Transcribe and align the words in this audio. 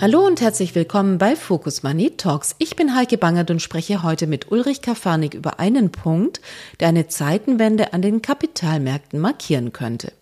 Hallo 0.00 0.24
und 0.24 0.40
herzlich 0.40 0.76
willkommen 0.76 1.18
bei 1.18 1.34
Focus 1.34 1.82
Money 1.82 2.12
Talks. 2.16 2.54
Ich 2.58 2.76
bin 2.76 2.94
Heike 2.94 3.18
Bangert 3.18 3.50
und 3.50 3.60
spreche 3.60 4.04
heute 4.04 4.28
mit 4.28 4.52
Ulrich 4.52 4.80
Kafanik 4.80 5.34
über 5.34 5.58
einen 5.58 5.90
Punkt, 5.90 6.40
der 6.78 6.86
eine 6.86 7.08
Zeitenwende 7.08 7.92
an 7.92 8.00
den 8.00 8.22
Kapitalmärkten 8.22 9.18
markieren 9.18 9.72
könnte. 9.72 10.12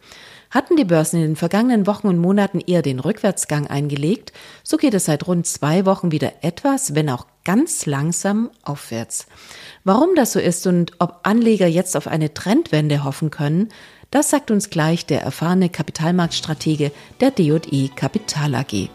Hatten 0.49 0.77
die 0.77 0.87
Börsen 0.87 1.17
in 1.17 1.27
den 1.27 1.37
vergangenen 1.37 1.87
Wochen 1.87 2.07
und 2.07 2.17
Monaten 2.17 2.61
eher 2.61 2.81
den 2.81 3.01
Rückwärtsgang 3.01 3.67
eingelegt, 3.67 4.33
so 4.65 4.79
geht 4.79 4.95
es 4.95 5.05
seit 5.05 5.27
rund 5.27 5.47
zwei 5.47 5.85
Wochen 5.85 6.11
wieder 6.11 6.33
etwas, 6.41 6.95
wenn 6.95 7.11
auch 7.11 7.27
ganz 7.45 7.85
langsam 7.85 8.51
aufwärts. 8.63 9.27
Warum 9.85 10.15
das 10.15 10.33
so 10.33 10.41
ist 10.41 10.67
und 10.67 10.93
ob 11.01 11.21
Anleger 11.25 11.67
jetzt 11.67 11.99
auf 11.99 12.07
eine 12.07 12.33
Trendwende 12.33 13.05
hoffen 13.05 13.31
können, 13.31 13.69
das 14.11 14.31
sagt 14.31 14.51
uns 14.51 14.71
gleich 14.71 15.05
der 15.05 15.21
erfahrene 15.21 15.69
Kapitalmarktstratege 15.69 16.93
der 17.21 17.31
DI 17.31 17.91
Kapital 17.95 18.55
AG. 18.55 18.89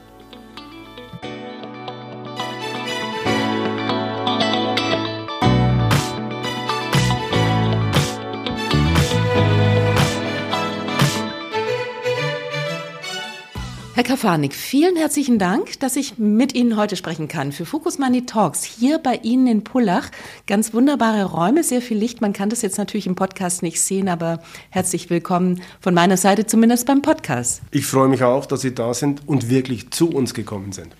Herr 14.02 14.16
Kafanik, 14.16 14.56
vielen 14.56 14.96
herzlichen 14.96 15.38
Dank, 15.38 15.80
dass 15.80 15.96
ich 15.96 16.18
mit 16.18 16.56
Ihnen 16.56 16.76
heute 16.76 16.96
sprechen 16.96 17.28
kann 17.28 17.52
für 17.52 17.68
Focus 17.68 18.00
Money 18.00 18.26
Talks 18.26 18.64
hier 18.64 18.98
bei 18.98 19.18
Ihnen 19.22 19.46
in 19.46 19.64
Pullach. 19.64 20.10
Ganz 20.48 20.74
wunderbare 20.74 21.26
Räume, 21.26 21.64
sehr 21.64 21.84
viel 21.84 22.00
Licht. 22.00 22.20
Man 22.20 22.34
kann 22.34 22.50
das 22.50 22.64
jetzt 22.64 22.80
natürlich 22.80 23.06
im 23.06 23.14
Podcast 23.14 23.62
nicht 23.62 23.80
sehen, 23.80 24.10
aber 24.10 24.42
herzlich 24.72 25.12
willkommen 25.12 25.62
von 25.80 25.94
meiner 25.94 26.18
Seite 26.18 26.48
zumindest 26.48 26.88
beim 26.88 27.04
Podcast. 27.04 27.62
Ich 27.70 27.86
freue 27.86 28.08
mich 28.08 28.24
auch, 28.24 28.48
dass 28.48 28.62
Sie 28.62 28.74
da 28.74 28.96
sind 28.96 29.28
und 29.28 29.52
wirklich 29.52 29.92
zu 29.92 30.10
uns 30.10 30.34
gekommen 30.34 30.72
sind. 30.72 30.96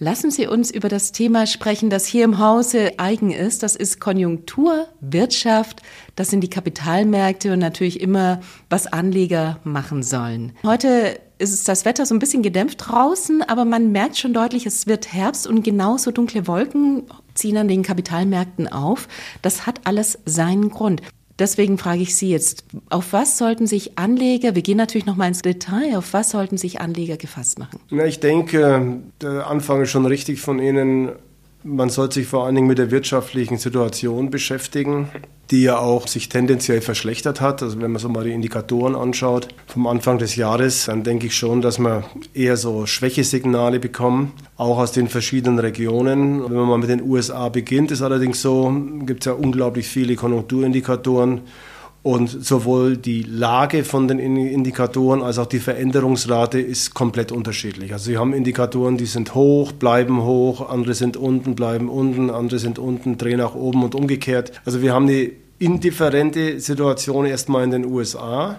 Lassen 0.00 0.30
Sie 0.30 0.46
uns 0.46 0.70
über 0.70 0.88
das 0.88 1.10
Thema 1.10 1.44
sprechen, 1.46 1.90
das 1.90 2.06
hier 2.06 2.24
im 2.24 2.38
Hause 2.38 2.92
eigen 2.98 3.32
ist. 3.32 3.64
Das 3.64 3.74
ist 3.74 3.98
Konjunktur, 3.98 4.86
Wirtschaft, 5.00 5.82
das 6.14 6.30
sind 6.30 6.40
die 6.42 6.50
Kapitalmärkte 6.50 7.52
und 7.52 7.58
natürlich 7.58 8.00
immer, 8.00 8.38
was 8.70 8.86
Anleger 8.86 9.58
machen 9.64 10.04
sollen. 10.04 10.52
Heute 10.62 11.18
ist 11.38 11.66
das 11.66 11.84
Wetter 11.84 12.06
so 12.06 12.14
ein 12.14 12.20
bisschen 12.20 12.44
gedämpft 12.44 12.78
draußen, 12.86 13.42
aber 13.42 13.64
man 13.64 13.90
merkt 13.90 14.16
schon 14.18 14.32
deutlich, 14.32 14.66
es 14.66 14.86
wird 14.86 15.12
Herbst 15.12 15.48
und 15.48 15.64
genauso 15.64 16.12
dunkle 16.12 16.46
Wolken 16.46 17.04
ziehen 17.34 17.56
an 17.56 17.66
den 17.66 17.82
Kapitalmärkten 17.82 18.68
auf. 18.68 19.08
Das 19.42 19.66
hat 19.66 19.80
alles 19.84 20.18
seinen 20.24 20.70
Grund. 20.70 21.02
Deswegen 21.38 21.78
frage 21.78 22.02
ich 22.02 22.16
Sie 22.16 22.30
jetzt, 22.30 22.64
auf 22.90 23.12
was 23.12 23.38
sollten 23.38 23.66
sich 23.66 23.96
Anleger, 23.96 24.54
wir 24.54 24.62
gehen 24.62 24.76
natürlich 24.76 25.06
noch 25.06 25.16
mal 25.16 25.28
ins 25.28 25.42
Detail, 25.42 25.96
auf 25.96 26.12
was 26.12 26.30
sollten 26.30 26.56
sich 26.56 26.80
Anleger 26.80 27.16
gefasst 27.16 27.58
machen? 27.58 27.78
Na, 27.90 28.04
ich 28.06 28.18
denke, 28.18 28.98
der 29.20 29.46
Anfang 29.46 29.82
ist 29.82 29.90
schon 29.90 30.06
richtig 30.06 30.40
von 30.40 30.58
Ihnen. 30.58 31.12
Man 31.64 31.90
sollte 31.90 32.14
sich 32.14 32.28
vor 32.28 32.46
allen 32.46 32.54
Dingen 32.54 32.68
mit 32.68 32.78
der 32.78 32.92
wirtschaftlichen 32.92 33.58
Situation 33.58 34.30
beschäftigen, 34.30 35.08
die 35.50 35.62
ja 35.62 35.78
auch 35.78 36.06
sich 36.06 36.28
tendenziell 36.28 36.80
verschlechtert 36.80 37.40
hat. 37.40 37.64
Also 37.64 37.80
wenn 37.80 37.90
man 37.90 38.00
so 38.00 38.08
mal 38.08 38.22
die 38.22 38.32
Indikatoren 38.32 38.94
anschaut 38.94 39.48
vom 39.66 39.88
Anfang 39.88 40.18
des 40.18 40.36
Jahres, 40.36 40.84
dann 40.84 41.02
denke 41.02 41.26
ich 41.26 41.36
schon, 41.36 41.60
dass 41.60 41.80
wir 41.80 42.04
eher 42.32 42.56
so 42.56 42.86
Schwächesignale 42.86 43.80
bekommen, 43.80 44.32
auch 44.56 44.78
aus 44.78 44.92
den 44.92 45.08
verschiedenen 45.08 45.58
Regionen. 45.58 46.44
Wenn 46.44 46.56
man 46.56 46.68
mal 46.68 46.78
mit 46.78 46.90
den 46.90 47.02
USA 47.02 47.48
beginnt, 47.48 47.90
ist 47.90 48.02
allerdings 48.02 48.40
so, 48.40 48.72
gibt 49.00 49.22
es 49.22 49.26
ja 49.26 49.32
unglaublich 49.32 49.88
viele 49.88 50.14
Konjunkturindikatoren 50.14 51.40
und 52.08 52.28
sowohl 52.28 52.96
die 52.96 53.22
Lage 53.22 53.84
von 53.84 54.08
den 54.08 54.18
Indikatoren 54.18 55.20
als 55.20 55.38
auch 55.38 55.44
die 55.44 55.58
Veränderungsrate 55.58 56.58
ist 56.58 56.94
komplett 56.94 57.32
unterschiedlich. 57.32 57.92
Also 57.92 58.06
Sie 58.06 58.16
haben 58.16 58.32
Indikatoren, 58.32 58.96
die 58.96 59.04
sind 59.04 59.34
hoch, 59.34 59.72
bleiben 59.72 60.22
hoch, 60.22 60.70
andere 60.70 60.94
sind 60.94 61.18
unten, 61.18 61.54
bleiben 61.54 61.90
unten, 61.90 62.30
andere 62.30 62.60
sind 62.60 62.78
unten, 62.78 63.18
drehen 63.18 63.36
nach 63.36 63.54
oben 63.54 63.82
und 63.82 63.94
umgekehrt. 63.94 64.52
Also 64.64 64.80
wir 64.80 64.94
haben 64.94 65.06
eine 65.06 65.32
indifferente 65.58 66.60
Situation 66.60 67.26
erstmal 67.26 67.64
in 67.64 67.72
den 67.72 67.84
USA. 67.84 68.56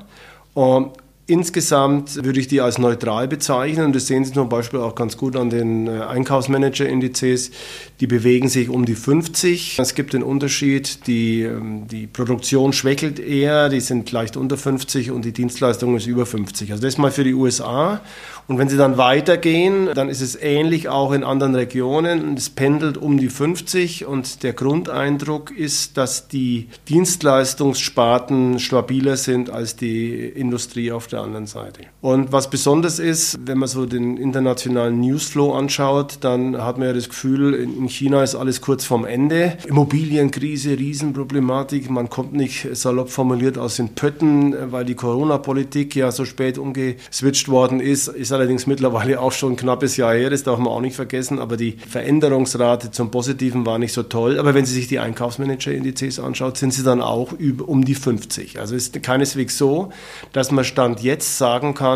Und 0.54 0.92
Insgesamt 1.30 2.24
würde 2.26 2.40
ich 2.40 2.48
die 2.48 2.60
als 2.60 2.80
neutral 2.80 3.28
bezeichnen 3.28 3.86
und 3.86 3.96
das 3.96 4.08
sehen 4.08 4.26
Sie 4.26 4.34
zum 4.34 4.50
Beispiel 4.50 4.80
auch 4.80 4.96
ganz 4.96 5.16
gut 5.16 5.36
an 5.36 5.52
den 5.52 5.86
äh, 5.86 6.00
Einkaufsmanager-Indizes. 6.00 7.52
Die 8.00 8.08
bewegen 8.08 8.50
sich 8.50 8.68
um 8.68 8.84
die 8.84 8.96
50. 8.96 9.78
Es 9.78 9.94
gibt 9.94 10.14
den 10.14 10.24
Unterschied, 10.24 11.06
die, 11.06 11.44
ähm, 11.44 11.88
die 11.88 12.08
Produktion 12.08 12.74
schwächelt 12.74 13.20
eher, 13.20 13.70
die 13.70 13.80
sind 13.80 14.12
leicht 14.12 14.38
unter 14.38 14.58
50 14.58 15.12
und 15.12 15.24
die 15.24 15.32
Dienstleistung 15.32 15.96
ist 15.96 16.08
über 16.08 16.26
50. 16.26 16.72
Also 16.72 16.82
das 16.82 16.98
mal 16.98 17.12
für 17.12 17.24
die 17.24 17.36
USA. 17.36 18.02
Und 18.50 18.58
wenn 18.58 18.68
Sie 18.68 18.78
dann 18.78 18.98
weitergehen, 18.98 19.90
dann 19.94 20.10
ist 20.10 20.22
es 20.22 20.36
ähnlich 20.36 20.90
auch 20.90 21.12
in 21.12 21.24
anderen 21.24 21.54
Regionen. 21.54 22.34
Es 22.36 22.50
pendelt 22.50 22.98
um 22.98 23.20
die 23.20 23.30
50 23.30 24.08
und 24.08 24.42
der 24.42 24.54
Grundeindruck 24.54 25.52
ist, 25.56 25.98
dass 25.98 26.28
die 26.28 26.68
Dienstleistungssparten 26.88 28.58
stabiler 28.58 29.18
sind 29.18 29.52
als 29.52 29.76
die 29.76 30.28
Industrie 30.28 30.92
auf 30.92 31.06
der 31.06 31.20
der 31.20 31.26
anderen 31.26 31.48
Seite. 31.48 31.82
Und 32.02 32.32
was 32.32 32.50
besonders 32.50 32.98
ist, 32.98 33.40
wenn 33.46 33.58
man 33.58 33.68
so 33.68 33.86
den 33.86 34.16
internationalen 34.16 35.02
Newsflow 35.02 35.54
anschaut, 35.54 36.20
dann 36.22 36.58
hat 36.62 36.78
man 36.78 36.88
ja 36.88 36.94
das 36.94 37.10
Gefühl, 37.10 37.54
in 37.54 37.90
China 37.90 38.24
ist 38.24 38.36
alles 38.36 38.62
kurz 38.62 38.86
vorm 38.86 39.04
Ende. 39.04 39.58
Immobilienkrise, 39.68 40.78
Riesenproblematik. 40.78 41.90
Man 41.90 42.10
kommt 42.10 42.32
nicht 42.32 42.68
salopp 42.72 43.10
formuliert 43.10 43.58
aus 43.58 43.76
den 43.76 43.96
Pötten, 43.96 44.56
weil 44.72 44.86
die 44.86 44.96
Corona-Politik 44.96 45.94
ja 45.94 46.14
so 46.14 46.24
spät 46.24 46.58
umgeswitcht 46.58 47.50
worden 47.50 47.82
ist. 47.82 48.08
Ist 48.08 48.32
allerdings 48.32 48.66
mittlerweile 48.66 49.20
auch 49.20 49.34
schon 49.34 49.54
ein 49.54 49.58
knappes 49.58 49.98
Jahr 49.98 50.14
her, 50.14 50.30
das 50.30 50.44
darf 50.44 50.58
man 50.58 50.70
auch 50.70 50.82
nicht 50.82 50.96
vergessen. 50.96 51.38
Aber 51.38 51.58
die 51.58 51.74
Veränderungsrate 51.86 52.92
zum 52.92 53.12
Positiven 53.12 53.66
war 53.66 53.78
nicht 53.78 53.92
so 53.92 54.04
toll. 54.04 54.40
Aber 54.40 54.54
wenn 54.54 54.66
Sie 54.66 54.74
sich 54.74 54.88
die 54.88 55.00
Einkaufsmanager-Indizes 55.00 56.22
anschaut, 56.22 56.56
sind 56.56 56.74
sie 56.74 56.84
dann 56.84 57.02
auch 57.02 57.34
um 57.66 57.84
die 57.84 57.96
50. 57.96 58.58
Also 58.58 58.76
ist 58.76 59.04
keineswegs 59.04 59.58
so, 59.58 59.90
dass 60.32 60.52
man 60.52 60.64
Stand 60.64 61.02
jetzt 61.02 61.38
sagen 61.38 61.74
kann, 61.74 61.89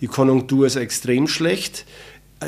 die 0.00 0.06
Konjunktur 0.06 0.66
ist 0.66 0.76
extrem 0.76 1.28
schlecht. 1.28 1.86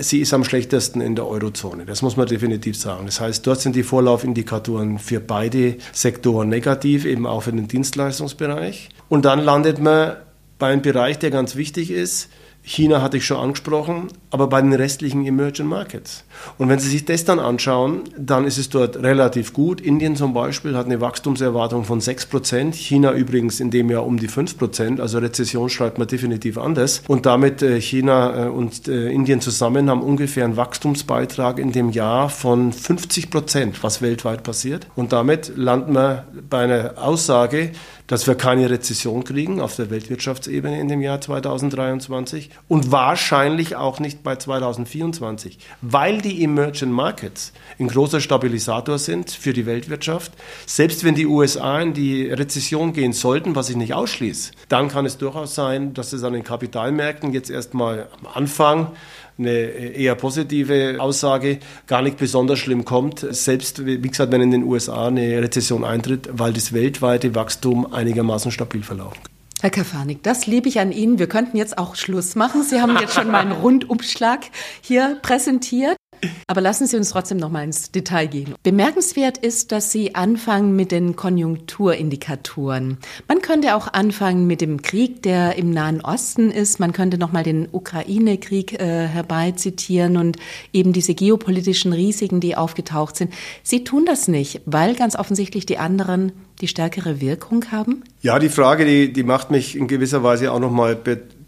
Sie 0.01 0.21
ist 0.21 0.35
am 0.35 0.45
schlechtesten 0.45 1.01
in 1.01 1.15
der 1.15 1.27
Eurozone. 1.27 1.87
Das 1.87 2.03
muss 2.03 2.17
man 2.17 2.27
definitiv 2.27 2.77
sagen. 2.77 3.07
Das 3.07 3.21
heißt, 3.21 3.47
dort 3.47 3.61
sind 3.61 3.75
die 3.75 3.83
Vorlaufindikatoren 3.83 4.99
für 4.99 5.19
beide 5.19 5.77
Sektoren 5.93 6.51
negativ, 6.51 7.07
eben 7.07 7.27
auch 7.27 7.45
für 7.45 7.53
den 7.53 7.69
Dienstleistungsbereich. 7.69 8.91
Und 9.09 9.25
dann 9.25 9.39
landet 9.41 9.81
man 9.81 10.17
bei 10.59 10.69
einem 10.69 10.83
Bereich, 10.83 11.19
der 11.19 11.31
ganz 11.31 11.57
wichtig 11.57 11.91
ist, 11.91 12.29
China 12.69 13.01
hatte 13.01 13.17
ich 13.17 13.25
schon 13.25 13.39
angesprochen, 13.39 14.09
aber 14.31 14.47
bei 14.47 14.61
den 14.61 14.75
restlichen 14.75 15.25
Emerging 15.25 15.65
Markets. 15.65 16.25
Und 16.59 16.69
wenn 16.69 16.79
Sie 16.79 16.91
sich 16.91 17.07
das 17.07 17.25
dann 17.25 17.39
anschauen, 17.39 18.03
dann 18.19 18.45
ist 18.45 18.59
es 18.59 18.69
dort 18.69 18.99
relativ 18.99 19.55
gut. 19.55 19.81
Indien 19.81 20.17
zum 20.17 20.35
Beispiel 20.35 20.77
hat 20.77 20.85
eine 20.85 21.01
Wachstumserwartung 21.01 21.85
von 21.85 22.03
6%, 22.03 22.75
China 22.75 23.13
übrigens 23.13 23.61
in 23.61 23.71
dem 23.71 23.91
Jahr 23.91 24.05
um 24.05 24.19
die 24.19 24.29
5%, 24.29 25.01
also 25.01 25.17
Rezession 25.17 25.71
schreibt 25.71 25.97
man 25.97 26.09
definitiv 26.09 26.59
anders. 26.59 27.03
Und 27.09 27.25
damit 27.25 27.63
äh, 27.63 27.81
China 27.81 28.49
äh, 28.49 28.49
und 28.51 28.87
äh, 28.87 29.09
Indien 29.13 29.41
zusammen 29.41 29.89
haben 29.89 30.03
ungefähr 30.03 30.45
einen 30.45 30.59
Wachstumsbeitrag 30.59 31.59
in 31.59 31.73
dem 31.73 31.89
Jahr 31.89 32.29
von 32.29 32.75
50%, 32.75 33.77
was 33.81 34.03
weltweit 34.03 34.43
passiert. 34.43 34.87
Und 34.95 35.15
damit 35.15 35.53
landen 35.57 35.95
wir 35.95 36.27
bei 36.51 36.65
einer 36.65 36.99
Aussage, 36.99 37.71
dass 38.09 38.27
wir 38.27 38.35
keine 38.35 38.69
Rezession 38.69 39.23
kriegen 39.23 39.61
auf 39.61 39.77
der 39.77 39.91
Weltwirtschaftsebene 39.91 40.81
in 40.81 40.89
dem 40.89 41.01
Jahr 41.01 41.21
2023 41.21 42.51
und 42.67 42.91
wahrscheinlich 42.91 43.77
auch 43.77 44.01
nicht 44.01 44.25
bei 44.25 44.35
2024, 44.35 45.59
weil 45.83 46.21
die 46.21 46.43
Emerging 46.43 46.91
Markets 46.91 47.53
ein 47.79 47.87
großer 47.87 48.21
Stabilisator 48.21 48.99
sind 48.99 49.31
für 49.31 49.53
die 49.53 49.67
Weltwirtschaft. 49.67 50.33
Selbst 50.67 51.05
wenn 51.05 51.15
die 51.15 51.27
USA 51.27 51.81
in 51.81 51.95
die 51.95 52.29
Rezession 52.29 52.93
gehen 52.93 53.13
sollten, 53.13 53.55
was 53.55 53.71
ich 53.71 53.77
nicht 53.77 53.95
ausschließe, 53.95 54.53
dann 54.69 54.89
kann 54.89 55.07
es 55.07 55.19
durchaus 55.19 55.55
sein, 55.55 55.95
dass 55.95 56.13
es 56.13 56.25
an 56.25 56.33
den 56.33 56.45
Kapitalmärkten 56.45 57.33
jetzt 57.33 57.51
erstmal 57.51 58.09
am 58.21 58.27
Anfang 58.35 58.93
eine 59.39 59.51
eher 59.51 60.15
positive 60.15 60.97
Aussage 60.99 61.59
gar 61.87 62.03
nicht 62.03 62.17
besonders 62.17 62.59
schlimm 62.59 62.85
kommt, 62.85 63.21
selbst 63.31 63.85
wie 63.87 64.01
gesagt, 64.01 64.33
wenn 64.33 64.41
in 64.41 64.51
den 64.51 64.65
USA 64.65 65.09
eine 65.09 65.41
Rezession 65.43 65.85
eintritt, 65.85 66.29
weil 66.33 66.53
das 66.53 66.73
weltweite 66.73 67.35
Wachstum 67.35 67.93
einigermaßen 67.93 68.51
stabil 68.51 68.83
verlaufen 68.83 69.23
kann. 69.23 69.33
Herr 69.61 69.71
Kafanik, 69.71 70.23
das 70.23 70.47
liebe 70.47 70.69
ich 70.69 70.79
an 70.79 70.93
Ihnen. 70.93 71.19
Wir 71.19 71.29
könnten 71.29 71.57
jetzt 71.57 71.79
auch 71.79 71.97
Schluss 71.97 72.37
machen. 72.37 72.63
Sie 72.63 72.81
haben 72.81 72.97
jetzt 73.01 73.15
schon 73.15 73.29
mal 73.29 73.41
einen 73.41 73.51
Rundumschlag 73.51 74.43
hier 74.81 75.19
präsentiert. 75.21 75.98
Aber 76.47 76.61
lassen 76.61 76.87
Sie 76.87 76.97
uns 76.97 77.11
trotzdem 77.11 77.39
noch 77.39 77.51
mal 77.51 77.65
ins 77.65 77.91
Detail 77.91 78.27
gehen. 78.27 78.55
Bemerkenswert 78.63 79.39
ist, 79.39 79.73
dass 79.73 79.93
Sie 79.93 80.15
anfangen 80.15 80.77
mit 80.77 80.93
den 80.93 81.17
Konjunkturindikatoren. 81.17 82.99
Man 83.29 83.43
könnte 83.43 83.75
auch 83.75 83.93
anfangen 83.93 84.47
mit 84.47 84.61
dem 84.61 84.83
Krieg, 84.83 85.23
der 85.23 85.57
im 85.57 85.71
Nahen 85.71 86.01
Osten 86.01 86.51
ist. 86.51 86.81
Man 86.81 86.93
könnte 86.93 87.19
noch 87.19 87.33
mal 87.33 87.45
den 87.45 87.69
Ukraine-Krieg 87.71 88.81
äh, 88.81 89.07
herbeizitieren 89.07 90.17
und 90.17 90.37
eben 90.73 90.93
diese 90.93 91.15
geopolitischen 91.15 91.93
Risiken, 91.93 92.41
die 92.41 92.57
aufgetaucht 92.57 93.17
sind. 93.17 93.33
Sie 93.63 93.85
tun 93.85 94.05
das 94.07 94.29
nicht, 94.29 94.61
weil 94.67 94.95
ganz 94.95 95.17
offensichtlich 95.17 95.67
die 95.67 95.79
anderen 95.79 96.33
die 96.61 96.69
stärkere 96.69 97.21
Wirkung 97.21 97.71
haben? 97.71 98.03
Ja, 98.23 98.39
die 98.39 98.49
Frage, 98.49 98.85
die, 98.85 99.13
die 99.13 99.23
macht 99.23 99.51
mich 99.51 99.77
in 99.77 99.87
gewisser 99.87 100.23
Weise 100.23 100.53
auch 100.53 100.59
noch 100.59 100.73
mal 100.73 100.97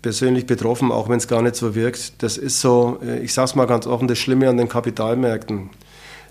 persönlich 0.02 0.47
betroffen, 0.47 0.93
auch 0.93 1.08
wenn 1.08 1.19
es 1.19 1.29
gar 1.29 1.43
nicht 1.43 1.56
so 1.56 1.75
wirkt. 1.75 2.23
Das 2.23 2.38
ist 2.38 2.61
so, 2.61 2.99
äh, 3.05 3.20
ich 3.20 3.32
sage 3.32 3.47
es 3.47 3.55
mal 3.55 3.67
ganz 3.67 3.87
offen, 3.87 4.08
das 4.08 4.19
Schlimme 4.19 4.49
an 4.49 4.56
den 4.56 4.69
Kapitalmärkten, 4.69 5.70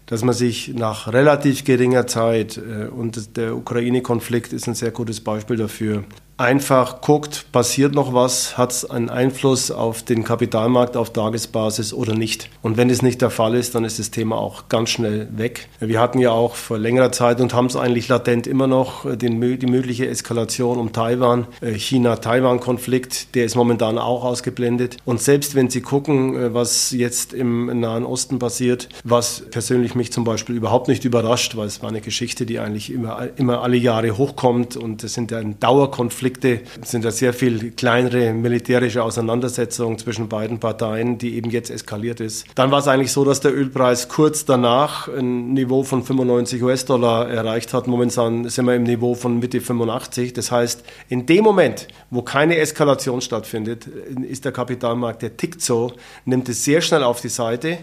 dass 0.05 0.23
man 0.23 0.33
sich 0.33 0.69
nach 0.69 1.11
relativ 1.11 1.63
geringer 1.63 2.07
Zeit, 2.07 2.57
äh, 2.57 2.87
und 2.87 3.37
der 3.37 3.55
Ukraine-Konflikt 3.55 4.53
ist 4.53 4.67
ein 4.67 4.75
sehr 4.75 4.91
gutes 4.91 5.21
Beispiel 5.21 5.57
dafür, 5.57 6.03
einfach 6.39 7.01
guckt, 7.01 7.51
passiert 7.51 7.93
noch 7.93 8.13
was, 8.13 8.57
hat 8.57 8.71
es 8.71 8.89
einen 8.89 9.09
Einfluss 9.09 9.71
auf 9.71 10.03
den 10.03 10.23
Kapitalmarkt 10.23 10.95
auf 10.95 11.11
Tagesbasis 11.11 11.93
oder 11.93 12.15
nicht. 12.15 12.49
Und 12.61 12.77
wenn 12.77 12.89
es 12.89 13.01
nicht 13.01 13.21
der 13.21 13.29
Fall 13.29 13.55
ist, 13.55 13.75
dann 13.75 13.83
ist 13.83 13.99
das 13.99 14.09
Thema 14.09 14.37
auch 14.37 14.69
ganz 14.69 14.89
schnell 14.89 15.27
weg. 15.35 15.67
Wir 15.81 15.99
hatten 15.99 16.17
ja 16.19 16.31
auch 16.31 16.55
vor 16.55 16.77
längerer 16.77 17.11
Zeit 17.11 17.41
und 17.41 17.53
haben 17.53 17.65
es 17.65 17.75
eigentlich 17.75 18.07
latent 18.07 18.47
immer 18.47 18.67
noch, 18.67 19.05
äh, 19.05 19.17
den, 19.17 19.41
die 19.59 19.65
mögliche 19.67 20.07
Eskalation 20.07 20.77
um 20.77 20.93
Taiwan, 20.93 21.45
äh, 21.59 21.73
China-Taiwan-Konflikt, 21.73 23.35
der 23.35 23.43
ist 23.43 23.55
momentan 23.55 23.97
auch 23.97 24.23
ausgeblendet. 24.23 24.95
Und 25.03 25.21
selbst 25.21 25.55
wenn 25.55 25.69
Sie 25.69 25.81
gucken, 25.81 26.37
äh, 26.37 26.53
was 26.53 26.91
jetzt 26.91 27.33
im 27.33 27.81
Nahen 27.81 28.05
Osten 28.05 28.39
passiert, 28.39 28.87
was 29.03 29.43
persönlich 29.51 29.93
mich 29.93 30.13
zum 30.13 30.23
Beispiel 30.23 30.55
überhaupt 30.55 30.87
nicht 30.87 31.03
überrascht, 31.03 31.57
weil 31.57 31.67
es 31.67 31.81
war 31.81 31.89
eine 31.89 31.99
Geschichte, 31.99 32.45
die 32.45 32.59
eigentlich 32.59 32.93
immer, 32.93 33.27
immer 33.35 33.61
alle 33.61 33.75
Jahre 33.75 34.17
hochkommt 34.17 34.77
und 34.77 35.03
es 35.03 35.13
sind 35.13 35.31
ja 35.31 35.39
ein 35.39 35.59
Dauerkonflikt 35.59 36.28
Konflikte 36.29 36.61
sind 36.85 37.03
ja 37.05 37.11
sehr 37.11 37.33
viel 37.33 37.71
kleinere 37.71 38.33
militärische 38.33 39.03
Auseinandersetzungen 39.03 39.97
zwischen 39.97 40.29
beiden 40.29 40.59
Parteien, 40.59 41.17
die 41.17 41.35
eben 41.35 41.49
jetzt 41.49 41.71
eskaliert 41.71 42.19
ist. 42.19 42.45
Dann 42.53 42.69
war 42.69 42.79
es 42.79 42.87
eigentlich 42.87 43.11
so, 43.11 43.25
dass 43.25 43.39
der 43.39 43.55
Ölpreis 43.55 44.09
kurz 44.09 44.45
danach 44.45 45.07
ein 45.07 45.53
Niveau 45.53 45.83
von 45.83 46.03
95 46.03 46.61
US-Dollar 46.61 47.29
erreicht 47.29 47.73
hat. 47.73 47.87
Momentan 47.87 48.47
sind 48.47 48.65
wir 48.65 48.75
im 48.75 48.83
Niveau 48.83 49.15
von 49.15 49.39
Mitte 49.39 49.59
85. 49.59 50.33
Das 50.33 50.51
heißt, 50.51 50.83
in 51.07 51.25
dem 51.25 51.43
Moment, 51.43 51.87
wo 52.11 52.21
keine 52.21 52.57
Eskalation 52.57 53.21
stattfindet, 53.21 53.87
ist 53.87 54.45
der 54.45 54.51
Kapitalmarkt, 54.51 55.23
der 55.23 55.35
tickt 55.35 55.61
so, 55.61 55.93
nimmt 56.25 56.47
es 56.49 56.63
sehr 56.63 56.81
schnell 56.81 57.03
auf 57.03 57.21
die 57.21 57.29
Seite, 57.29 57.79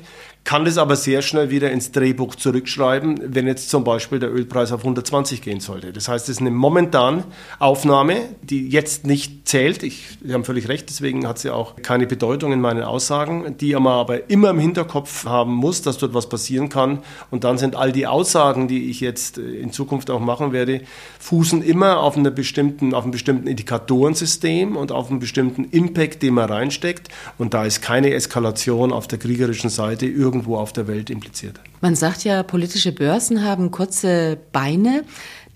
kann 0.46 0.64
das 0.64 0.78
aber 0.78 0.94
sehr 0.94 1.22
schnell 1.22 1.50
wieder 1.50 1.72
ins 1.72 1.90
Drehbuch 1.90 2.36
zurückschreiben, 2.36 3.34
wenn 3.34 3.48
jetzt 3.48 3.68
zum 3.68 3.82
Beispiel 3.82 4.20
der 4.20 4.32
Ölpreis 4.32 4.70
auf 4.70 4.82
120 4.82 5.42
gehen 5.42 5.58
sollte. 5.58 5.92
Das 5.92 6.06
heißt, 6.06 6.28
es 6.28 6.36
ist 6.36 6.40
eine 6.40 6.52
momentan 6.52 7.24
Aufnahme, 7.58 8.28
die 8.42 8.68
jetzt 8.68 9.08
nicht 9.08 9.48
zählt. 9.48 9.82
Ich, 9.82 10.18
Sie 10.24 10.32
haben 10.32 10.44
völlig 10.44 10.68
recht, 10.68 10.88
deswegen 10.88 11.26
hat 11.26 11.40
sie 11.40 11.50
auch 11.50 11.74
keine 11.82 12.06
Bedeutung 12.06 12.52
in 12.52 12.60
meinen 12.60 12.84
Aussagen, 12.84 13.56
die 13.58 13.72
man 13.72 13.94
aber 13.94 14.30
immer 14.30 14.50
im 14.50 14.60
Hinterkopf 14.60 15.24
haben 15.24 15.52
muss, 15.52 15.82
dass 15.82 15.98
dort 15.98 16.14
was 16.14 16.28
passieren 16.28 16.68
kann. 16.68 17.00
Und 17.32 17.42
dann 17.42 17.58
sind 17.58 17.74
all 17.74 17.90
die 17.90 18.06
Aussagen, 18.06 18.68
die 18.68 18.88
ich 18.88 19.00
jetzt 19.00 19.38
äh, 19.38 19.42
in 19.42 19.72
Zukunft 19.72 20.10
auch 20.10 20.20
machen 20.20 20.52
werde, 20.52 20.82
fußen 21.18 21.60
immer 21.60 21.98
auf, 21.98 22.16
einer 22.16 22.30
bestimmten, 22.30 22.94
auf 22.94 23.02
einem 23.02 23.10
bestimmten 23.10 23.48
Indikatorensystem 23.48 24.76
und 24.76 24.92
auf 24.92 25.10
einem 25.10 25.18
bestimmten 25.18 25.64
Impact, 25.64 26.22
den 26.22 26.34
man 26.34 26.48
reinsteckt. 26.48 27.08
Und 27.36 27.52
da 27.52 27.64
ist 27.64 27.82
keine 27.82 28.14
Eskalation 28.14 28.92
auf 28.92 29.08
der 29.08 29.18
kriegerischen 29.18 29.70
Seite 29.70 30.06
irgendwie 30.06 30.35
irgendwo 30.36 30.56
auf 30.56 30.72
der 30.72 30.86
Welt 30.86 31.10
impliziert. 31.10 31.60
Man 31.80 31.94
sagt 31.94 32.24
ja, 32.24 32.42
politische 32.42 32.92
Börsen 32.92 33.42
haben 33.42 33.70
kurze 33.70 34.38
Beine. 34.52 35.04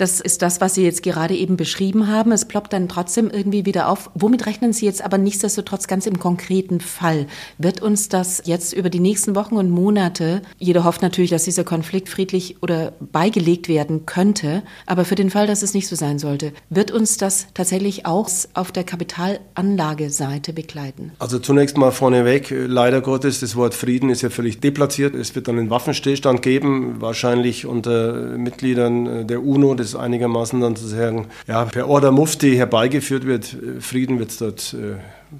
Das 0.01 0.19
ist 0.19 0.41
das, 0.41 0.63
was 0.63 0.77
Sie 0.77 0.83
jetzt 0.83 1.03
gerade 1.03 1.37
eben 1.37 1.59
beschrieben 1.59 2.09
haben. 2.09 2.33
Es 2.33 2.47
ploppt 2.47 2.73
dann 2.73 2.89
trotzdem 2.89 3.29
irgendwie 3.29 3.67
wieder 3.67 3.91
auf. 3.91 4.11
Womit 4.15 4.47
rechnen 4.47 4.73
Sie 4.73 4.87
jetzt 4.87 5.05
aber 5.05 5.19
nichtsdestotrotz 5.19 5.89
ganz 5.89 6.07
im 6.07 6.19
konkreten 6.19 6.81
Fall? 6.81 7.27
Wird 7.59 7.83
uns 7.83 8.09
das 8.09 8.41
jetzt 8.47 8.73
über 8.73 8.89
die 8.89 8.99
nächsten 8.99 9.35
Wochen 9.35 9.57
und 9.57 9.69
Monate, 9.69 10.41
jeder 10.59 10.85
hofft 10.85 11.03
natürlich, 11.03 11.29
dass 11.29 11.45
dieser 11.45 11.65
Konflikt 11.65 12.09
friedlich 12.09 12.63
oder 12.63 12.95
beigelegt 12.99 13.69
werden 13.69 14.07
könnte, 14.07 14.63
aber 14.87 15.05
für 15.05 15.17
den 15.17 15.29
Fall, 15.29 15.47
dass 15.47 15.63
es 15.63 15.75
nicht 15.75 15.87
so 15.87 15.97
sein 15.97 16.19
sollte, 16.19 16.55
wird 16.71 16.91
uns 16.93 17.19
das 17.19 17.49
tatsächlich 17.53 18.07
auch 18.07 18.31
auf 18.55 18.73
der 18.73 18.85
Kapitalanlageseite 18.85 20.55
begleiten? 20.55 21.13
Also 21.19 21.39
zunächst 21.39 21.77
mal 21.77 21.93
vorneweg, 21.93 22.51
leider 22.51 23.03
Gottes, 23.03 23.41
das 23.41 23.55
Wort 23.55 23.75
Frieden 23.75 24.09
ist 24.09 24.23
ja 24.23 24.31
völlig 24.31 24.61
deplatziert. 24.61 25.15
Es 25.15 25.35
wird 25.35 25.47
dann 25.47 25.59
einen 25.59 25.69
Waffenstillstand 25.69 26.41
geben, 26.41 27.03
wahrscheinlich 27.03 27.67
unter 27.67 28.39
Mitgliedern 28.39 29.27
der 29.27 29.45
UNO, 29.45 29.75
des 29.75 29.90
das 29.93 30.01
einigermaßen 30.01 30.61
dann 30.61 30.77
sozusagen 30.77 31.29
ja, 31.47 31.65
per 31.65 31.89
Order 31.89 32.13
Mufti 32.13 32.57
herbeigeführt 32.57 33.27
wird. 33.27 33.57
Frieden 33.81 34.19
wird 34.19 34.31
es 34.31 34.39
dort 34.39 34.75
äh, 34.75 34.97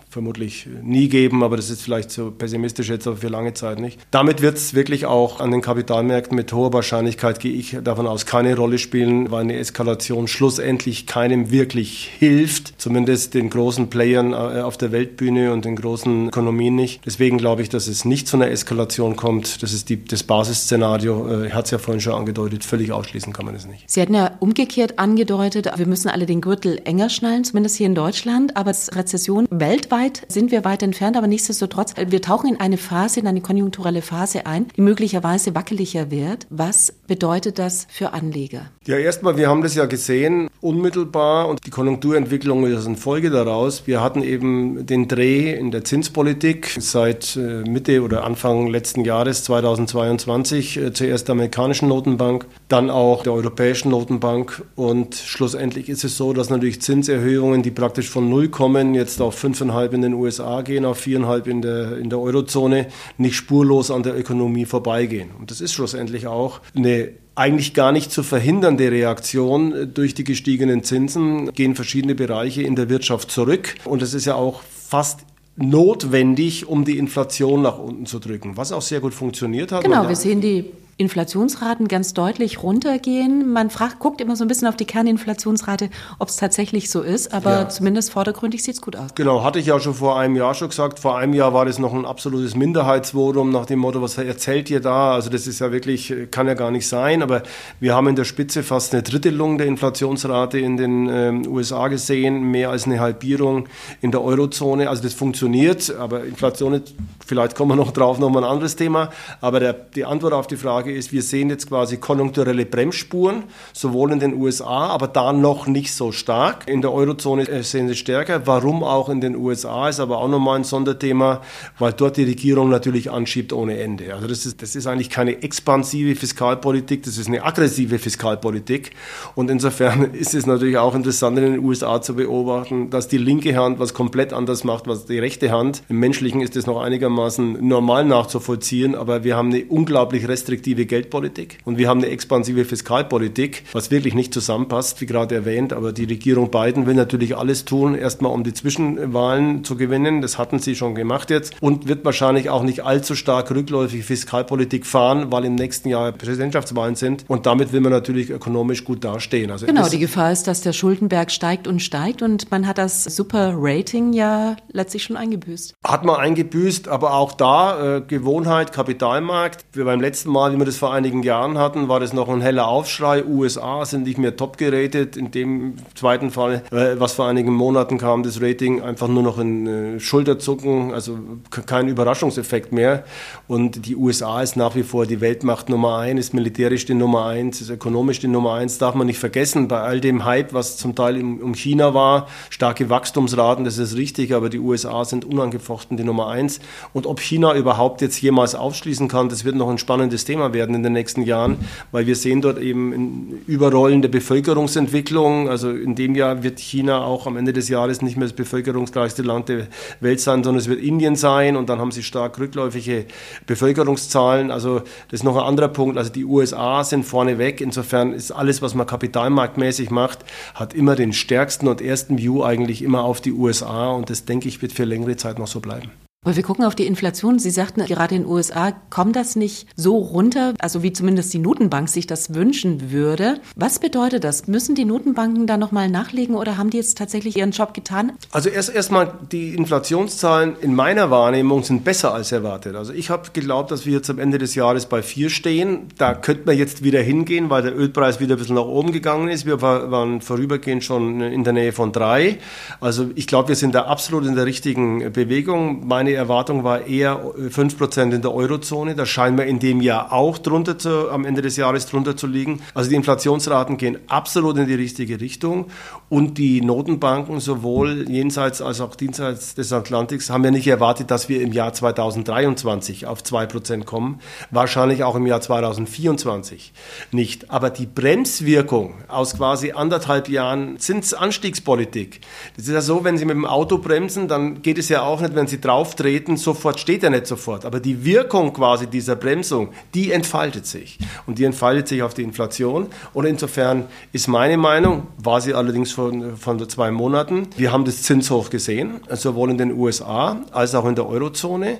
vermutlich 0.09 0.67
nie 0.83 1.09
geben, 1.09 1.43
aber 1.43 1.57
das 1.57 1.71
ist 1.71 1.83
vielleicht 1.83 2.11
so 2.11 2.31
pessimistisch 2.31 2.89
jetzt 2.89 3.07
aber 3.07 3.17
für 3.17 3.29
lange 3.29 3.55
Zeit 3.55 3.81
nicht. 3.81 3.99
Damit 4.11 4.43
wird 4.43 4.57
es 4.57 4.75
wirklich 4.75 5.07
auch 5.07 5.41
an 5.41 5.51
den 5.51 5.61
Kapitalmärkten 5.61 6.37
mit 6.37 6.53
hoher 6.53 6.73
Wahrscheinlichkeit, 6.73 7.41
gehe 7.41 7.53
ich 7.53 7.77
davon 7.83 8.07
aus, 8.07 8.27
keine 8.27 8.57
Rolle 8.57 8.79
spielen, 8.79 9.31
weil 9.31 9.43
eine 9.43 9.57
Eskalation 9.57 10.29
schlussendlich 10.29 11.07
keinem 11.07 11.51
wirklich 11.51 12.11
hilft, 12.19 12.81
zumindest 12.81 13.35
den 13.35 13.51
großen 13.51 13.91
Playern 13.91 14.33
äh, 14.33 14.61
auf 14.61 14.77
der 14.77 14.93
Weltbühne 14.93 15.53
und 15.53 15.65
den 15.65 15.77
großen 15.77 16.29
Ökonomien 16.29 16.75
nicht. 16.75 17.01
Deswegen 17.05 17.39
glaube 17.39 17.63
ich, 17.63 17.69
dass 17.69 17.87
es 17.89 18.05
nicht 18.05 18.29
zu 18.29 18.37
einer 18.37 18.51
Eskalation 18.51 19.17
kommt. 19.17 19.63
Das 19.63 19.73
ist 19.73 19.89
die, 19.89 20.05
das 20.05 20.23
Basisszenario, 20.23 21.45
äh, 21.45 21.51
hat 21.51 21.67
es 21.67 21.71
ja 21.71 21.79
vorhin 21.79 22.01
schon 22.01 22.15
angedeutet, 22.15 22.65
völlig 22.65 22.93
ausschließen 22.93 23.33
kann 23.33 23.47
man 23.47 23.55
es 23.55 23.67
nicht. 23.67 23.91
Sie 23.91 24.01
hatten 24.01 24.15
ja 24.15 24.33
umgekehrt 24.41 24.99
angedeutet, 24.99 25.71
wir 25.77 25.87
müssen 25.87 26.09
alle 26.09 26.27
den 26.27 26.41
Gürtel 26.41 26.81
enger 26.85 27.11
schnallen, 27.11 27.45
zumindest 27.45 27.77
hier 27.77 27.87
in 27.87 27.95
Deutschland, 27.95 28.57
aber 28.57 28.71
Rezession 28.71 29.47
weltweit 29.51 29.80
weltweit 29.81 30.27
sind 30.29 30.51
wir 30.51 30.63
weit 30.67 30.83
entfernt, 30.83 31.17
aber 31.17 31.27
nichtsdestotrotz, 31.27 31.95
wir 31.97 32.21
tauchen 32.21 32.51
in 32.51 32.61
eine 32.61 32.77
Phase, 32.77 33.21
in 33.21 33.27
eine 33.27 33.41
konjunkturelle 33.41 34.03
Phase 34.03 34.45
ein, 34.45 34.67
die 34.77 34.83
möglicherweise 34.83 35.55
wackeliger 35.55 36.11
wird. 36.11 36.47
Was 36.51 36.93
bedeutet 37.07 37.59
das 37.59 37.87
für 37.89 38.13
Anleger? 38.13 38.67
Ja, 38.87 38.99
erstmal, 38.99 39.39
wir 39.39 39.49
haben 39.49 39.63
das 39.63 39.75
ja 39.75 39.87
gesehen, 39.87 40.49
unmittelbar 40.61 41.49
und 41.49 41.65
die 41.65 41.71
Konjunkturentwicklung 41.71 42.67
ist 42.67 42.87
eine 42.87 42.97
Folge 42.97 43.31
daraus. 43.31 43.87
Wir 43.87 44.03
hatten 44.03 44.23
eben 44.23 44.85
den 44.85 45.09
Dreh 45.09 45.55
in 45.55 45.71
der 45.71 45.85
Zinspolitik 45.85 46.77
seit 46.79 47.37
äh, 47.37 47.63
Mitte 47.67 48.03
oder 48.03 48.25
Anfang 48.25 48.67
letzten 48.67 49.05
Jahres 49.07 49.45
2022, 49.45 50.77
äh, 50.77 50.93
zuerst 50.93 51.29
der 51.29 51.35
amerikanischen 51.35 51.89
Notenbank, 51.89 52.45
dann 52.69 52.91
auch 52.91 53.23
der 53.23 53.33
europäischen 53.33 53.91
Notenbank 53.91 54.63
und 54.75 55.15
schlussendlich 55.15 55.89
ist 55.89 56.05
es 56.05 56.19
so, 56.19 56.35
dass 56.35 56.51
natürlich 56.51 56.83
Zinserhöhungen, 56.83 57.63
die 57.63 57.71
praktisch 57.71 58.11
von 58.11 58.29
Null 58.29 58.49
kommen, 58.49 58.95
jetzt 58.95 59.23
auf 59.23 59.43
5,5 59.43 59.70
5,5 59.71 59.93
in 59.93 60.03
den 60.03 60.15
USA 60.15 60.63
gehen, 60.63 60.85
auf 60.85 61.01
4,5 61.01 61.47
in 61.47 61.63
der, 61.63 61.99
in 61.99 62.11
der 62.11 62.19
Eurozone, 62.19 62.87
nicht 63.19 63.37
spurlos 63.37 63.91
an 63.91 64.03
der 64.03 64.19
Ökonomie 64.19 64.65
vorbeigehen. 64.65 65.31
Und 65.39 65.51
das 65.51 65.61
ist 65.61 65.73
schlussendlich 65.73 66.27
auch 66.27 66.61
eine 66.75 67.11
eigentlich 67.35 67.73
gar 67.73 67.93
nicht 67.93 68.13
zu 68.13 68.23
verhindernde 68.23 68.91
Reaktion 68.91 69.93
durch 69.95 70.15
die 70.15 70.25
gestiegenen 70.25 70.83
Zinsen, 70.83 71.53
gehen 71.53 71.75
verschiedene 71.75 72.15
Bereiche 72.15 72.63
in 72.63 72.77
der 72.77 72.91
Wirtschaft 72.91 73.31
zurück. 73.31 73.77
Und 73.85 74.03
es 74.03 74.13
ist 74.13 74.27
ja 74.27 74.35
auch 74.35 74.61
fast 74.63 75.21
notwendig, 75.57 76.69
um 76.69 76.85
die 76.85 76.99
Inflation 76.99 77.63
nach 77.63 77.79
unten 77.79 78.07
zu 78.07 78.19
drücken, 78.19 78.57
was 78.57 78.73
auch 78.73 78.83
sehr 78.83 79.01
gut 79.01 79.15
funktioniert 79.15 79.73
hat. 79.73 79.85
Genau, 79.85 80.09
wir 80.09 80.17
sehen 80.17 80.41
die 80.41 80.67
Inflationsraten 81.01 81.89
ganz 81.89 82.13
deutlich 82.13 82.63
runtergehen. 82.63 83.51
Man 83.51 83.71
fragt, 83.71 84.01
guckt 84.01 84.21
immer 84.21 84.37
so 84.37 84.45
ein 84.45 84.49
bisschen 84.49 84.69
auf 84.69 84.77
die 84.77 84.85
Kerninflationsrate, 84.85 85.89
ob 86.19 86.29
es 86.29 86.37
tatsächlich 86.37 86.91
so 86.91 87.01
ist, 87.01 87.33
aber 87.33 87.51
ja. 87.51 87.69
zumindest 87.71 88.13
vordergründig 88.13 88.63
sieht 88.63 88.75
es 88.75 88.83
gut 88.83 88.97
aus. 88.97 89.15
Genau, 89.15 89.43
hatte 89.43 89.59
ich 89.59 89.67
ja 89.67 89.81
schon 89.81 89.95
vor 89.95 90.19
einem 90.19 90.37
Jahr 90.37 90.55
schon 90.55 90.69
gesagt. 90.69 90.99
Vor 90.99 91.17
einem 91.17 91.33
Jahr 91.33 91.55
war 91.55 91.65
das 91.65 91.79
noch 91.79 91.95
ein 91.95 92.05
absolutes 92.05 92.55
Minderheitsvotum 92.55 93.51
nach 93.51 93.65
dem 93.65 93.79
Motto, 93.79 94.03
was 94.03 94.19
erzählt 94.19 94.69
ihr 94.69 94.81
da? 94.81 95.15
Also 95.15 95.31
das 95.31 95.47
ist 95.47 95.61
ja 95.61 95.73
wirklich, 95.73 96.13
kann 96.31 96.47
ja 96.47 96.55
gar 96.55 96.71
nicht 96.71 96.87
sein, 96.87 97.23
aber 97.23 97.45
wir 97.81 97.95
haben 97.95 98.09
in 98.09 98.17
der 98.17 98.25
Spitze 98.25 98.63
fast 98.63 98.93
eine 98.93 99.03
Drittelung 99.03 99.57
der 99.57 99.69
Inflationsrate 99.69 100.59
in 100.59 100.77
den 100.77 101.09
ähm, 101.11 101.47
USA 101.49 101.89
gesehen, 101.89 102.51
mehr 102.51 102.69
als 102.69 102.85
eine 102.85 103.01
Halbierung 103.01 103.69
in 104.03 104.11
der 104.11 104.23
Eurozone. 104.23 104.91
Also 104.91 105.03
das 105.03 105.15
funktioniert, 105.15 105.95
aber 105.99 106.25
Inflation, 106.25 106.83
vielleicht 107.27 107.57
kommen 107.57 107.71
wir 107.71 107.77
noch 107.77 107.93
drauf, 107.93 108.19
nochmal 108.19 108.45
ein 108.45 108.51
anderes 108.51 108.77
Thema. 108.77 109.09
Aber 109.41 109.61
der, 109.61 109.73
die 109.73 110.05
Antwort 110.05 110.35
auf 110.35 110.47
die 110.47 110.57
Frage 110.57 110.90
Frage 110.91 110.99
ist, 110.99 111.13
wir 111.13 111.23
sehen 111.23 111.51
jetzt 111.51 111.69
quasi 111.69 111.99
konjunkturelle 111.99 112.67
Bremsspuren, 112.67 113.45
sowohl 113.73 114.13
in 114.13 114.19
den 114.19 114.35
USA, 114.35 114.89
aber 114.89 115.09
da 115.09 115.33
noch 115.33 115.67
nicht 115.67 115.95
so 115.95 116.11
stark. 116.11 116.69
In 116.69 116.83
der 116.83 116.93
Eurozone 116.93 117.49
äh, 117.49 117.63
sehen 117.63 117.89
sie 117.89 117.95
stärker. 117.95 118.47
Warum 118.47 118.83
auch 118.83 119.09
in 119.09 119.21
den 119.21 119.37
USA 119.37 119.89
ist 119.89 120.01
aber 120.01 120.19
auch 120.19 120.29
nochmal 120.29 120.57
ein 120.57 120.65
Sonderthema, 120.65 121.43
weil 121.79 121.93
dort 121.93 122.17
die 122.17 122.25
Regierung 122.25 122.71
natürlich 122.71 123.11
anschiebt 123.11 123.53
ohne 123.53 123.79
Ende. 123.79 124.15
Also 124.15 124.27
das 124.27 124.47
ist, 124.47 124.63
das 124.63 124.75
ist 124.75 124.87
eigentlich 124.87 125.11
keine 125.11 125.43
expansive 125.43 126.17
Fiskalpolitik, 126.17 127.05
das 127.05 127.19
ist 127.19 127.29
eine 127.29 127.45
aggressive 127.45 127.99
Fiskalpolitik. 127.99 128.91
Und 129.35 129.51
insofern 129.51 130.15
ist 130.15 130.35
es 130.35 130.47
natürlich 130.47 130.79
auch 130.79 130.95
interessant 130.95 131.39
in 131.39 131.53
den 131.53 131.65
USA 131.65 132.03
zu 132.03 132.15
beobachten, 132.15 132.91
dass 132.91 133.07
die 133.07 133.19
linke 133.19 133.57
Hand 133.57 133.79
was 133.79 133.95
komplett 133.95 134.33
anders 134.33 134.65
macht, 134.65 134.89
was 134.89 135.07
die 135.07 135.19
rechte 135.19 135.53
Hand. 135.53 135.83
Im 135.89 136.01
Menschlichen 136.01 136.41
ist 136.41 136.57
es 136.57 136.67
noch 136.67 136.81
einigermaßen 136.81 137.67
normal 137.67 138.05
nachzuvollziehen, 138.05 138.95
aber 138.95 139.25
wir 139.25 139.37
haben 139.37 139.53
eine 139.53 139.65
unglaublich 139.67 140.27
restriktive 140.27 140.80
Geldpolitik 140.87 141.59
und 141.65 141.79
wir 141.79 141.89
haben 141.89 142.01
eine 142.01 142.09
expansive 142.09 142.65
Fiskalpolitik, 142.65 143.65
was 143.73 143.91
wirklich 143.91 144.15
nicht 144.15 144.35
zusammenpasst, 144.35 145.01
wie 145.01 145.07
gerade 145.07 145.35
erwähnt. 145.35 145.73
Aber 145.73 145.93
die 145.93 146.05
Regierung 146.05 146.51
Biden 146.51 146.87
will 146.87 146.95
natürlich 146.95 147.37
alles 147.37 147.65
tun, 147.65 147.95
erstmal 147.95 148.33
um 148.33 148.45
die 148.45 148.55
Zwischenwahlen 148.55 149.65
zu 149.65 149.77
gewinnen. 149.77 150.23
Das 150.23 150.39
hatten 150.39 150.59
sie 150.59 150.75
schon 150.75 150.95
gemacht 150.95 151.31
jetzt 151.31 151.55
und 151.61 151.89
wird 151.89 152.05
wahrscheinlich 152.05 152.51
auch 152.51 152.63
nicht 152.63 152.85
allzu 152.85 153.15
stark 153.15 153.51
rückläufige 153.51 154.03
Fiskalpolitik 154.03 154.87
fahren, 154.87 155.31
weil 155.31 155.45
im 155.45 155.55
nächsten 155.55 155.89
Jahr 155.89 156.13
Präsidentschaftswahlen 156.13 156.95
sind. 156.95 157.25
Und 157.29 157.47
damit 157.47 157.73
will 157.73 157.81
man 157.81 157.93
natürlich 157.93 158.31
ökonomisch 158.31 158.85
gut 158.85 159.05
dastehen. 159.05 159.51
Also 159.51 159.67
genau, 159.67 159.89
die 159.89 159.99
Gefahr 159.99 160.33
ist, 160.33 160.47
dass 160.47 160.61
der 160.61 160.73
Schuldenberg 160.73 161.31
steigt 161.31 161.67
und 161.67 161.81
steigt 161.81 162.23
und 162.23 162.51
man 162.51 162.67
hat 162.67 162.79
das 162.79 163.05
Super 163.05 163.55
Rating 163.57 164.13
ja 164.13 164.57
letztlich 164.73 165.03
schon 165.03 165.17
eingebüßt. 165.17 165.75
Hat 165.85 166.05
man 166.05 166.17
eingebüßt, 166.17 166.89
aber 166.89 167.15
auch 167.15 167.33
da 167.33 167.97
äh, 167.97 168.01
Gewohnheit, 168.01 168.73
Kapitalmarkt. 168.73 169.65
Wir 169.73 169.85
beim 169.85 170.01
letzten 170.01 170.31
Mal, 170.31 170.53
wie 170.53 170.57
wir 170.61 170.65
das 170.67 170.77
vor 170.77 170.93
einigen 170.93 171.23
Jahren 171.23 171.59
hatten, 171.59 171.89
war 171.89 171.99
das 171.99 172.13
noch 172.13 172.29
ein 172.29 172.41
heller 172.41 172.69
Aufschrei. 172.69 173.25
USA 173.25 173.85
sind 173.85 174.05
nicht 174.05 174.19
mehr 174.19 174.37
top 174.37 174.57
gerätet. 174.57 175.17
In 175.17 175.31
dem 175.31 175.75
zweiten 175.95 176.31
Fall, 176.31 176.63
äh, 176.71 176.99
was 176.99 177.15
vor 177.15 177.27
einigen 177.27 177.53
Monaten 177.53 177.99
kam, 177.99 178.23
das 178.23 178.41
Rating 178.41 178.83
einfach 178.83 179.09
nur 179.09 179.23
noch 179.23 179.39
in 179.39 179.67
äh, 179.67 180.01
Schulterzucken, 180.01 180.93
also 180.93 181.19
kein 181.67 181.89
Überraschungseffekt 181.89 182.73
mehr. 182.73 183.05
Und 183.49 183.87
die 183.87 183.97
USA 183.97 184.43
ist 184.43 184.57
nach 184.57 184.75
wie 184.75 184.83
vor 184.83 185.07
die 185.07 185.21
Weltmacht 185.21 185.69
Nummer 185.69 185.99
eins, 185.99 186.21
ist 186.21 186.35
militärisch 186.35 186.85
die 186.87 186.95
Nummer 186.95 187.27
eins, 187.27 187.61
ist 187.61 187.71
ökonomisch 187.71 188.21
die 188.21 188.29
Nummer 188.29 188.55
eins, 188.55 188.79
darf 188.79 188.95
man 188.95 189.07
nicht 189.07 189.19
vergessen. 189.19 189.69
Bei 189.69 189.81
all 189.81 190.01
dem 190.01 190.25
Hype, 190.25 190.53
was 190.53 190.77
zum 190.77 190.95
Teil 190.95 191.21
um 191.21 191.55
China 191.55 191.95
war, 191.95 192.29
starke 192.51 192.91
Wachstumsraten, 192.91 193.65
das 193.65 193.79
ist 193.79 193.97
richtig, 193.97 194.35
aber 194.35 194.49
die 194.51 194.59
USA 194.59 195.05
sind 195.05 195.25
unangefochten 195.25 195.97
die 195.97 196.05
Nummer 196.05 196.29
eins. 196.29 196.61
Und 196.93 197.07
ob 197.07 197.21
China 197.21 197.55
überhaupt 197.55 198.01
jetzt 198.01 198.21
jemals 198.21 198.55
aufschließen 198.55 199.09
kann, 199.09 199.29
das 199.29 199.45
wird 199.45 199.57
noch 199.57 199.69
ein 199.69 199.79
spannendes 199.79 200.25
Thema 200.25 200.50
werden 200.53 200.75
in 200.75 200.83
den 200.83 200.93
nächsten 200.93 201.23
Jahren, 201.23 201.59
weil 201.93 202.07
wir 202.07 202.17
sehen 202.17 202.41
dort 202.41 202.59
eben 202.59 203.41
überrollende 203.47 204.09
Bevölkerungsentwicklung. 204.09 205.49
Also 205.49 205.71
in 205.71 205.95
dem 205.95 206.15
Jahr 206.15 206.43
wird 206.43 206.59
China 206.59 207.05
auch 207.05 207.27
am 207.27 207.37
Ende 207.37 207.53
des 207.53 207.69
Jahres 207.69 208.03
nicht 208.03 208.17
mehr 208.17 208.27
das 208.27 208.37
bevölkerungsreichste 208.37 209.23
Land 209.23 209.49
der 209.49 209.67
Welt 210.01 210.21
sein, 210.21 210.45
sondern 210.45 210.61
es 210.61 210.69
wird 210.69 210.81
Indien 210.81 211.17
sein 211.17 211.57
und 211.57 211.69
dann 211.69 211.79
haben 211.79 211.93
sie 211.93 212.03
stark 212.03 212.39
rückläufige 212.39 213.07
Bevölkerungszahlen. 213.47 214.51
Also 214.51 214.81
das 215.09 215.21
ist 215.21 215.25
noch 215.25 215.37
ein 215.37 215.45
anderer 215.45 215.69
Punkt. 215.69 215.99
Also 215.99 216.13
die 216.13 216.25
USA 216.25 216.85
sind 216.85 217.05
vorneweg. 217.05 217.61
Insofern 217.61 218.13
ist 218.13 218.33
alles, 218.33 218.63
was 218.63 218.75
man 218.75 218.87
kapitalmarktmäßig 218.87 219.91
macht, 219.91 220.21
hat 220.55 220.75
immer 220.75 220.97
den 220.97 221.13
stärksten 221.13 221.69
und 221.69 221.81
ersten 221.81 222.19
View 222.19 222.43
eigentlich 222.43 222.83
immer 222.83 223.05
auf 223.05 223.21
die 223.21 223.33
USA 223.33 223.91
und 223.91 224.11
das 224.11 224.25
denke 224.25 224.49
ich 224.49 224.63
wird 224.63 224.73
für 224.73 224.85
längere 224.85 225.17
Zeit 225.17 225.39
noch 225.39 225.47
so 225.47 225.61
bleiben. 225.61 225.91
Aber 226.23 226.37
wir 226.37 226.43
gucken 226.43 226.67
auf 226.67 226.75
die 226.75 226.85
Inflation. 226.85 227.39
Sie 227.39 227.49
sagten, 227.49 227.83
gerade 227.87 228.15
in 228.15 228.25
den 228.25 228.31
USA 228.31 228.73
kommt 228.91 229.17
das 229.17 229.37
nicht 229.37 229.67
so 229.75 229.97
runter, 229.97 230.53
also 230.59 230.83
wie 230.83 230.93
zumindest 230.93 231.33
die 231.33 231.39
Notenbank 231.39 231.89
sich 231.89 232.07
das 232.07 232.35
wünschen 232.35 232.91
würde. 232.91 233.41
Was 233.57 233.79
bedeutet 233.79 234.23
das? 234.23 234.47
Müssen 234.47 234.75
die 234.75 234.85
Notenbanken 234.85 235.47
da 235.47 235.57
nochmal 235.57 235.89
nachlegen 235.89 236.35
oder 236.35 236.59
haben 236.59 236.69
die 236.69 236.77
jetzt 236.77 236.99
tatsächlich 236.99 237.39
ihren 237.39 237.53
Job 237.53 237.73
getan? 237.73 238.13
Also 238.33 238.51
erst 238.51 238.69
erstmal 238.69 239.15
die 239.33 239.55
Inflationszahlen 239.55 240.57
in 240.61 240.75
meiner 240.75 241.11
Wahrnehmung 241.11 241.63
sind 241.63 241.85
besser 241.85 242.13
als 242.13 242.33
erwartet. 242.33 242.77
Also 242.77 242.93
ich 242.93 243.09
habe 243.09 243.31
geglaubt, 243.33 243.71
dass 243.71 243.87
wir 243.87 243.95
jetzt 243.95 244.11
am 244.11 244.19
Ende 244.19 244.37
des 244.37 244.55
Jahres 244.55 244.85
bei 244.85 245.01
vier 245.01 245.31
stehen. 245.31 245.89
Da 245.97 246.13
könnte 246.13 246.43
man 246.45 246.59
jetzt 246.59 246.85
wieder 246.85 247.01
hingehen, 247.01 247.49
weil 247.49 247.63
der 247.63 247.75
Ölpreis 247.75 248.21
wieder 248.21 248.37
ein 248.37 248.39
bisschen 248.39 248.57
nach 248.57 248.67
oben 248.67 248.93
gegangen 248.93 249.29
ist. 249.29 249.47
Wir 249.47 249.63
waren 249.63 250.21
vorübergehend 250.21 250.85
schon 250.85 251.23
in 251.23 251.45
der 251.45 251.55
Nähe 251.55 251.73
von 251.73 251.93
drei. 251.93 252.37
Also 252.79 253.09
ich 253.15 253.27
glaube, 253.27 253.49
wir 253.49 253.57
sind 253.57 253.75
da 253.75 253.85
absolut 253.85 254.27
in 254.27 254.35
der 254.35 254.45
richtigen 254.45 255.15
Bewegung. 255.15 255.87
Meine 255.89 256.10
meine 256.11 256.23
Erwartung 256.23 256.65
war 256.65 256.87
eher 256.87 257.21
5% 257.37 258.13
in 258.13 258.21
der 258.21 258.35
Eurozone. 258.35 258.97
Da 258.97 259.07
scheinen 259.07 259.39
wir 259.39 259.47
in 259.47 259.61
dem 259.61 259.81
Jahr 259.81 260.13
auch 260.13 260.39
drunter 260.39 260.77
zu, 260.77 261.09
am 261.09 261.25
Ende 261.25 261.41
des 261.41 261.57
Jahres 261.57 261.87
drunter 261.87 262.17
zu 262.17 262.27
liegen. 262.27 262.63
Also 262.75 262.91
die 262.91 262.97
Inflationsraten 262.97 263.77
gehen 263.77 263.99
absolut 264.09 264.59
in 264.59 264.67
die 264.67 264.75
richtige 264.75 265.21
Richtung. 265.21 265.67
Und 266.11 266.37
die 266.37 266.61
Notenbanken, 266.61 267.41
sowohl 267.41 268.07
jenseits 268.09 268.61
als 268.61 268.81
auch 268.81 268.95
jenseits 269.01 269.55
des 269.55 269.73
Atlantiks, 269.73 270.29
haben 270.31 270.45
ja 270.45 270.51
nicht 270.51 270.67
erwartet, 270.67 271.11
dass 271.11 271.29
wir 271.29 271.41
im 271.41 271.53
Jahr 271.53 271.73
2023 271.73 273.07
auf 273.07 273.23
2% 273.23 273.85
kommen. 273.85 274.21
Wahrscheinlich 274.51 275.03
auch 275.03 275.15
im 275.15 275.27
Jahr 275.27 275.41
2024 275.41 276.73
nicht. 277.13 277.51
Aber 277.51 277.71
die 277.71 277.87
Bremswirkung 277.87 278.95
aus 279.09 279.37
quasi 279.37 279.73
anderthalb 279.73 280.29
Jahren 280.29 280.79
Zinsanstiegspolitik, 280.79 282.21
das 282.57 282.67
ist 282.67 282.73
ja 282.75 282.81
so, 282.81 283.05
wenn 283.05 283.17
Sie 283.17 283.25
mit 283.25 283.37
dem 283.37 283.47
Auto 283.47 283.79
bremsen, 283.79 284.29
dann 284.29 284.61
geht 284.61 284.77
es 284.77 284.89
ja 284.89 285.03
auch 285.03 285.23
nicht, 285.23 285.35
wenn 285.35 285.47
Sie 285.47 285.61
drauf 285.61 285.81
auftreten, 285.81 286.37
sofort 286.37 286.79
steht 286.79 287.03
er 287.05 287.11
nicht 287.11 287.27
sofort. 287.27 287.65
Aber 287.65 287.81
die 287.81 288.05
Wirkung 288.05 288.53
quasi 288.53 288.87
dieser 288.87 289.17
Bremsung, 289.17 289.71
die 289.95 290.13
entfaltet 290.13 290.67
sich. 290.67 290.99
Und 291.27 291.39
die 291.39 291.45
entfaltet 291.45 291.89
sich 291.89 292.03
auf 292.03 292.13
die 292.13 292.23
Inflation. 292.23 292.89
Und 293.15 293.25
insofern 293.25 293.87
ist 294.13 294.29
meine 294.29 294.59
Meinung, 294.59 295.07
war 295.17 295.41
sie 295.41 295.55
allerdings 295.55 295.93
von, 296.01 296.37
von 296.39 296.69
zwei 296.69 296.91
Monaten, 296.91 297.49
wir 297.59 297.73
haben 297.73 297.85
das 297.85 298.03
Zinshoch 298.03 298.49
gesehen, 298.49 299.01
sowohl 299.11 299.51
in 299.51 299.59
den 299.59 299.73
USA 299.73 300.39
als 300.51 300.75
auch 300.75 300.87
in 300.87 300.95
der 300.95 301.07
Eurozone. 301.07 301.79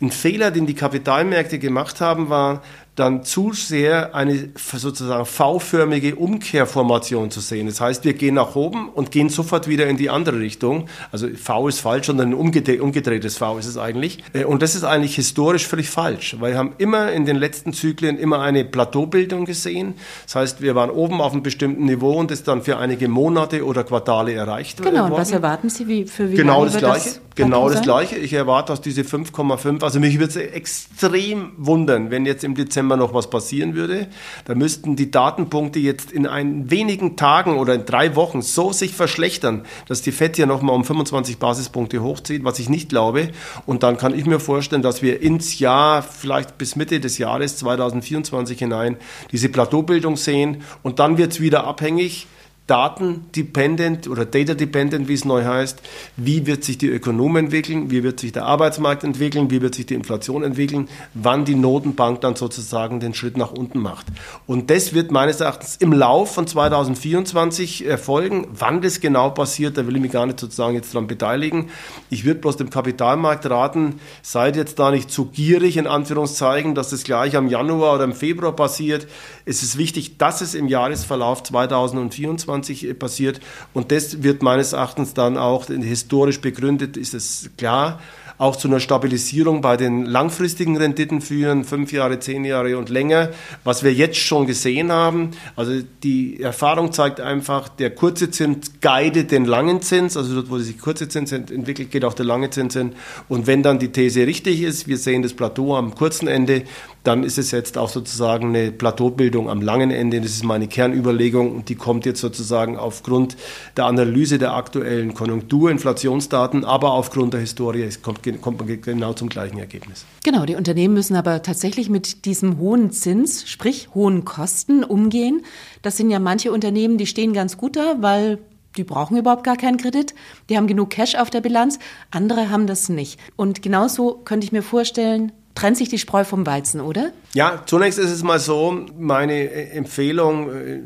Ein 0.00 0.10
Fehler, 0.10 0.50
den 0.50 0.66
die 0.66 0.74
Kapitalmärkte 0.74 1.60
gemacht 1.60 2.00
haben, 2.00 2.28
war, 2.28 2.62
dann 2.94 3.24
zu 3.24 3.52
sehr 3.54 4.14
eine 4.14 4.50
sozusagen 4.54 5.24
V-förmige 5.24 6.14
Umkehrformation 6.14 7.30
zu 7.30 7.40
sehen. 7.40 7.66
Das 7.66 7.80
heißt, 7.80 8.04
wir 8.04 8.12
gehen 8.12 8.34
nach 8.34 8.54
oben 8.54 8.90
und 8.90 9.10
gehen 9.10 9.30
sofort 9.30 9.66
wieder 9.66 9.86
in 9.86 9.96
die 9.96 10.10
andere 10.10 10.38
Richtung. 10.40 10.88
Also 11.10 11.28
V 11.28 11.68
ist 11.68 11.80
falsch, 11.80 12.08
sondern 12.08 12.30
ein 12.30 12.34
umgedrehtes 12.34 13.38
V 13.38 13.56
ist 13.56 13.66
es 13.66 13.78
eigentlich. 13.78 14.22
Äh, 14.34 14.44
und 14.44 14.60
das 14.60 14.74
ist 14.74 14.84
eigentlich 14.84 15.14
historisch 15.14 15.66
völlig 15.66 15.88
falsch, 15.88 16.36
weil 16.38 16.52
wir 16.52 16.58
haben 16.58 16.74
immer 16.76 17.12
in 17.12 17.24
den 17.24 17.36
letzten 17.36 17.72
Zyklen 17.72 18.18
immer 18.18 18.40
eine 18.40 18.62
Plateaubildung 18.62 19.46
gesehen. 19.46 19.94
Das 20.26 20.34
heißt, 20.34 20.60
wir 20.60 20.74
waren 20.74 20.90
oben 20.90 21.22
auf 21.22 21.32
einem 21.32 21.42
bestimmten 21.42 21.86
Niveau 21.86 22.12
und 22.12 22.30
das 22.30 22.42
dann 22.42 22.62
für 22.62 22.76
einige 22.76 23.08
Monate 23.08 23.64
oder 23.64 23.84
Quartale 23.84 24.34
erreicht 24.34 24.78
genau, 24.78 24.84
worden. 24.84 24.96
Genau, 24.96 25.14
und 25.14 25.20
was 25.20 25.32
erwarten 25.32 25.70
Sie 25.70 25.88
wie, 25.88 26.04
für 26.04 26.30
wie 26.30 26.34
Genau 26.34 26.66
das 26.66 26.76
Gleiche. 26.76 27.08
Das 27.08 27.20
genau 27.34 27.70
das 27.70 27.80
Gleiche. 27.80 28.16
Ich 28.16 28.32
erwarte, 28.34 28.72
dass 28.72 28.82
diese 28.82 29.02
5,5, 29.02 29.82
also 29.82 30.00
mich 30.00 30.18
würde 30.18 30.30
es 30.30 30.36
extrem 30.36 31.52
wundern, 31.56 32.10
wenn 32.10 32.26
jetzt 32.26 32.44
im 32.44 32.54
Dezember 32.54 32.81
Dezember 32.82 32.96
noch 32.96 33.14
was 33.14 33.30
passieren 33.30 33.74
würde. 33.74 34.08
Da 34.44 34.54
müssten 34.54 34.96
die 34.96 35.10
Datenpunkte 35.10 35.78
jetzt 35.78 36.10
in 36.10 36.26
ein 36.26 36.70
wenigen 36.70 37.16
Tagen 37.16 37.56
oder 37.58 37.74
in 37.74 37.84
drei 37.84 38.16
Wochen 38.16 38.42
so 38.42 38.72
sich 38.72 38.92
verschlechtern, 38.92 39.64
dass 39.88 40.02
die 40.02 40.12
FED 40.12 40.38
ja 40.38 40.46
nochmal 40.46 40.74
um 40.74 40.84
25 40.84 41.38
Basispunkte 41.38 42.02
hochzieht, 42.02 42.44
was 42.44 42.58
ich 42.58 42.68
nicht 42.68 42.88
glaube. 42.88 43.30
Und 43.66 43.82
dann 43.82 43.96
kann 43.96 44.18
ich 44.18 44.26
mir 44.26 44.40
vorstellen, 44.40 44.82
dass 44.82 45.02
wir 45.02 45.22
ins 45.22 45.58
Jahr, 45.58 46.02
vielleicht 46.02 46.58
bis 46.58 46.76
Mitte 46.76 46.98
des 47.00 47.18
Jahres 47.18 47.56
2024 47.58 48.58
hinein, 48.58 48.96
diese 49.30 49.48
Plateaubildung 49.48 50.16
sehen. 50.16 50.62
Und 50.82 50.98
dann 50.98 51.18
wird 51.18 51.32
es 51.32 51.40
wieder 51.40 51.64
abhängig 51.64 52.26
datendependent 52.66 54.08
oder 54.08 54.24
data-dependent, 54.24 55.08
wie 55.08 55.14
es 55.14 55.24
neu 55.24 55.44
heißt. 55.44 55.82
Wie 56.16 56.46
wird 56.46 56.64
sich 56.64 56.78
die 56.78 56.88
Ökonomie 56.88 57.40
entwickeln? 57.40 57.90
Wie 57.90 58.02
wird 58.02 58.20
sich 58.20 58.32
der 58.32 58.44
Arbeitsmarkt 58.46 59.04
entwickeln? 59.04 59.50
Wie 59.50 59.60
wird 59.60 59.74
sich 59.74 59.86
die 59.86 59.94
Inflation 59.94 60.44
entwickeln? 60.44 60.88
Wann 61.14 61.44
die 61.44 61.54
Notenbank 61.54 62.20
dann 62.20 62.36
sozusagen 62.36 63.00
den 63.00 63.14
Schritt 63.14 63.36
nach 63.36 63.52
unten 63.52 63.80
macht. 63.80 64.06
Und 64.46 64.70
das 64.70 64.94
wird 64.94 65.10
meines 65.10 65.40
Erachtens 65.40 65.76
im 65.76 65.92
Lauf 65.92 66.34
von 66.34 66.46
2024 66.46 67.86
erfolgen. 67.86 68.46
Wann 68.52 68.80
das 68.80 69.00
genau 69.00 69.30
passiert, 69.30 69.76
da 69.76 69.86
will 69.86 69.96
ich 69.96 70.02
mich 70.02 70.12
gar 70.12 70.26
nicht 70.26 70.38
sozusagen 70.38 70.74
jetzt 70.74 70.94
daran 70.94 71.08
beteiligen. 71.08 71.70
Ich 72.10 72.24
würde 72.24 72.40
bloß 72.40 72.56
dem 72.56 72.70
Kapitalmarkt 72.70 73.48
raten, 73.50 74.00
seid 74.22 74.56
jetzt 74.56 74.78
da 74.78 74.90
nicht 74.90 75.10
zu 75.10 75.26
gierig, 75.26 75.76
in 75.76 75.86
Anführungszeichen, 75.86 76.74
dass 76.74 76.90
das 76.90 77.02
gleich 77.02 77.36
am 77.36 77.48
Januar 77.48 77.96
oder 77.96 78.04
im 78.04 78.12
Februar 78.12 78.52
passiert. 78.52 79.08
Es 79.44 79.62
ist 79.62 79.78
wichtig, 79.78 80.18
dass 80.18 80.40
es 80.40 80.54
im 80.54 80.68
Jahresverlauf 80.68 81.42
2024 81.42 82.51
2021 82.52 82.98
passiert. 82.98 83.40
Und 83.72 83.90
das 83.92 84.22
wird 84.22 84.42
meines 84.42 84.72
Erachtens 84.72 85.14
dann 85.14 85.38
auch 85.38 85.66
historisch 85.66 86.40
begründet, 86.40 86.96
ist 86.96 87.14
es 87.14 87.50
klar. 87.56 88.00
auch 88.42 88.56
zu 88.56 88.66
einer 88.66 88.80
Stabilisierung 88.80 89.60
bei 89.60 89.76
den 89.76 90.04
langfristigen 90.04 90.76
Renditen 90.76 91.20
führen, 91.20 91.64
fünf 91.64 91.92
Jahre, 91.92 92.18
zehn 92.18 92.44
Jahre 92.44 92.76
und 92.76 92.88
länger, 92.88 93.30
was 93.62 93.84
wir 93.84 93.92
jetzt 93.92 94.16
schon 94.16 94.48
gesehen 94.48 94.90
haben. 94.90 95.30
Also 95.54 95.82
die 96.02 96.40
Erfahrung 96.40 96.92
zeigt 96.92 97.20
einfach, 97.20 97.68
der 97.68 97.90
kurze 97.90 98.32
Zins 98.32 98.72
guidet 98.80 99.30
den 99.30 99.44
langen 99.44 99.80
Zins, 99.80 100.16
also 100.16 100.34
dort, 100.34 100.50
wo 100.50 100.58
sich 100.58 100.76
kurze 100.78 101.08
Zins 101.08 101.30
entwickelt, 101.30 101.92
geht 101.92 102.04
auch 102.04 102.14
der 102.14 102.26
lange 102.26 102.50
Zins 102.50 102.74
hin. 102.74 102.94
Und 103.28 103.46
wenn 103.46 103.62
dann 103.62 103.78
die 103.78 103.92
These 103.92 104.26
richtig 104.26 104.62
ist, 104.62 104.88
wir 104.88 104.98
sehen 104.98 105.22
das 105.22 105.34
Plateau 105.34 105.76
am 105.76 105.94
kurzen 105.94 106.26
Ende, 106.26 106.64
dann 107.04 107.24
ist 107.24 107.38
es 107.38 107.50
jetzt 107.50 107.76
auch 107.78 107.88
sozusagen 107.88 108.48
eine 108.48 108.70
Plateaubildung 108.70 109.50
am 109.50 109.60
langen 109.60 109.90
Ende. 109.90 110.20
Das 110.20 110.30
ist 110.30 110.44
meine 110.44 110.68
Kernüberlegung 110.68 111.54
und 111.54 111.68
die 111.68 111.74
kommt 111.74 112.06
jetzt 112.06 112.20
sozusagen 112.20 112.76
aufgrund 112.76 113.36
der 113.76 113.86
Analyse 113.86 114.38
der 114.38 114.54
aktuellen 114.54 115.14
Konjunktur, 115.14 115.70
Inflationsdaten, 115.70 116.64
aber 116.64 116.92
aufgrund 116.92 117.34
der 117.34 117.40
Historie 117.40 117.88
kommt, 118.02 118.20
kommt 118.40 118.60
man 118.60 118.80
genau 118.80 119.12
zum 119.14 119.28
gleichen 119.28 119.58
Ergebnis. 119.58 120.04
Genau, 120.24 120.44
die 120.46 120.54
Unternehmen 120.54 120.94
müssen 120.94 121.16
aber 121.16 121.42
tatsächlich 121.42 121.90
mit 121.90 122.24
diesem 122.24 122.58
hohen 122.58 122.92
Zins, 122.92 123.48
sprich 123.48 123.88
hohen 123.94 124.24
Kosten 124.24 124.84
umgehen. 124.84 125.42
Das 125.82 125.96
sind 125.96 126.10
ja 126.10 126.20
manche 126.20 126.52
Unternehmen, 126.52 126.98
die 126.98 127.06
stehen 127.06 127.32
ganz 127.32 127.56
gut 127.56 127.76
da, 127.76 127.96
weil 128.00 128.38
die 128.76 128.84
brauchen 128.84 129.18
überhaupt 129.18 129.44
gar 129.44 129.56
keinen 129.56 129.76
Kredit, 129.76 130.14
die 130.48 130.56
haben 130.56 130.66
genug 130.66 130.90
Cash 130.90 131.16
auf 131.16 131.30
der 131.30 131.40
Bilanz, 131.40 131.78
andere 132.10 132.48
haben 132.48 132.66
das 132.66 132.88
nicht. 132.88 133.20
Und 133.36 133.62
genauso 133.62 134.14
könnte 134.24 134.46
ich 134.46 134.52
mir 134.52 134.62
vorstellen, 134.62 135.32
trennt 135.54 135.76
sich 135.76 135.88
die 135.88 135.98
Spreu 135.98 136.24
vom 136.24 136.46
Weizen, 136.46 136.80
oder? 136.80 137.12
Ja, 137.34 137.62
zunächst 137.66 137.98
ist 137.98 138.10
es 138.10 138.22
mal 138.22 138.38
so, 138.38 138.86
meine 138.98 139.50
Empfehlung, 139.50 140.50
äh, 140.50 140.80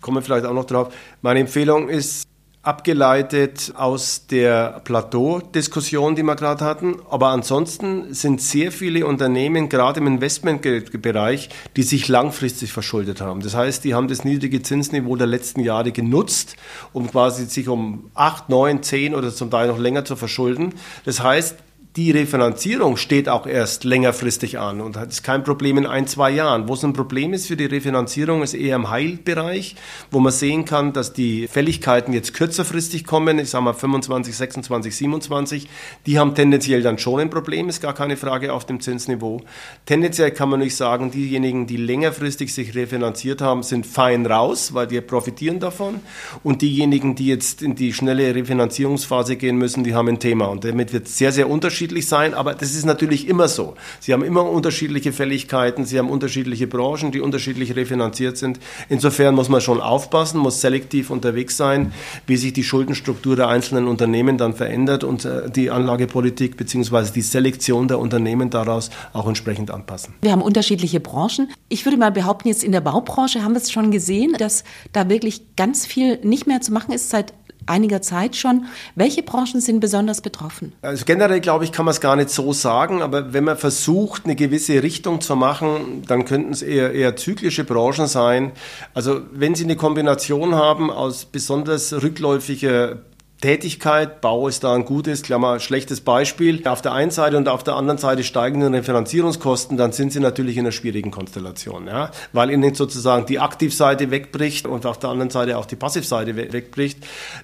kommen 0.00 0.18
wir 0.18 0.22
vielleicht 0.22 0.46
auch 0.46 0.54
noch 0.54 0.64
drauf, 0.64 0.92
meine 1.22 1.40
Empfehlung 1.40 1.88
ist 1.88 2.26
abgeleitet 2.62 3.72
aus 3.74 4.26
der 4.26 4.82
Plateau-Diskussion, 4.84 6.14
die 6.14 6.22
wir 6.22 6.36
gerade 6.36 6.62
hatten. 6.62 6.96
Aber 7.08 7.28
ansonsten 7.28 8.12
sind 8.12 8.42
sehr 8.42 8.70
viele 8.70 9.06
Unternehmen, 9.06 9.70
gerade 9.70 10.00
im 10.00 10.06
Investmentbereich, 10.06 11.48
die 11.76 11.82
sich 11.82 12.08
langfristig 12.08 12.70
verschuldet 12.70 13.22
haben. 13.22 13.40
Das 13.40 13.54
heißt, 13.54 13.84
die 13.84 13.94
haben 13.94 14.08
das 14.08 14.24
niedrige 14.24 14.60
Zinsniveau 14.60 15.16
der 15.16 15.26
letzten 15.26 15.60
Jahre 15.60 15.90
genutzt, 15.90 16.56
um 16.92 17.10
quasi 17.10 17.46
sich 17.46 17.68
um 17.68 18.10
8, 18.14 18.50
9, 18.50 18.82
10 18.82 19.14
oder 19.14 19.34
zum 19.34 19.50
Teil 19.50 19.68
noch 19.68 19.78
länger 19.78 20.04
zu 20.04 20.16
verschulden. 20.16 20.74
Das 21.06 21.22
heißt, 21.22 21.56
die 21.96 22.12
Refinanzierung 22.12 22.96
steht 22.96 23.28
auch 23.28 23.46
erst 23.46 23.82
längerfristig 23.82 24.60
an 24.60 24.80
und 24.80 24.96
hat 24.96 25.24
kein 25.24 25.42
Problem 25.42 25.76
in 25.76 25.86
ein, 25.86 26.06
zwei 26.06 26.30
Jahren. 26.30 26.68
Wo 26.68 26.74
es 26.74 26.84
ein 26.84 26.92
Problem 26.92 27.32
ist 27.32 27.48
für 27.48 27.56
die 27.56 27.64
Refinanzierung, 27.64 28.44
ist 28.44 28.54
eher 28.54 28.76
im 28.76 28.90
Heilbereich, 28.90 29.74
wo 30.12 30.20
man 30.20 30.32
sehen 30.32 30.64
kann, 30.64 30.92
dass 30.92 31.12
die 31.12 31.48
Fälligkeiten 31.48 32.14
jetzt 32.14 32.32
kürzerfristig 32.32 33.04
kommen, 33.04 33.40
ich 33.40 33.50
sage 33.50 33.64
mal 33.64 33.72
25, 33.72 34.36
26, 34.36 34.96
27, 34.96 35.68
die 36.06 36.16
haben 36.16 36.36
tendenziell 36.36 36.82
dann 36.82 36.98
schon 36.98 37.18
ein 37.18 37.30
Problem, 37.30 37.68
ist 37.68 37.82
gar 37.82 37.94
keine 37.94 38.16
Frage 38.16 38.52
auf 38.52 38.66
dem 38.66 38.80
Zinsniveau. 38.80 39.40
Tendenziell 39.84 40.30
kann 40.30 40.48
man 40.48 40.60
nicht 40.60 40.76
sagen, 40.76 41.10
diejenigen, 41.10 41.66
die 41.66 41.76
längerfristig 41.76 42.54
sich 42.54 42.76
refinanziert 42.76 43.40
haben, 43.40 43.64
sind 43.64 43.84
fein 43.84 44.26
raus, 44.26 44.74
weil 44.74 44.86
die 44.86 45.00
profitieren 45.00 45.58
davon 45.58 45.98
und 46.44 46.62
diejenigen, 46.62 47.16
die 47.16 47.26
jetzt 47.26 47.62
in 47.62 47.74
die 47.74 47.92
schnelle 47.92 48.32
Refinanzierungsphase 48.32 49.34
gehen 49.34 49.56
müssen, 49.56 49.82
die 49.82 49.96
haben 49.96 50.06
ein 50.06 50.20
Thema 50.20 50.46
und 50.46 50.64
damit 50.64 50.92
wird 50.92 51.08
sehr, 51.08 51.32
sehr 51.32 51.50
unterschiedlich 51.50 51.79
unterschiedlich 51.80 52.08
sein, 52.08 52.34
aber 52.34 52.52
das 52.52 52.74
ist 52.74 52.84
natürlich 52.84 53.26
immer 53.26 53.48
so. 53.48 53.74
Sie 54.00 54.12
haben 54.12 54.22
immer 54.22 54.44
unterschiedliche 54.44 55.12
Fälligkeiten, 55.12 55.86
sie 55.86 55.98
haben 55.98 56.10
unterschiedliche 56.10 56.66
Branchen, 56.66 57.10
die 57.10 57.20
unterschiedlich 57.20 57.74
refinanziert 57.74 58.36
sind. 58.36 58.60
Insofern 58.90 59.34
muss 59.34 59.48
man 59.48 59.62
schon 59.62 59.80
aufpassen, 59.80 60.40
muss 60.40 60.60
selektiv 60.60 61.08
unterwegs 61.08 61.56
sein, 61.56 61.92
wie 62.26 62.36
sich 62.36 62.52
die 62.52 62.64
Schuldenstruktur 62.64 63.34
der 63.34 63.48
einzelnen 63.48 63.88
Unternehmen 63.88 64.36
dann 64.36 64.52
verändert 64.52 65.04
und 65.04 65.24
äh, 65.24 65.48
die 65.50 65.70
Anlagepolitik 65.70 66.58
bzw. 66.58 67.12
die 67.14 67.22
Selektion 67.22 67.88
der 67.88 67.98
Unternehmen 67.98 68.50
daraus 68.50 68.90
auch 69.14 69.26
entsprechend 69.26 69.70
anpassen. 69.70 70.12
Wir 70.20 70.32
haben 70.32 70.42
unterschiedliche 70.42 71.00
Branchen. 71.00 71.48
Ich 71.70 71.86
würde 71.86 71.96
mal 71.96 72.12
behaupten, 72.12 72.48
jetzt 72.48 72.62
in 72.62 72.72
der 72.72 72.82
Baubranche 72.82 73.42
haben 73.42 73.54
wir 73.54 73.62
es 73.62 73.72
schon 73.72 73.90
gesehen, 73.90 74.34
dass 74.38 74.64
da 74.92 75.08
wirklich 75.08 75.56
ganz 75.56 75.86
viel 75.86 76.18
nicht 76.22 76.46
mehr 76.46 76.60
zu 76.60 76.72
machen 76.72 76.92
ist 76.92 77.08
seit 77.08 77.32
einiger 77.66 78.02
Zeit 78.02 78.36
schon. 78.36 78.66
Welche 78.94 79.22
Branchen 79.22 79.60
sind 79.60 79.80
besonders 79.80 80.20
betroffen? 80.20 80.72
Also 80.82 81.04
generell 81.04 81.40
glaube 81.40 81.64
ich, 81.64 81.72
kann 81.72 81.84
man 81.84 81.92
es 81.92 82.00
gar 82.00 82.16
nicht 82.16 82.30
so 82.30 82.52
sagen, 82.52 83.02
aber 83.02 83.32
wenn 83.32 83.44
man 83.44 83.56
versucht, 83.56 84.24
eine 84.24 84.36
gewisse 84.36 84.82
Richtung 84.82 85.20
zu 85.20 85.36
machen, 85.36 86.02
dann 86.06 86.24
könnten 86.24 86.52
es 86.52 86.62
eher, 86.62 86.92
eher 86.92 87.16
zyklische 87.16 87.64
Branchen 87.64 88.06
sein. 88.06 88.52
Also 88.94 89.20
wenn 89.32 89.54
Sie 89.54 89.64
eine 89.64 89.76
Kombination 89.76 90.54
haben 90.54 90.90
aus 90.90 91.24
besonders 91.24 91.92
rückläufiger 91.92 92.98
Tätigkeit, 93.40 94.20
Bau 94.20 94.48
ist 94.48 94.64
da 94.64 94.74
ein 94.74 94.84
gutes, 94.84 95.22
Klammer, 95.22 95.60
schlechtes 95.60 96.02
Beispiel. 96.02 96.68
Auf 96.68 96.82
der 96.82 96.92
einen 96.92 97.10
Seite 97.10 97.38
und 97.38 97.48
auf 97.48 97.64
der 97.64 97.74
anderen 97.74 97.96
Seite 97.96 98.22
steigende 98.22 98.82
Finanzierungskosten, 98.82 99.78
dann 99.78 99.92
sind 99.92 100.12
sie 100.12 100.20
natürlich 100.20 100.58
in 100.58 100.66
einer 100.66 100.72
schwierigen 100.72 101.10
Konstellation, 101.10 101.86
ja, 101.86 102.10
weil 102.34 102.50
ihnen 102.50 102.74
sozusagen 102.74 103.24
die 103.24 103.38
Aktivseite 103.38 104.10
wegbricht 104.10 104.66
und 104.66 104.84
auf 104.84 104.98
der 104.98 105.08
anderen 105.08 105.30
Seite 105.30 105.56
auch 105.56 105.64
die 105.64 105.76
Passivseite 105.76 106.36
wegbricht. 106.36 106.98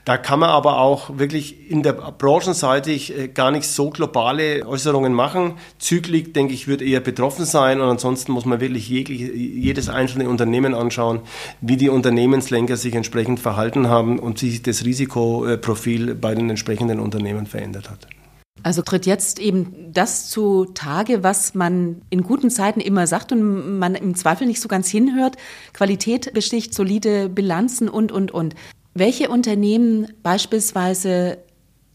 Da 0.04 0.18
kann 0.18 0.40
man 0.40 0.50
aber 0.50 0.80
auch 0.80 1.16
wirklich 1.16 1.70
in 1.70 1.82
der 1.82 1.94
Branchenseite 1.94 2.92
äh, 2.92 3.28
gar 3.28 3.50
nicht 3.50 3.66
so 3.66 3.88
globale 3.88 4.66
Äußerungen 4.66 5.14
machen. 5.14 5.54
Zyklik, 5.78 6.34
denke 6.34 6.52
ich, 6.52 6.68
wird 6.68 6.82
eher 6.82 7.00
betroffen 7.00 7.46
sein 7.46 7.80
und 7.80 7.88
ansonsten 7.88 8.32
muss 8.32 8.44
man 8.44 8.60
wirklich 8.60 8.86
jedes 8.90 9.88
einzelne 9.88 10.28
Unternehmen 10.28 10.74
anschauen, 10.74 11.20
wie 11.62 11.78
die 11.78 11.88
Unternehmenslenker 11.88 12.76
sich 12.76 12.94
entsprechend 12.94 13.40
verhalten 13.40 13.88
haben 13.88 14.18
und 14.18 14.38
sich 14.38 14.60
das 14.60 14.84
Risikoprofil 14.84 15.85
Profil 15.86 16.16
bei 16.16 16.34
den 16.34 16.50
entsprechenden 16.50 16.98
Unternehmen 16.98 17.46
verändert 17.46 17.88
hat. 17.88 18.08
Also 18.64 18.82
tritt 18.82 19.06
jetzt 19.06 19.38
eben 19.38 19.92
das 19.92 20.28
zu 20.28 20.64
Tage, 20.74 21.22
was 21.22 21.54
man 21.54 22.02
in 22.10 22.24
guten 22.24 22.50
Zeiten 22.50 22.80
immer 22.80 23.06
sagt 23.06 23.30
und 23.30 23.78
man 23.78 23.94
im 23.94 24.16
Zweifel 24.16 24.48
nicht 24.48 24.60
so 24.60 24.66
ganz 24.66 24.88
hinhört. 24.88 25.36
Qualität 25.72 26.32
besticht, 26.34 26.74
solide 26.74 27.28
Bilanzen 27.28 27.88
und, 27.88 28.10
und, 28.10 28.32
und. 28.32 28.56
Welche 28.94 29.28
Unternehmen 29.28 30.08
beispielsweise 30.24 31.38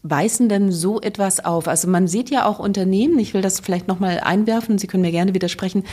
weisen 0.02 0.48
denn 0.48 0.72
so 0.72 1.00
etwas 1.00 1.44
auf? 1.44 1.68
Also 1.68 1.88
man 1.88 2.08
sieht 2.08 2.30
ja 2.30 2.46
auch 2.46 2.58
Unternehmen, 2.58 3.18
ich 3.18 3.34
will 3.34 3.42
das 3.42 3.60
vielleicht 3.60 3.88
nochmal 3.88 4.20
einwerfen, 4.20 4.78
Sie 4.78 4.86
können 4.86 5.02
mir 5.02 5.12
gerne 5.12 5.34
widersprechen, 5.34 5.84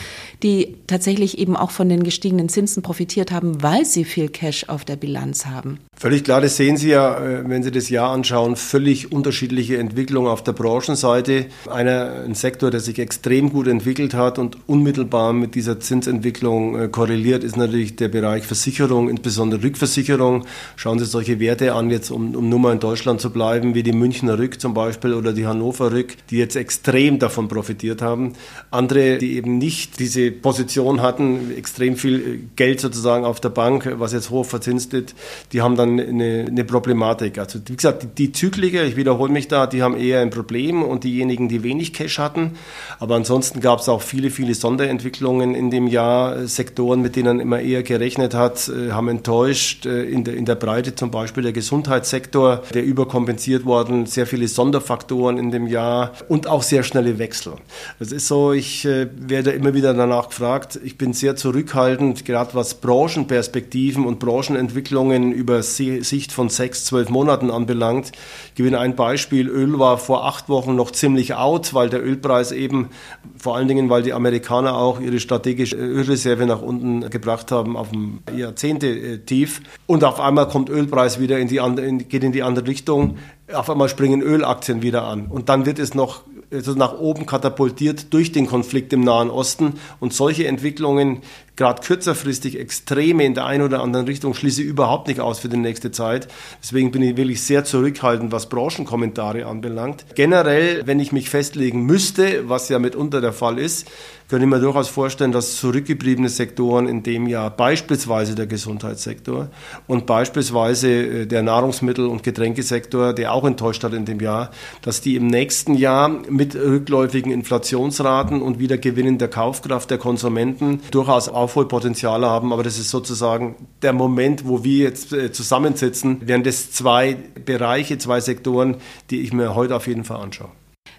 die 0.43 0.77
tatsächlich 0.87 1.37
eben 1.37 1.55
auch 1.55 1.71
von 1.71 1.89
den 1.89 2.03
gestiegenen 2.03 2.49
Zinsen 2.49 2.83
profitiert 2.83 3.31
haben, 3.31 3.61
weil 3.61 3.85
sie 3.85 4.03
viel 4.03 4.29
Cash 4.29 4.65
auf 4.67 4.85
der 4.85 4.95
Bilanz 4.95 5.45
haben. 5.45 5.79
Völlig 5.95 6.23
klar, 6.23 6.39
das 6.39 6.55
sehen 6.55 6.77
Sie 6.77 6.89
ja, 6.89 7.17
äh, 7.17 7.43
wenn 7.47 7.61
Sie 7.61 7.71
das 7.71 7.89
Jahr 7.89 8.11
anschauen, 8.11 8.55
völlig 8.55 9.11
unterschiedliche 9.11 9.77
Entwicklungen 9.77 10.29
auf 10.29 10.43
der 10.43 10.53
Branchenseite. 10.53 11.47
Einer, 11.69 12.23
ein 12.25 12.35
Sektor, 12.35 12.71
der 12.71 12.79
sich 12.79 12.99
extrem 12.99 13.51
gut 13.51 13.67
entwickelt 13.67 14.13
hat 14.13 14.39
und 14.39 14.57
unmittelbar 14.67 15.33
mit 15.33 15.55
dieser 15.55 15.79
Zinsentwicklung 15.79 16.79
äh, 16.79 16.87
korreliert, 16.87 17.43
ist 17.43 17.57
natürlich 17.57 17.97
der 17.97 18.07
Bereich 18.07 18.45
Versicherung, 18.45 19.09
insbesondere 19.09 19.61
Rückversicherung. 19.61 20.45
Schauen 20.77 20.99
Sie 20.99 21.05
solche 21.05 21.39
Werte 21.39 21.73
an, 21.73 21.89
jetzt 21.89 22.11
um, 22.11 22.33
um 22.33 22.47
nur 22.47 22.59
mal 22.59 22.73
in 22.73 22.79
Deutschland 22.79 23.19
zu 23.19 23.29
bleiben, 23.31 23.75
wie 23.75 23.83
die 23.83 23.91
Münchner 23.99 24.39
Rück 24.39 24.59
zum 24.59 24.73
Beispiel 24.73 25.13
oder 25.13 25.33
die 25.33 25.45
Hannover 25.45 25.91
Rück, 25.91 26.15
die 26.29 26.37
jetzt 26.37 26.55
extrem 26.55 27.19
davon 27.19 27.47
profitiert 27.47 28.01
haben. 28.01 28.33
Andere, 28.71 29.17
die 29.17 29.35
eben 29.35 29.57
nicht 29.57 29.99
diese 29.99 30.31
Position 30.31 31.01
hatten, 31.01 31.55
extrem 31.55 31.95
viel 31.95 32.49
Geld 32.55 32.79
sozusagen 32.79 33.25
auf 33.25 33.39
der 33.39 33.49
Bank, 33.49 33.95
was 33.97 34.13
jetzt 34.13 34.29
hoch 34.29 34.45
verzinst 34.45 34.93
ist, 34.93 35.15
die 35.51 35.61
haben 35.61 35.75
dann 35.75 35.99
eine, 35.99 36.45
eine 36.47 36.63
Problematik. 36.63 37.37
Also 37.37 37.59
wie 37.67 37.75
gesagt, 37.75 38.03
die, 38.03 38.07
die 38.07 38.31
Zykliker, 38.31 38.83
ich 38.83 38.95
wiederhole 38.95 39.31
mich 39.31 39.47
da, 39.47 39.67
die 39.67 39.83
haben 39.83 39.97
eher 39.97 40.21
ein 40.21 40.29
Problem 40.29 40.81
und 40.83 41.03
diejenigen, 41.03 41.49
die 41.49 41.63
wenig 41.63 41.93
Cash 41.93 42.19
hatten. 42.19 42.51
Aber 42.99 43.15
ansonsten 43.15 43.59
gab 43.59 43.79
es 43.79 43.89
auch 43.89 44.01
viele, 44.01 44.29
viele 44.29 44.53
Sonderentwicklungen 44.53 45.55
in 45.55 45.69
dem 45.69 45.87
Jahr. 45.87 46.47
Sektoren, 46.47 47.01
mit 47.01 47.15
denen 47.15 47.39
immer 47.39 47.59
eher 47.59 47.83
gerechnet 47.83 48.33
hat, 48.33 48.69
äh, 48.69 48.91
haben 48.91 49.07
enttäuscht. 49.09 49.85
Äh, 49.85 50.03
in 50.03 50.23
der, 50.23 50.35
in 50.35 50.45
der 50.45 50.55
Breite 50.55 50.95
zum 50.95 51.11
Beispiel 51.11 51.43
der 51.43 51.53
Gesundheitssektor, 51.53 52.63
der 52.73 52.83
überkompensiert 52.83 53.65
worden 53.65 53.88
worden, 53.89 54.05
sehr 54.05 54.27
viele 54.27 54.47
Sonderfaktoren 54.47 55.37
in 55.37 55.51
dem 55.51 55.67
Jahr 55.67 56.13
und 56.27 56.47
auch 56.47 56.63
sehr 56.63 56.83
schnelle 56.83 57.17
Wechsel. 57.17 57.53
Das 57.97 58.11
ist 58.11 58.27
so, 58.27 58.53
ich 58.53 58.85
äh, 58.85 59.07
werde 59.15 59.51
immer 59.51 59.73
wieder 59.73 59.93
danach 59.93 60.29
gefragt. 60.29 60.79
Ich 60.83 60.97
bin 60.97 61.13
sehr 61.13 61.35
zurückhaltend, 61.35 62.25
gerade 62.25 62.53
was 62.53 62.75
Branchenperspektiven 62.75 64.05
und 64.05 64.19
Branchenentwicklungen 64.19 65.31
über 65.31 65.63
Sicht 65.63 66.31
von 66.31 66.49
sechs, 66.49 66.85
zwölf 66.85 67.09
Monaten 67.09 67.49
anbelangt. 67.49 68.11
Ich 68.49 68.55
gebe 68.55 68.69
Ihnen 68.69 68.77
ein 68.77 68.95
Beispiel. 68.95 69.47
Öl 69.47 69.79
war 69.79 69.97
vor 69.97 70.25
acht 70.25 70.49
Wochen 70.49 70.75
noch 70.75 70.91
ziemlich 70.91 71.33
out, 71.33 71.73
weil 71.73 71.89
der 71.89 72.03
Ölpreis 72.03 72.51
eben, 72.51 72.89
vor 73.37 73.55
allen 73.55 73.67
Dingen, 73.67 73.89
weil 73.89 74.03
die 74.03 74.13
Amerikaner 74.13 74.75
auch 74.75 74.99
ihre 74.99 75.19
strategische 75.19 75.75
Ölreserve 75.75 76.45
nach 76.45 76.61
unten 76.61 77.09
gebracht 77.09 77.51
haben 77.51 77.75
auf 77.75 77.89
dem 77.89 78.19
Jahrzehnte-Tief. 78.35 79.61
Und 79.87 80.03
auf 80.03 80.19
einmal 80.19 80.47
kommt 80.47 80.69
Ölpreis 80.69 81.19
wieder 81.19 81.39
in 81.39 81.47
die 81.47 81.59
andere, 81.59 81.91
geht 81.97 82.23
in 82.23 82.31
die 82.31 82.43
andere 82.43 82.67
Richtung 82.67 83.17
auf 83.53 83.69
einmal 83.69 83.89
springen 83.89 84.21
Ölaktien 84.21 84.81
wieder 84.81 85.03
an. 85.03 85.27
Und 85.27 85.49
dann 85.49 85.65
wird 85.65 85.79
es 85.79 85.93
noch 85.93 86.23
also 86.51 86.73
nach 86.73 86.97
oben 86.97 87.25
katapultiert 87.25 88.13
durch 88.13 88.31
den 88.31 88.47
Konflikt 88.47 88.91
im 88.93 89.01
Nahen 89.01 89.29
Osten. 89.29 89.73
Und 89.99 90.13
solche 90.13 90.47
Entwicklungen 90.47 91.21
gerade 91.59 91.81
kürzerfristig 91.81 92.57
Extreme 92.57 93.25
in 93.25 93.33
der 93.33 93.45
einen 93.45 93.63
oder 93.63 93.81
anderen 93.81 94.07
Richtung 94.07 94.33
schließe 94.33 94.63
ich 94.63 94.67
überhaupt 94.67 95.09
nicht 95.09 95.19
aus 95.19 95.39
für 95.39 95.49
die 95.49 95.57
nächste 95.57 95.91
Zeit. 95.91 96.29
Deswegen 96.63 96.89
bin 96.89 97.03
ich 97.03 97.17
wirklich 97.17 97.43
sehr 97.43 97.65
zurückhaltend, 97.65 98.31
was 98.31 98.47
Branchenkommentare 98.47 99.45
anbelangt. 99.45 100.05
Generell, 100.15 100.87
wenn 100.87 101.01
ich 101.01 101.11
mich 101.11 101.29
festlegen 101.29 101.85
müsste, 101.85 102.47
was 102.47 102.69
ja 102.69 102.79
mitunter 102.79 103.19
der 103.19 103.33
Fall 103.33 103.59
ist, 103.59 103.87
könnte 104.29 104.45
ich 104.45 104.49
mir 104.51 104.59
durchaus 104.59 104.87
vorstellen, 104.89 105.31
dass 105.31 105.55
zurückgebliebene 105.55 106.29
Sektoren 106.29 106.87
in 106.87 107.01
dem 107.01 107.25
Jahr, 107.25 107.49
beispielsweise 107.49 108.35
der 108.35 108.45
Gesundheitssektor 108.45 109.49
und 109.87 110.05
beispielsweise 110.05 110.87
äh, 110.89 111.25
der 111.25 111.41
Nahrungsmittel- 111.41 112.05
und 112.05 112.21
Getränkesektor, 112.21 113.13
der 113.13 113.33
auch 113.33 113.43
enttäuscht 113.43 113.83
hat 113.83 113.93
in 113.93 114.05
dem 114.05 114.19
Jahr, 114.19 114.51
dass 114.83 115.01
die 115.01 115.15
im 115.15 115.27
nächsten 115.27 115.73
Jahr 115.73 116.09
mit 116.09 116.55
rückläufigen 116.55 117.31
Inflationsraten 117.31 118.43
und 118.43 118.59
wieder 118.59 118.77
Gewinnen 118.77 119.17
Kaufkraft 119.31 119.89
der 119.89 119.97
Konsumenten 119.97 120.81
durchaus 120.91 121.27
Aufholpotenziale 121.49 122.29
haben. 122.29 122.53
Aber 122.53 122.63
das 122.63 122.77
ist 122.77 122.89
sozusagen 122.89 123.55
der 123.81 123.93
Moment, 123.93 124.47
wo 124.47 124.63
wir 124.63 124.83
jetzt 124.83 125.11
äh, 125.13 125.31
zusammensitzen, 125.31 126.27
wären 126.27 126.43
das 126.43 126.71
zwei 126.71 127.17
Bereiche, 127.45 127.97
zwei 127.97 128.21
Sektoren, 128.21 128.77
die 129.09 129.21
ich 129.21 129.33
mir 129.33 129.55
heute 129.55 129.75
auf 129.75 129.87
jeden 129.87 130.03
Fall 130.03 130.21
anschaue. 130.21 130.49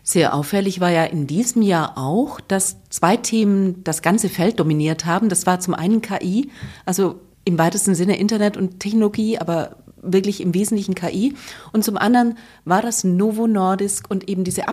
Sehr 0.02 0.34
auffällig 0.34 0.80
war 0.80 0.90
ja 0.90 1.04
in 1.04 1.26
diesem 1.26 1.62
Jahr 1.62 1.96
auch, 1.96 2.40
dass 2.40 2.78
zwei 2.88 3.16
Themen 3.16 3.84
das 3.84 4.02
ganze 4.02 4.28
Feld 4.28 4.58
dominiert 4.58 5.06
haben. 5.06 5.28
Das 5.28 5.46
war 5.46 5.60
zum 5.60 5.74
einen 5.74 6.02
KI, 6.02 6.50
also 6.84 7.20
im 7.44 7.58
weitesten 7.58 7.94
Sinne 7.94 8.18
Internet 8.18 8.56
und 8.56 8.80
Technologie, 8.80 9.38
aber 9.38 9.76
wirklich 10.02 10.40
im 10.40 10.54
Wesentlichen 10.54 10.94
KI. 10.94 11.34
Und 11.72 11.84
zum 11.84 11.96
anderen 11.96 12.38
war 12.64 12.82
das 12.82 13.04
Novo 13.04 13.46
Nordisk 13.46 14.10
und 14.10 14.28
eben 14.28 14.44
diese 14.44 14.68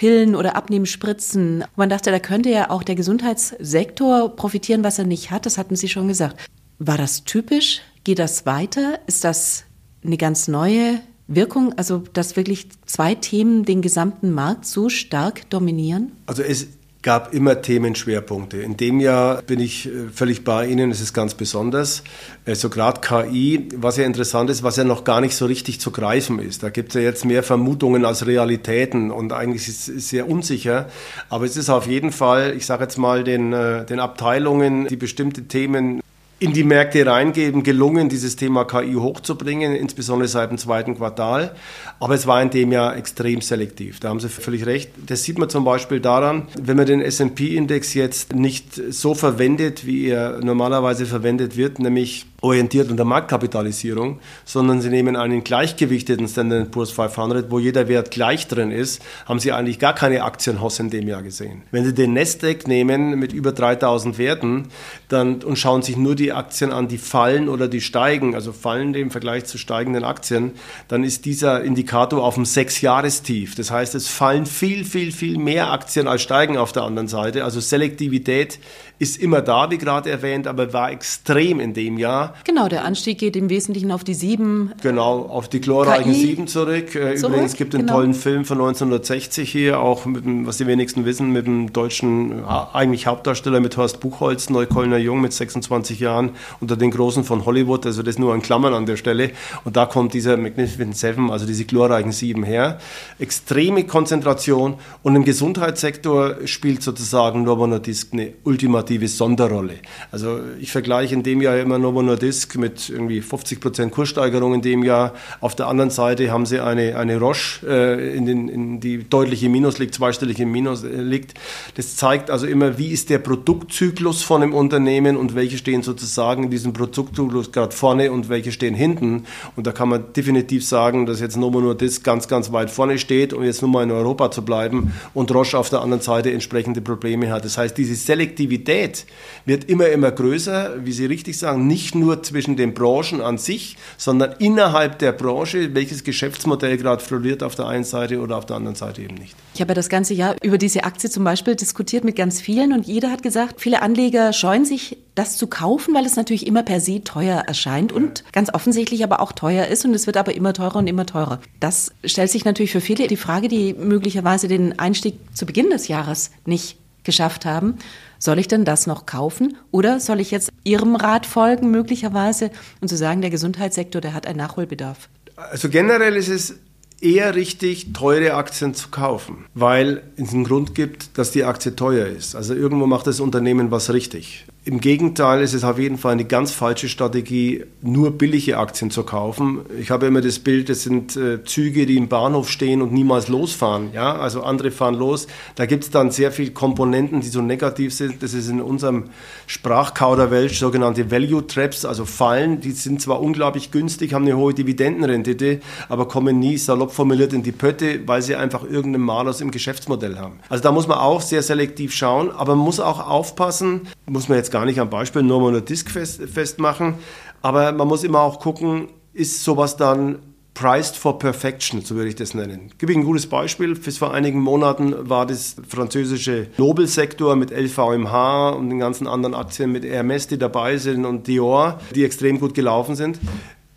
Abnehmpillen 0.00 0.34
oder 0.34 0.56
Abnehmspritzen. 0.56 1.64
Man 1.76 1.90
dachte, 1.90 2.10
da 2.10 2.18
könnte 2.18 2.48
ja 2.48 2.70
auch 2.70 2.82
der 2.82 2.94
Gesundheitssektor 2.94 4.34
profitieren, 4.34 4.82
was 4.82 4.98
er 4.98 5.04
nicht 5.04 5.30
hat. 5.30 5.44
Das 5.44 5.58
hatten 5.58 5.76
Sie 5.76 5.88
schon 5.88 6.08
gesagt. 6.08 6.36
War 6.78 6.96
das 6.96 7.24
typisch? 7.24 7.82
Geht 8.04 8.18
das 8.18 8.46
weiter? 8.46 8.98
Ist 9.06 9.24
das 9.24 9.64
eine 10.02 10.16
ganz 10.16 10.48
neue 10.48 11.00
Wirkung, 11.26 11.74
also 11.76 12.02
dass 12.14 12.36
wirklich 12.36 12.68
zwei 12.86 13.14
Themen 13.14 13.66
den 13.66 13.82
gesamten 13.82 14.30
Markt 14.32 14.64
so 14.64 14.88
stark 14.88 15.48
dominieren? 15.50 16.12
Also 16.24 16.42
es 16.42 16.68
gab 17.02 17.32
immer 17.32 17.62
Themenschwerpunkte. 17.62 18.58
In 18.58 18.76
dem 18.76 19.00
Jahr 19.00 19.42
bin 19.42 19.58
ich 19.60 19.86
äh, 19.86 20.08
völlig 20.12 20.44
bei 20.44 20.66
Ihnen, 20.66 20.90
es 20.90 21.00
ist 21.00 21.14
ganz 21.14 21.34
besonders. 21.34 22.02
Also 22.44 22.68
gerade 22.68 23.00
KI, 23.00 23.68
was 23.76 23.96
ja 23.96 24.04
interessant 24.04 24.50
ist, 24.50 24.62
was 24.62 24.76
ja 24.76 24.84
noch 24.84 25.04
gar 25.04 25.20
nicht 25.20 25.34
so 25.34 25.46
richtig 25.46 25.80
zu 25.80 25.90
greifen 25.90 26.38
ist. 26.38 26.62
Da 26.62 26.68
gibt 26.68 26.90
es 26.90 26.94
ja 26.96 27.00
jetzt 27.00 27.24
mehr 27.24 27.42
Vermutungen 27.42 28.04
als 28.04 28.26
Realitäten 28.26 29.10
und 29.10 29.32
eigentlich 29.32 29.66
ist 29.68 29.88
es 29.88 30.08
sehr 30.10 30.28
unsicher. 30.28 30.88
Aber 31.30 31.46
es 31.46 31.56
ist 31.56 31.70
auf 31.70 31.86
jeden 31.86 32.12
Fall, 32.12 32.54
ich 32.56 32.66
sage 32.66 32.84
jetzt 32.84 32.98
mal, 32.98 33.24
den, 33.24 33.52
äh, 33.52 33.86
den 33.86 33.98
Abteilungen, 33.98 34.86
die 34.88 34.96
bestimmte 34.96 35.44
Themen 35.44 36.02
in 36.40 36.54
die 36.54 36.64
Märkte 36.64 37.04
reingeben, 37.04 37.62
gelungen, 37.62 38.08
dieses 38.08 38.34
Thema 38.34 38.64
KI 38.64 38.94
hochzubringen, 38.94 39.76
insbesondere 39.76 40.26
seit 40.26 40.50
dem 40.50 40.56
zweiten 40.56 40.96
Quartal. 40.96 41.54
Aber 42.00 42.14
es 42.14 42.26
war 42.26 42.40
in 42.42 42.48
dem 42.48 42.72
Jahr 42.72 42.96
extrem 42.96 43.42
selektiv. 43.42 44.00
Da 44.00 44.08
haben 44.08 44.20
Sie 44.20 44.30
völlig 44.30 44.64
recht. 44.64 44.90
Das 45.06 45.22
sieht 45.22 45.38
man 45.38 45.50
zum 45.50 45.64
Beispiel 45.64 46.00
daran, 46.00 46.48
wenn 46.58 46.78
man 46.78 46.86
den 46.86 47.02
S&P-Index 47.02 47.92
jetzt 47.92 48.34
nicht 48.34 48.74
so 48.88 49.14
verwendet, 49.14 49.86
wie 49.86 50.08
er 50.08 50.42
normalerweise 50.42 51.04
verwendet 51.04 51.58
wird, 51.58 51.78
nämlich 51.78 52.24
orientiert 52.40 52.90
an 52.90 52.96
der 52.96 53.06
Marktkapitalisierung, 53.06 54.18
sondern 54.44 54.80
sie 54.80 54.88
nehmen 54.88 55.16
einen 55.16 55.44
gleichgewichteten 55.44 56.26
Standard 56.28 56.70
Poor's 56.70 56.90
500, 56.90 57.50
wo 57.50 57.58
jeder 57.58 57.88
Wert 57.88 58.10
gleich 58.10 58.48
drin 58.48 58.70
ist, 58.70 59.02
haben 59.26 59.40
sie 59.40 59.52
eigentlich 59.52 59.78
gar 59.78 59.94
keine 59.94 60.24
Aktienhosse 60.24 60.82
in 60.82 60.90
dem 60.90 61.08
Jahr 61.08 61.22
gesehen. 61.22 61.62
Wenn 61.70 61.84
sie 61.84 61.94
den 61.94 62.14
Nasdaq 62.14 62.66
nehmen 62.66 63.18
mit 63.18 63.32
über 63.32 63.52
3000 63.52 64.18
Werten 64.18 64.68
dann, 65.08 65.42
und 65.42 65.56
schauen 65.56 65.82
sich 65.82 65.96
nur 65.96 66.14
die 66.14 66.32
Aktien 66.32 66.72
an, 66.72 66.88
die 66.88 66.98
fallen 66.98 67.48
oder 67.48 67.68
die 67.68 67.80
steigen, 67.80 68.34
also 68.34 68.52
fallen 68.52 68.94
im 68.94 69.10
Vergleich 69.10 69.44
zu 69.44 69.58
steigenden 69.58 70.04
Aktien, 70.04 70.52
dann 70.88 71.04
ist 71.04 71.24
dieser 71.24 71.62
Indikator 71.62 72.24
auf 72.24 72.34
dem 72.34 72.44
Sechsjahrestief. 72.44 73.54
Das 73.54 73.70
heißt, 73.70 73.94
es 73.94 74.08
fallen 74.08 74.46
viel, 74.46 74.84
viel, 74.84 75.12
viel 75.12 75.38
mehr 75.38 75.70
Aktien 75.72 76.08
als 76.08 76.22
steigen 76.22 76.56
auf 76.56 76.72
der 76.72 76.84
anderen 76.84 77.08
Seite. 77.08 77.44
Also 77.44 77.60
Selektivität 77.60 78.58
ist 79.00 79.16
immer 79.16 79.40
da, 79.40 79.70
wie 79.70 79.78
gerade 79.78 80.10
erwähnt, 80.10 80.46
aber 80.46 80.74
war 80.74 80.92
extrem 80.92 81.58
in 81.58 81.72
dem 81.72 81.96
Jahr. 81.96 82.34
Genau, 82.44 82.68
der 82.68 82.84
Anstieg 82.84 83.16
geht 83.16 83.34
im 83.34 83.48
Wesentlichen 83.48 83.92
auf 83.92 84.04
die 84.04 84.12
sieben. 84.12 84.72
Genau, 84.82 85.20
auf 85.22 85.48
die 85.48 85.62
glorreichen 85.62 86.12
sieben 86.12 86.46
zurück. 86.46 86.94
Äh, 86.94 87.14
zurück. 87.14 87.32
Übrigens 87.32 87.54
gibt 87.54 87.72
es 87.72 87.78
einen 87.78 87.86
genau. 87.86 87.98
tollen 87.98 88.12
Film 88.12 88.44
von 88.44 88.58
1960 88.58 89.50
hier, 89.50 89.80
auch 89.80 90.04
mit 90.04 90.26
dem, 90.26 90.46
was 90.46 90.58
die 90.58 90.66
wenigsten 90.66 91.06
wissen, 91.06 91.32
mit 91.32 91.46
dem 91.46 91.72
deutschen 91.72 92.44
eigentlich 92.44 93.06
Hauptdarsteller 93.06 93.60
mit 93.60 93.78
Horst 93.78 94.00
Buchholz, 94.00 94.50
Neuköllner 94.50 94.98
Jung 94.98 95.22
mit 95.22 95.32
26 95.32 95.98
Jahren, 95.98 96.32
unter 96.60 96.76
den 96.76 96.90
Großen 96.90 97.24
von 97.24 97.46
Hollywood, 97.46 97.86
also 97.86 98.02
das 98.02 98.18
nur 98.18 98.34
an 98.34 98.42
Klammern 98.42 98.74
an 98.74 98.84
der 98.84 98.96
Stelle. 98.96 99.30
Und 99.64 99.78
da 99.78 99.86
kommt 99.86 100.12
dieser 100.12 100.36
Magnificent 100.36 100.94
Seven, 100.94 101.30
also 101.30 101.46
diese 101.46 101.64
glorreichen 101.64 102.12
sieben 102.12 102.42
her. 102.42 102.78
Extreme 103.18 103.84
Konzentration 103.84 104.74
und 105.02 105.16
im 105.16 105.24
Gesundheitssektor 105.24 106.34
spielt 106.44 106.82
sozusagen 106.82 107.44
Novo 107.44 107.66
Nordisk 107.66 108.12
eine 108.12 108.34
ultimative 108.44 108.89
operative 108.90 109.08
Sonderrolle. 109.08 109.74
Also 110.10 110.40
ich 110.58 110.72
vergleiche 110.72 111.14
in 111.14 111.22
dem 111.22 111.40
Jahr 111.40 111.58
immer 111.58 111.78
Novo 111.78 112.02
Nordisk 112.02 112.56
mit 112.56 112.88
irgendwie 112.88 113.20
50 113.20 113.60
Prozent 113.60 113.92
Kurssteigerung 113.92 114.54
in 114.54 114.62
dem 114.62 114.82
Jahr. 114.82 115.14
Auf 115.40 115.54
der 115.54 115.68
anderen 115.68 115.90
Seite 115.90 116.30
haben 116.30 116.46
sie 116.46 116.60
eine, 116.60 116.96
eine 116.96 117.18
Roche, 117.18 117.66
äh, 117.66 118.16
in, 118.16 118.26
den, 118.26 118.48
in 118.48 118.80
die 118.80 119.08
deutliche 119.08 119.48
Minus 119.48 119.78
liegt, 119.78 119.94
zweistellig 119.94 120.40
im 120.40 120.50
Minus 120.50 120.82
äh, 120.82 120.88
liegt. 120.88 121.34
Das 121.76 121.96
zeigt 121.96 122.30
also 122.30 122.46
immer, 122.46 122.78
wie 122.78 122.88
ist 122.88 123.10
der 123.10 123.18
Produktzyklus 123.18 124.22
von 124.22 124.42
einem 124.42 124.54
Unternehmen 124.54 125.16
und 125.16 125.34
welche 125.34 125.58
stehen 125.58 125.82
sozusagen 125.82 126.44
in 126.44 126.50
diesem 126.50 126.72
Produktzyklus 126.72 127.52
gerade 127.52 127.74
vorne 127.74 128.10
und 128.10 128.28
welche 128.28 128.52
stehen 128.52 128.74
hinten. 128.74 129.24
Und 129.56 129.66
da 129.66 129.72
kann 129.72 129.88
man 129.88 130.12
definitiv 130.16 130.66
sagen, 130.66 131.06
dass 131.06 131.20
jetzt 131.20 131.36
Novo 131.36 131.60
Nordisk 131.60 132.02
ganz, 132.04 132.28
ganz 132.28 132.52
weit 132.52 132.70
vorne 132.70 132.98
steht, 132.98 133.32
um 133.32 133.44
jetzt 133.44 133.62
nur 133.62 133.70
mal 133.70 133.84
in 133.84 133.90
Europa 133.90 134.30
zu 134.30 134.42
bleiben 134.44 134.92
und 135.14 135.32
Roche 135.32 135.58
auf 135.58 135.70
der 135.70 135.80
anderen 135.80 136.02
Seite 136.02 136.32
entsprechende 136.32 136.80
Probleme 136.80 137.30
hat. 137.30 137.44
Das 137.44 137.56
heißt, 137.56 137.76
diese 137.76 137.94
Selektivität 137.94 138.79
Diversität 138.80 139.06
wird 139.46 139.64
immer, 139.64 139.88
immer 139.88 140.10
größer, 140.10 140.84
wie 140.84 140.92
Sie 140.92 141.06
richtig 141.06 141.38
sagen, 141.38 141.66
nicht 141.66 141.94
nur 141.94 142.22
zwischen 142.22 142.56
den 142.56 142.74
Branchen 142.74 143.20
an 143.20 143.38
sich, 143.38 143.76
sondern 143.96 144.34
innerhalb 144.38 144.98
der 144.98 145.12
Branche, 145.12 145.74
welches 145.74 146.04
Geschäftsmodell 146.04 146.76
gerade 146.76 147.02
floriert 147.02 147.42
auf 147.42 147.54
der 147.54 147.66
einen 147.66 147.84
Seite 147.84 148.20
oder 148.20 148.36
auf 148.36 148.46
der 148.46 148.56
anderen 148.56 148.76
Seite 148.76 149.02
eben 149.02 149.14
nicht. 149.14 149.34
Ich 149.54 149.60
habe 149.60 149.70
ja 149.70 149.74
das 149.74 149.88
ganze 149.88 150.14
Jahr 150.14 150.36
über 150.42 150.58
diese 150.58 150.84
Aktie 150.84 151.10
zum 151.10 151.24
Beispiel 151.24 151.56
diskutiert 151.56 152.04
mit 152.04 152.16
ganz 152.16 152.40
vielen 152.40 152.72
und 152.72 152.86
jeder 152.86 153.10
hat 153.10 153.22
gesagt, 153.22 153.60
viele 153.60 153.82
Anleger 153.82 154.32
scheuen 154.32 154.64
sich, 154.64 154.98
das 155.14 155.36
zu 155.36 155.48
kaufen, 155.48 155.92
weil 155.94 156.06
es 156.06 156.16
natürlich 156.16 156.46
immer 156.46 156.62
per 156.62 156.80
se 156.80 157.02
teuer 157.02 157.42
erscheint 157.46 157.92
und 157.92 158.24
ganz 158.32 158.54
offensichtlich 158.54 159.02
aber 159.02 159.20
auch 159.20 159.32
teuer 159.32 159.66
ist 159.66 159.84
und 159.84 159.92
es 159.92 160.06
wird 160.06 160.16
aber 160.16 160.34
immer 160.34 160.52
teurer 160.52 160.76
und 160.76 160.86
immer 160.86 161.04
teurer. 161.04 161.40
Das 161.58 161.92
stellt 162.04 162.30
sich 162.30 162.44
natürlich 162.44 162.70
für 162.70 162.80
viele 162.80 163.06
die 163.06 163.16
Frage, 163.16 163.48
die 163.48 163.74
möglicherweise 163.74 164.48
den 164.48 164.78
Einstieg 164.78 165.14
zu 165.34 165.46
Beginn 165.46 165.70
des 165.70 165.88
Jahres 165.88 166.30
nicht 166.46 166.78
geschafft 167.04 167.44
haben. 167.44 167.76
Soll 168.18 168.38
ich 168.38 168.48
denn 168.48 168.64
das 168.64 168.86
noch 168.86 169.06
kaufen 169.06 169.56
oder 169.70 170.00
soll 170.00 170.20
ich 170.20 170.30
jetzt 170.30 170.50
Ihrem 170.64 170.96
Rat 170.96 171.26
folgen 171.26 171.70
möglicherweise 171.70 172.50
und 172.80 172.88
zu 172.88 172.96
sagen, 172.96 173.20
der 173.20 173.30
Gesundheitssektor, 173.30 174.00
der 174.00 174.14
hat 174.14 174.26
einen 174.26 174.38
Nachholbedarf? 174.38 175.08
Also 175.36 175.68
generell 175.70 176.16
ist 176.16 176.28
es 176.28 176.56
eher 177.00 177.34
richtig, 177.34 177.92
teure 177.92 178.34
Aktien 178.34 178.74
zu 178.74 178.88
kaufen, 178.88 179.46
weil 179.54 180.02
es 180.16 180.32
einen 180.32 180.44
Grund 180.44 180.74
gibt, 180.74 181.16
dass 181.18 181.30
die 181.30 181.44
Aktie 181.44 181.74
teuer 181.74 182.06
ist. 182.06 182.34
Also 182.34 182.54
irgendwo 182.54 182.86
macht 182.86 183.06
das 183.06 183.20
Unternehmen 183.20 183.70
was 183.70 183.92
richtig. 183.92 184.44
Im 184.62 184.78
Gegenteil 184.78 185.40
ist 185.40 185.54
es 185.54 185.64
auf 185.64 185.78
jeden 185.78 185.96
Fall 185.96 186.12
eine 186.12 186.26
ganz 186.26 186.52
falsche 186.52 186.90
Strategie, 186.90 187.64
nur 187.80 188.10
billige 188.10 188.58
Aktien 188.58 188.90
zu 188.90 189.04
kaufen. 189.04 189.60
Ich 189.80 189.90
habe 189.90 190.04
immer 190.04 190.20
das 190.20 190.38
Bild, 190.38 190.68
es 190.68 190.82
sind 190.82 191.16
äh, 191.16 191.42
Züge, 191.44 191.86
die 191.86 191.96
im 191.96 192.08
Bahnhof 192.08 192.50
stehen 192.50 192.82
und 192.82 192.92
niemals 192.92 193.28
losfahren. 193.28 193.88
Ja? 193.94 194.16
Also 194.16 194.42
andere 194.42 194.70
fahren 194.70 194.96
los. 194.96 195.28
Da 195.54 195.64
gibt 195.64 195.84
es 195.84 195.90
dann 195.90 196.10
sehr 196.10 196.30
viele 196.30 196.50
Komponenten, 196.50 197.22
die 197.22 197.28
so 197.28 197.40
negativ 197.40 197.94
sind. 197.94 198.22
Das 198.22 198.34
ist 198.34 198.50
in 198.50 198.60
unserem 198.60 199.04
Sprachkauderwelsch 199.46 200.58
sogenannte 200.58 201.10
Value 201.10 201.46
Traps, 201.46 201.86
also 201.86 202.04
Fallen. 202.04 202.60
Die 202.60 202.72
sind 202.72 203.00
zwar 203.00 203.22
unglaublich 203.22 203.70
günstig, 203.70 204.12
haben 204.12 204.26
eine 204.26 204.36
hohe 204.36 204.52
Dividendenrendite, 204.52 205.60
aber 205.88 206.06
kommen 206.06 206.38
nie 206.38 206.58
salopp 206.58 206.92
formuliert 206.92 207.32
in 207.32 207.42
die 207.42 207.52
Pötte, 207.52 208.06
weil 208.06 208.20
sie 208.20 208.36
einfach 208.36 208.64
irgendeinen 208.64 209.06
Malus 209.06 209.40
im 209.40 209.52
Geschäftsmodell 209.52 210.18
haben. 210.18 210.40
Also 210.50 210.62
da 210.62 210.70
muss 210.70 210.86
man 210.86 210.98
auch 210.98 211.22
sehr 211.22 211.42
selektiv 211.42 211.94
schauen, 211.94 212.30
aber 212.30 212.54
man 212.54 212.66
muss 212.66 212.78
auch 212.78 213.08
aufpassen, 213.08 213.88
muss 214.06 214.28
man 214.28 214.36
jetzt 214.36 214.49
jetzt 214.50 214.52
gar 214.52 214.66
nicht 214.66 214.80
am 214.80 214.90
Beispiel 214.90 215.22
nur 215.22 215.40
mal 215.40 215.60
Disk 215.62 215.90
fest, 215.90 216.20
festmachen, 216.22 216.94
aber 217.40 217.72
man 217.72 217.86
muss 217.86 218.04
immer 218.04 218.20
auch 218.20 218.40
gucken, 218.40 218.88
ist 219.12 219.44
sowas 219.44 219.76
dann 219.76 220.18
Priced 220.54 220.96
for 220.96 221.18
Perfection, 221.18 221.80
so 221.82 221.94
würde 221.94 222.08
ich 222.08 222.16
das 222.16 222.34
nennen. 222.34 222.72
Gebe 222.76 222.92
ich 222.92 222.98
ein 222.98 223.04
gutes 223.04 223.28
Beispiel. 223.28 223.76
Bis 223.76 223.98
vor 223.98 224.12
einigen 224.12 224.40
Monaten 224.40 225.08
war 225.08 225.24
das 225.24 225.56
französische 225.66 226.48
Nobelsektor 226.58 227.36
mit 227.36 227.50
LVMH 227.50 228.50
und 228.50 228.68
den 228.68 228.80
ganzen 228.80 229.06
anderen 229.06 229.34
Aktien 229.34 229.70
mit 229.70 229.84
Hermes, 229.84 230.26
die 230.26 230.36
dabei 230.36 230.76
sind 230.76 231.06
und 231.06 231.28
Dior, 231.28 231.80
die 231.94 232.04
extrem 232.04 232.40
gut 232.40 232.52
gelaufen 232.54 232.96
sind. 232.96 233.20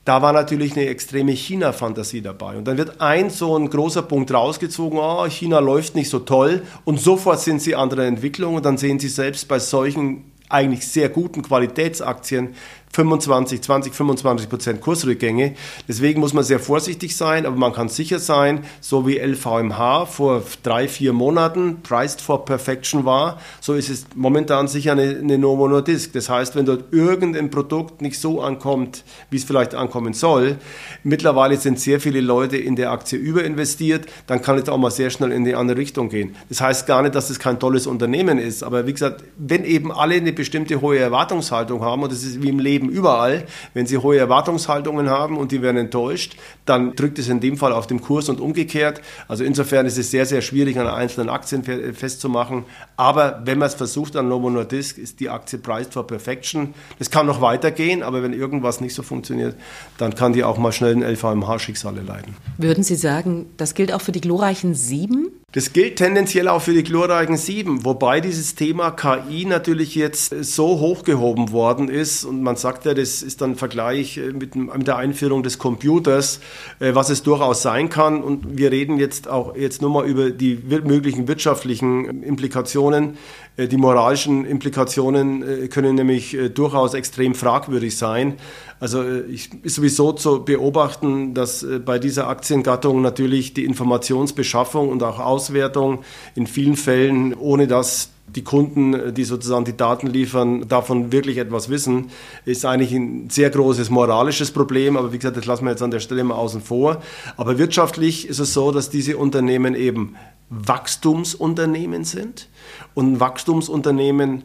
Da 0.04 0.22
war 0.22 0.34
natürlich 0.34 0.74
eine 0.74 0.88
extreme 0.88 1.32
China-Fantasie 1.32 2.22
dabei. 2.22 2.58
Und 2.58 2.68
dann 2.68 2.78
wird 2.78 3.00
ein 3.00 3.30
so 3.30 3.56
ein 3.56 3.70
großer 3.70 4.02
Punkt 4.02 4.34
rausgezogen, 4.34 5.00
oh, 5.00 5.26
China 5.30 5.60
läuft 5.60 5.96
nicht 5.96 6.10
so 6.10 6.20
toll 6.20 6.64
und 6.84 7.00
sofort 7.00 7.40
sind 7.40 7.62
sie 7.62 7.76
andere 7.76 8.06
Entwicklungen 8.06 8.58
und 8.58 8.66
dann 8.66 8.78
sehen 8.78 9.00
sie 9.00 9.08
selbst 9.08 9.48
bei 9.48 9.60
solchen 9.60 10.33
eigentlich 10.54 10.88
sehr 10.88 11.10
guten 11.10 11.42
Qualitätsaktien 11.42 12.56
25, 12.94 13.62
20, 13.62 13.94
25 13.94 14.50
Prozent 14.50 14.82
Kursrückgänge. 14.82 15.56
Deswegen 15.88 16.20
muss 16.20 16.34
man 16.34 16.44
sehr 16.44 16.60
vorsichtig 16.60 17.18
sein, 17.18 17.46
aber 17.48 17.56
man 17.56 17.74
kann 17.74 17.90
sicher 17.90 18.20
sein, 18.20 18.64
so 18.82 19.08
wie 19.08 19.18
LVMH 19.18 20.06
vor 20.06 20.44
drei, 20.62 20.88
vier 20.88 21.12
Monaten 21.12 21.82
priced 21.82 22.22
for 22.22 22.46
perfection 22.46 23.04
war, 23.04 23.40
so 23.62 23.74
ist 23.74 23.90
es 23.90 24.06
momentan 24.16 24.68
sicher 24.68 24.92
eine, 24.92 25.18
eine 25.18 25.38
Novo 25.40 25.68
Nordisk. 25.68 26.14
Das 26.14 26.30
heißt, 26.30 26.56
wenn 26.56 26.66
dort 26.66 26.94
irgendein 26.94 27.50
Produkt 27.50 28.02
nicht 28.02 28.20
so 28.20 28.42
ankommt, 28.42 29.04
wie 29.32 29.38
es 29.38 29.44
vielleicht 29.44 29.74
ankommen 29.74 30.14
soll, 30.14 30.58
mittlerweile 31.04 31.58
sind 31.58 31.80
sehr 31.80 32.00
viele 32.00 32.22
Leute 32.22 32.58
in 32.58 32.76
der 32.76 32.92
Aktie 32.92 33.18
überinvestiert, 33.18 34.06
dann 34.28 34.42
kann 34.42 34.60
es 34.60 34.70
auch 34.70 34.78
mal 34.78 34.92
sehr 34.92 35.10
schnell 35.10 35.32
in 35.32 35.46
die 35.46 35.56
andere 35.56 35.78
Richtung 35.78 36.10
gehen. 36.10 36.36
Das 36.50 36.62
heißt 36.62 36.86
gar 36.86 37.02
nicht, 37.02 37.16
dass 37.16 37.32
es 37.32 37.40
kein 37.40 37.60
tolles 37.60 37.88
Unternehmen 37.88 38.38
ist, 38.38 38.64
aber 38.64 38.86
wie 38.86 38.94
gesagt, 38.94 39.24
wenn 39.38 39.66
eben 39.66 39.92
alle 39.92 40.16
eine 40.16 40.32
bestimmte 40.32 40.80
hohe 40.80 41.00
Erwartungshaltung 41.00 41.82
haben, 41.82 42.04
und 42.04 42.12
das 42.12 42.24
ist 42.24 42.42
wie 42.44 42.50
im 42.50 42.60
Leben, 42.60 42.83
Leben 42.84 42.90
überall. 42.90 43.46
Wenn 43.74 43.86
Sie 43.86 43.98
hohe 43.98 44.18
Erwartungshaltungen 44.18 45.10
haben 45.10 45.38
und 45.38 45.52
die 45.52 45.62
werden 45.62 45.78
enttäuscht, 45.78 46.36
dann 46.66 46.96
drückt 46.96 47.20
es 47.20 47.30
in 47.30 47.40
dem 47.40 47.58
Fall 47.58 47.74
auf 47.74 47.88
dem 47.88 48.02
Kurs 48.02 48.30
und 48.30 48.40
umgekehrt. 48.40 49.02
Also 49.28 49.44
insofern 49.44 49.86
ist 49.86 49.98
es 49.98 50.12
sehr, 50.12 50.26
sehr 50.26 50.42
schwierig, 50.42 50.78
an 50.78 50.88
einzelnen 50.88 51.30
Aktien 51.30 51.64
festzumachen. 51.94 52.66
Aber 52.98 53.42
wenn 53.46 53.58
man 53.58 53.68
es 53.68 53.76
versucht 53.76 54.16
an 54.16 54.28
Novo 54.28 54.50
Nordisk, 54.50 54.98
ist 54.98 55.20
die 55.20 55.30
Aktie 55.30 55.60
priced 55.60 55.94
for 55.94 56.06
perfection. 56.06 56.74
Das 57.00 57.10
kann 57.10 57.26
noch 57.26 57.42
weitergehen, 57.42 58.04
aber 58.04 58.24
wenn 58.24 58.34
irgendwas 58.34 58.82
nicht 58.82 58.94
so 58.94 59.04
funktioniert, 59.04 59.56
dann 59.98 60.16
kann 60.16 60.34
die 60.34 60.44
auch 60.44 60.58
mal 60.58 60.72
schnell 60.72 60.94
in 60.94 61.04
LVMH-Schicksale 61.04 62.02
leiden. 62.02 62.36
Würden 62.58 62.84
Sie 62.84 62.96
sagen, 62.96 63.48
das 63.58 63.74
gilt 63.74 63.92
auch 63.94 64.02
für 64.02 64.12
die 64.12 64.22
glorreichen 64.22 64.76
Sieben? 64.76 65.32
Das 65.54 65.72
gilt 65.72 65.98
tendenziell 65.98 66.48
auch 66.48 66.64
für 66.64 66.74
die 66.74 66.82
glorreichen 66.82 67.38
Sieben, 67.38 67.86
wobei 67.86 68.22
dieses 68.22 68.56
Thema 68.56 68.90
KI 68.90 69.46
natürlich 69.46 69.94
jetzt 69.94 70.34
so 70.44 70.80
hochgehoben 70.80 71.52
worden 71.52 71.90
ist 71.90 72.26
und 72.26 72.42
man 72.42 72.56
sagt 72.56 72.86
ja, 72.86 72.96
das 72.96 73.22
ist 73.22 73.40
dann 73.40 73.56
Vergleich 73.56 74.18
äh, 74.18 74.32
mit, 74.32 74.56
der 74.88 74.98
Einführung 74.98 75.44
des 75.44 75.60
Computers, 75.60 76.40
äh, 76.80 76.96
was 76.96 77.12
es 77.12 77.22
durchaus 77.22 77.62
sein 77.62 77.90
kann 77.90 78.24
und 78.24 78.58
wir 78.58 78.72
reden 78.72 78.98
jetzt 78.98 79.28
auch 79.28 79.56
jetzt 79.56 79.84
nur 79.84 79.92
mal 79.92 80.08
über 80.08 80.32
die 80.32 80.56
möglichen 80.66 81.28
wirtschaftlichen 81.28 82.24
Implikationen. 82.24 83.20
Äh, 83.58 83.68
die 83.68 83.78
moralischen 83.78 84.46
Implikationen 84.46 85.70
können 85.70 85.96
nämlich 85.96 86.36
durchaus 86.54 86.94
extrem 86.94 87.36
fragwürdig 87.36 87.98
sein. 87.98 88.36
Also 88.80 89.04
ich, 89.04 89.50
ist 89.64 89.76
sowieso 89.76 90.12
zu 90.12 90.44
beobachten, 90.44 91.34
dass 91.34 91.66
bei 91.86 92.00
dieser 92.00 92.28
Aktiengattung 92.28 93.02
natürlich 93.02 93.54
die 93.54 93.64
Informationsbeschaffung 93.64 94.90
und 94.90 95.04
auch 95.04 95.20
Aus 95.20 95.44
Auswertung 95.44 96.04
in 96.36 96.48
vielen 96.48 96.78
Fällen, 96.78 97.34
ohne 97.34 97.68
dass 97.68 98.10
die 98.28 98.44
Kunden, 98.44 99.14
die 99.14 99.26
sozusagen 99.26 99.66
die 99.66 99.76
Daten 99.76 100.08
liefern, 100.08 100.68
davon 100.68 101.12
wirklich 101.12 101.38
etwas 101.38 101.70
wissen, 101.70 102.10
ist 102.46 102.66
eigentlich 102.66 102.94
ein 102.94 103.30
sehr 103.30 103.50
großes 103.50 103.90
moralisches 103.90 104.52
Problem. 104.52 104.96
Aber 104.96 105.12
wie 105.12 105.18
gesagt, 105.18 105.36
das 105.36 105.46
lassen 105.46 105.66
wir 105.66 105.72
jetzt 105.72 105.84
an 105.84 105.92
der 105.92 106.00
Stelle 106.00 106.24
mal 106.24 106.36
außen 106.36 106.62
vor. 106.62 107.02
Aber 107.36 107.58
wirtschaftlich 107.58 108.28
ist 108.28 108.40
es 108.40 108.54
so, 108.54 108.72
dass 108.72 108.90
diese 108.90 109.18
Unternehmen 109.18 109.76
eben 109.76 110.16
Wachstumsunternehmen 110.54 112.04
sind. 112.04 112.48
Und 112.94 113.14
ein 113.14 113.20
Wachstumsunternehmen 113.20 114.44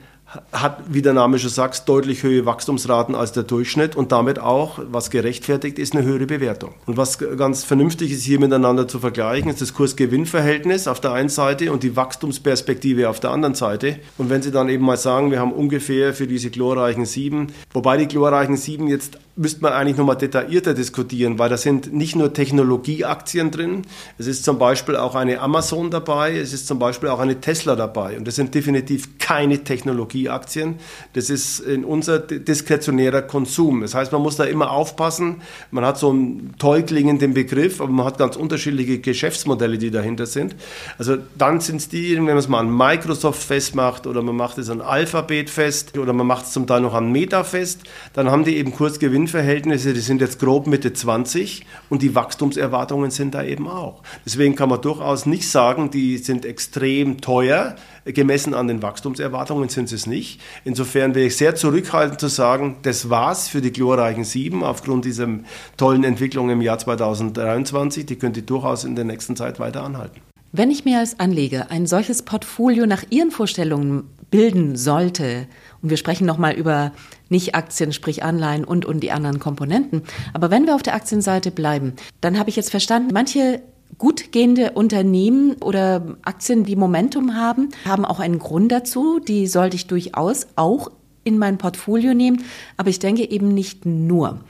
hat, 0.53 0.83
wie 0.89 1.01
der 1.01 1.15
Name 1.15 1.39
schon 1.39 1.49
sagt, 1.49 1.89
deutlich 1.89 2.23
höhere 2.23 2.45
Wachstumsraten 2.45 3.15
als 3.15 3.33
der 3.33 3.45
Durchschnitt 3.45 3.97
und 3.97 4.13
damit 4.13 4.39
auch, 4.39 4.79
was 4.91 5.09
gerechtfertigt 5.11 5.79
ist, 5.79 5.95
eine 5.95 6.05
höhere 6.05 6.27
Bewertung. 6.27 6.75
Und 6.85 6.99
was 6.99 7.19
ganz 7.19 7.65
vernünftig 7.65 8.13
ist, 8.13 8.25
hier 8.25 8.39
miteinander 8.39 8.87
zu 8.87 8.99
vergleichen, 8.99 9.51
ist 9.51 9.63
das 9.63 9.73
Kurs-Gewinn-Verhältnis 9.73 10.87
auf 10.87 11.01
der 11.01 11.13
einen 11.13 11.31
Seite 11.31 11.73
und 11.73 11.83
die 11.83 11.97
Wachstumsperspektive 11.97 13.09
auf 13.09 13.21
der 13.21 13.31
anderen 13.31 13.55
Seite. 13.55 14.01
Und 14.19 14.29
wenn 14.29 14.43
Sie 14.43 14.51
dann 14.51 14.69
eben 14.69 14.85
mal 14.85 14.99
sagen, 14.99 15.31
wir 15.31 15.41
haben 15.41 15.53
ungefähr 15.53 16.13
für 16.13 16.27
diese 16.27 16.51
glorreichen 16.51 17.07
sieben, 17.07 17.49
wobei 17.73 17.97
die 17.97 18.07
glorreichen 18.07 18.59
sieben 18.59 18.87
jetzt 18.87 19.19
müsste 19.39 19.63
man 19.63 19.73
eigentlich 19.73 19.97
nochmal 19.97 20.17
detaillierter 20.17 20.75
diskutieren, 20.75 21.39
weil 21.39 21.49
da 21.49 21.57
sind 21.57 21.93
nicht 21.93 22.17
nur 22.17 22.33
Technologieaktien 22.33 23.53
drin, 23.53 23.83
es 24.19 24.27
ist 24.27 24.45
zum 24.45 24.59
Beispiel 24.59 24.97
auch 24.97 25.15
eine 25.15 25.41
Amazon 25.41 25.91
dabei, 25.91 26.37
es 26.37 26.53
ist 26.53 26.67
zum 26.67 26.81
Beispiel 26.81 27.09
auch 27.09 27.21
eine 27.21 27.41
Tesla 27.41 27.77
dabei 27.77 28.19
und 28.19 28.27
das 28.27 28.35
sind 28.35 28.55
definitiv 28.55 29.19
keine 29.19 29.63
Technologieaktien, 29.63 30.77
das 31.13 31.31
ist 31.31 31.61
in 31.61 31.85
unser 31.85 32.19
diskretionärer 32.19 33.23
Konsum. 33.23 33.83
Das 33.83 33.95
heißt, 33.95 34.11
man 34.11 34.23
muss 34.23 34.37
da 34.37 34.45
immer 34.45 34.73
aufpassen, 34.73 35.37
man 35.71 35.85
hat 35.85 35.99
so 35.99 36.11
einen 36.11 36.55
toll 36.59 36.83
klingenden 36.83 37.33
Begriff, 37.33 37.81
aber 37.81 37.93
man 37.93 38.07
hat 38.07 38.19
ganz 38.19 38.35
unterschiedliche 38.35 38.99
Geschäftsmodelle, 38.99 39.79
die 39.79 39.93
dahinter 39.93 40.27
sind. 40.27 40.57
Also 40.99 41.17
dann 41.37 41.61
sind 41.61 41.77
es 41.77 41.89
die, 41.89 42.17
wenn 42.17 42.25
man 42.25 42.37
es 42.37 42.49
mal 42.49 42.59
an 42.59 42.77
Microsoft 42.77 43.43
festmacht 43.43 44.09
oder 44.09 44.21
man 44.23 44.35
macht 44.35 44.59
es 44.59 44.69
an 44.69 44.81
Alphabet 44.81 45.49
fest 45.49 45.97
oder 45.97 46.13
man 46.13 46.27
macht 46.27 46.47
es 46.47 46.53
zum 46.53 46.67
Teil 46.67 46.81
noch 46.81 46.95
an 46.95 47.13
Meta 47.13 47.45
fest, 47.45 47.83
dann 48.15 48.33
haben 48.33 48.45
die 48.45 48.57
eben 48.57 48.75
Kursgewinn 48.75 49.28
Verhältnisse, 49.29 49.95
die 49.95 50.01
sind 50.01 50.21
jetzt 50.21 50.39
grob 50.41 50.67
Mitte 50.67 50.93
20 50.93 51.65
und 51.89 52.03
die 52.03 52.15
Wachstumserwartungen 52.15 53.11
sind 53.11 53.35
da 53.35 53.43
eben 53.43 53.69
auch. 53.69 54.03
Deswegen 54.25 54.55
kann 54.55 54.69
man 54.69 54.81
durchaus 54.81 55.27
nicht 55.27 55.49
sagen, 55.49 55.91
die 55.91 56.19
sind 56.19 56.45
extrem 56.45 57.21
teuer. 57.21 57.77
Gemessen 58.05 58.55
an 58.55 58.69
den 58.69 58.83
Wachstumserwartungen 58.83 59.69
sind 59.69 59.89
sie 59.89 59.95
es 59.95 60.07
nicht. 60.07 60.41
Insofern 60.65 61.15
wäre 61.15 61.27
ich 61.27 61.37
sehr 61.37 61.55
zurückhaltend 61.55 62.21
zu 62.21 62.29
sagen, 62.29 62.77
das 62.83 63.11
war's 63.11 63.49
für 63.49 63.61
die 63.61 63.73
glorreichen 63.73 64.25
Sieben 64.25 64.65
aufgrund 64.65 65.05
dieser 65.05 65.29
tollen 65.77 66.05
Entwicklung 66.05 66.51
im 66.51 66.61
Jahr 66.61 66.79
2023. 66.79 68.07
Die 68.07 68.17
könnte 68.17 68.43
durchaus 68.43 68.85
in 68.85 68.97
der 68.97 69.05
nächsten 69.05 69.37
Zeit 69.37 69.61
weiter 69.61 69.83
anhalten. 69.83 70.21
Wenn 70.51 70.71
ich 70.71 70.87
mir 70.87 70.99
als 70.99 71.21
Anleger 71.21 71.71
ein 71.71 71.87
solches 71.87 72.23
Portfolio 72.23 72.87
nach 72.87 73.05
Ihren 73.11 73.31
Vorstellungen 73.31 74.05
bilden 74.31 74.77
sollte, 74.77 75.47
und 75.83 75.91
wir 75.91 75.97
sprechen 75.97 76.27
nochmal 76.27 76.55
über 76.55 76.93
Nicht-Aktien, 77.29 77.93
sprich 77.93 78.23
Anleihen 78.23 78.65
und, 78.65 78.85
und 78.85 79.01
die 79.01 79.13
anderen 79.13 79.39
Komponenten. 79.39 80.03
Aber 80.33 80.51
wenn 80.51 80.67
wir 80.67 80.75
auf 80.75 80.83
der 80.83 80.95
Aktienseite 80.95 81.51
bleiben, 81.51 81.95
dann 82.21 82.39
habe 82.39 82.51
ich 82.51 82.57
jetzt 82.57 82.71
verstanden, 82.71 83.11
manche 83.13 83.63
gut 83.97 84.33
gehende 84.33 84.73
Unternehmen 84.73 85.55
oder 85.63 86.17
Aktien, 86.23 86.65
die 86.65 86.77
Momentum 86.77 87.35
haben, 87.35 87.71
haben 87.85 88.05
auch 88.05 88.21
einen 88.21 88.39
Grund 88.39 88.71
dazu. 88.71 89.19
Die 89.21 89.47
sollte 89.47 89.77
ich 89.77 89.87
durchaus 89.87 90.47
auch 90.57 90.91
in 91.25 91.39
mein 91.39 91.59
Portfolio 91.59 92.15
nehmen. 92.15 92.45
Aber 92.77 92.91
ich 92.91 92.99
denke 92.99 93.29
eben 93.29 93.55
nicht 93.55 93.87
nur. 93.87 94.41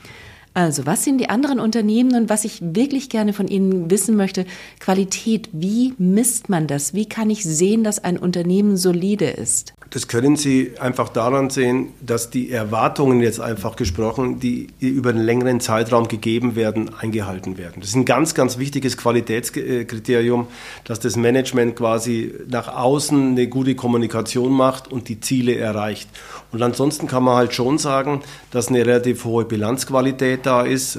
Also, 0.54 0.86
was 0.86 1.04
sind 1.04 1.18
die 1.18 1.28
anderen 1.28 1.60
Unternehmen 1.60 2.16
und 2.16 2.28
was 2.28 2.44
ich 2.44 2.60
wirklich 2.60 3.10
gerne 3.10 3.32
von 3.32 3.46
Ihnen 3.46 3.90
wissen 3.90 4.16
möchte, 4.16 4.44
Qualität, 4.80 5.48
wie 5.52 5.94
misst 5.98 6.48
man 6.48 6.66
das? 6.66 6.94
Wie 6.94 7.06
kann 7.06 7.30
ich 7.30 7.44
sehen, 7.44 7.84
dass 7.84 8.02
ein 8.02 8.18
Unternehmen 8.18 8.76
solide 8.76 9.26
ist? 9.26 9.74
Das 9.90 10.06
können 10.06 10.36
Sie 10.36 10.72
einfach 10.78 11.08
daran 11.08 11.48
sehen, 11.48 11.94
dass 12.02 12.28
die 12.28 12.50
Erwartungen 12.50 13.20
jetzt 13.20 13.40
einfach 13.40 13.74
gesprochen, 13.74 14.38
die 14.38 14.68
über 14.80 15.10
einen 15.10 15.24
längeren 15.24 15.60
Zeitraum 15.60 16.08
gegeben 16.08 16.56
werden, 16.56 16.90
eingehalten 16.94 17.56
werden. 17.56 17.80
Das 17.80 17.88
ist 17.88 17.94
ein 17.94 18.04
ganz, 18.04 18.34
ganz 18.34 18.58
wichtiges 18.58 18.98
Qualitätskriterium, 18.98 20.48
dass 20.84 21.00
das 21.00 21.16
Management 21.16 21.76
quasi 21.76 22.34
nach 22.48 22.68
außen 22.68 23.30
eine 23.30 23.46
gute 23.48 23.74
Kommunikation 23.74 24.52
macht 24.52 24.92
und 24.92 25.08
die 25.08 25.20
Ziele 25.20 25.56
erreicht. 25.56 26.10
Und 26.52 26.62
ansonsten 26.62 27.06
kann 27.06 27.22
man 27.22 27.36
halt 27.36 27.54
schon 27.54 27.78
sagen, 27.78 28.22
dass 28.50 28.68
eine 28.68 28.84
relativ 28.84 29.24
hohe 29.24 29.46
Bilanzqualität 29.46 30.44
da 30.44 30.62
ist. 30.62 30.98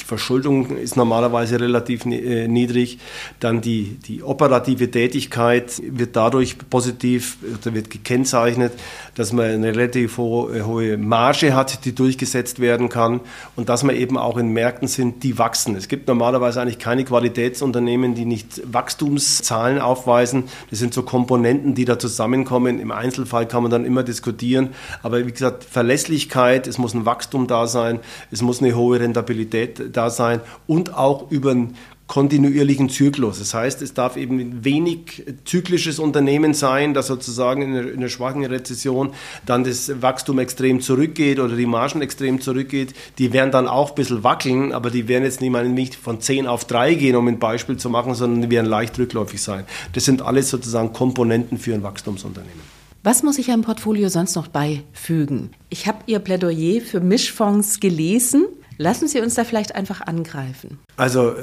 Die 0.00 0.04
Verschuldung 0.04 0.76
ist 0.78 0.96
normalerweise 0.96 1.60
relativ 1.60 2.06
äh, 2.06 2.48
niedrig. 2.48 2.98
Dann 3.38 3.60
die, 3.60 3.98
die 4.06 4.22
operative 4.22 4.90
Tätigkeit 4.90 5.80
wird 5.84 6.16
dadurch 6.16 6.56
positiv, 6.70 7.38
wird 7.64 7.90
gekennzeichnet, 7.90 8.29
dass 8.30 9.32
man 9.32 9.46
eine 9.46 9.68
relativ 9.68 10.18
hohe, 10.18 10.66
hohe 10.66 10.96
Marge 10.96 11.54
hat, 11.54 11.84
die 11.84 11.94
durchgesetzt 11.94 12.60
werden 12.60 12.88
kann 12.88 13.20
und 13.56 13.68
dass 13.68 13.82
man 13.82 13.96
eben 13.96 14.16
auch 14.16 14.36
in 14.36 14.48
Märkten 14.48 14.88
sind, 14.88 15.22
die 15.22 15.38
wachsen. 15.38 15.76
Es 15.76 15.88
gibt 15.88 16.08
normalerweise 16.08 16.60
eigentlich 16.60 16.78
keine 16.78 17.04
Qualitätsunternehmen, 17.04 18.14
die 18.14 18.24
nicht 18.24 18.62
Wachstumszahlen 18.72 19.80
aufweisen. 19.80 20.44
Das 20.70 20.78
sind 20.78 20.94
so 20.94 21.02
Komponenten, 21.02 21.74
die 21.74 21.84
da 21.84 21.98
zusammenkommen. 21.98 22.80
Im 22.80 22.90
Einzelfall 22.90 23.46
kann 23.46 23.62
man 23.62 23.70
dann 23.70 23.84
immer 23.84 24.02
diskutieren. 24.02 24.70
Aber 25.02 25.26
wie 25.26 25.32
gesagt, 25.32 25.64
Verlässlichkeit, 25.64 26.66
es 26.66 26.78
muss 26.78 26.94
ein 26.94 27.06
Wachstum 27.06 27.46
da 27.46 27.66
sein, 27.66 28.00
es 28.30 28.42
muss 28.42 28.62
eine 28.62 28.74
hohe 28.74 29.00
Rentabilität 29.00 29.96
da 29.96 30.10
sein 30.10 30.40
und 30.66 30.94
auch 30.94 31.30
über 31.30 31.50
ein 31.52 31.74
kontinuierlichen 32.10 32.88
Zyklus. 32.88 33.38
Das 33.38 33.54
heißt, 33.54 33.82
es 33.82 33.94
darf 33.94 34.16
eben 34.16 34.64
wenig 34.64 35.22
zyklisches 35.44 36.00
Unternehmen 36.00 36.54
sein, 36.54 36.92
das 36.92 37.06
sozusagen 37.06 37.62
in 37.62 37.70
einer, 37.70 37.88
in 37.88 37.98
einer 37.98 38.08
schwachen 38.08 38.44
Rezession 38.44 39.12
dann 39.46 39.62
das 39.62 40.02
Wachstum 40.02 40.40
extrem 40.40 40.80
zurückgeht 40.80 41.38
oder 41.38 41.54
die 41.54 41.66
Margen 41.66 42.02
extrem 42.02 42.40
zurückgeht. 42.40 42.94
Die 43.18 43.32
werden 43.32 43.52
dann 43.52 43.68
auch 43.68 43.90
ein 43.90 43.94
bisschen 43.94 44.24
wackeln, 44.24 44.72
aber 44.72 44.90
die 44.90 45.06
werden 45.06 45.22
jetzt 45.22 45.40
nicht 45.40 45.94
von 45.94 46.20
10 46.20 46.48
auf 46.48 46.64
3 46.64 46.94
gehen, 46.94 47.14
um 47.14 47.28
ein 47.28 47.38
Beispiel 47.38 47.76
zu 47.76 47.88
machen, 47.88 48.16
sondern 48.16 48.42
die 48.42 48.50
werden 48.50 48.66
leicht 48.66 48.98
rückläufig 48.98 49.40
sein. 49.40 49.64
Das 49.92 50.04
sind 50.04 50.20
alles 50.20 50.50
sozusagen 50.50 50.92
Komponenten 50.92 51.58
für 51.58 51.74
ein 51.74 51.84
Wachstumsunternehmen. 51.84 52.80
Was 53.04 53.22
muss 53.22 53.38
ich 53.38 53.52
einem 53.52 53.62
Portfolio 53.62 54.08
sonst 54.08 54.34
noch 54.34 54.48
beifügen? 54.48 55.52
Ich 55.68 55.86
habe 55.86 55.98
Ihr 56.06 56.18
Plädoyer 56.18 56.80
für 56.80 56.98
Mischfonds 56.98 57.78
gelesen 57.78 58.46
Lassen 58.80 59.08
Sie 59.08 59.20
uns 59.20 59.34
da 59.34 59.44
vielleicht 59.44 59.74
einfach 59.74 60.00
angreifen. 60.00 60.78
Also 60.96 61.32
äh, 61.32 61.34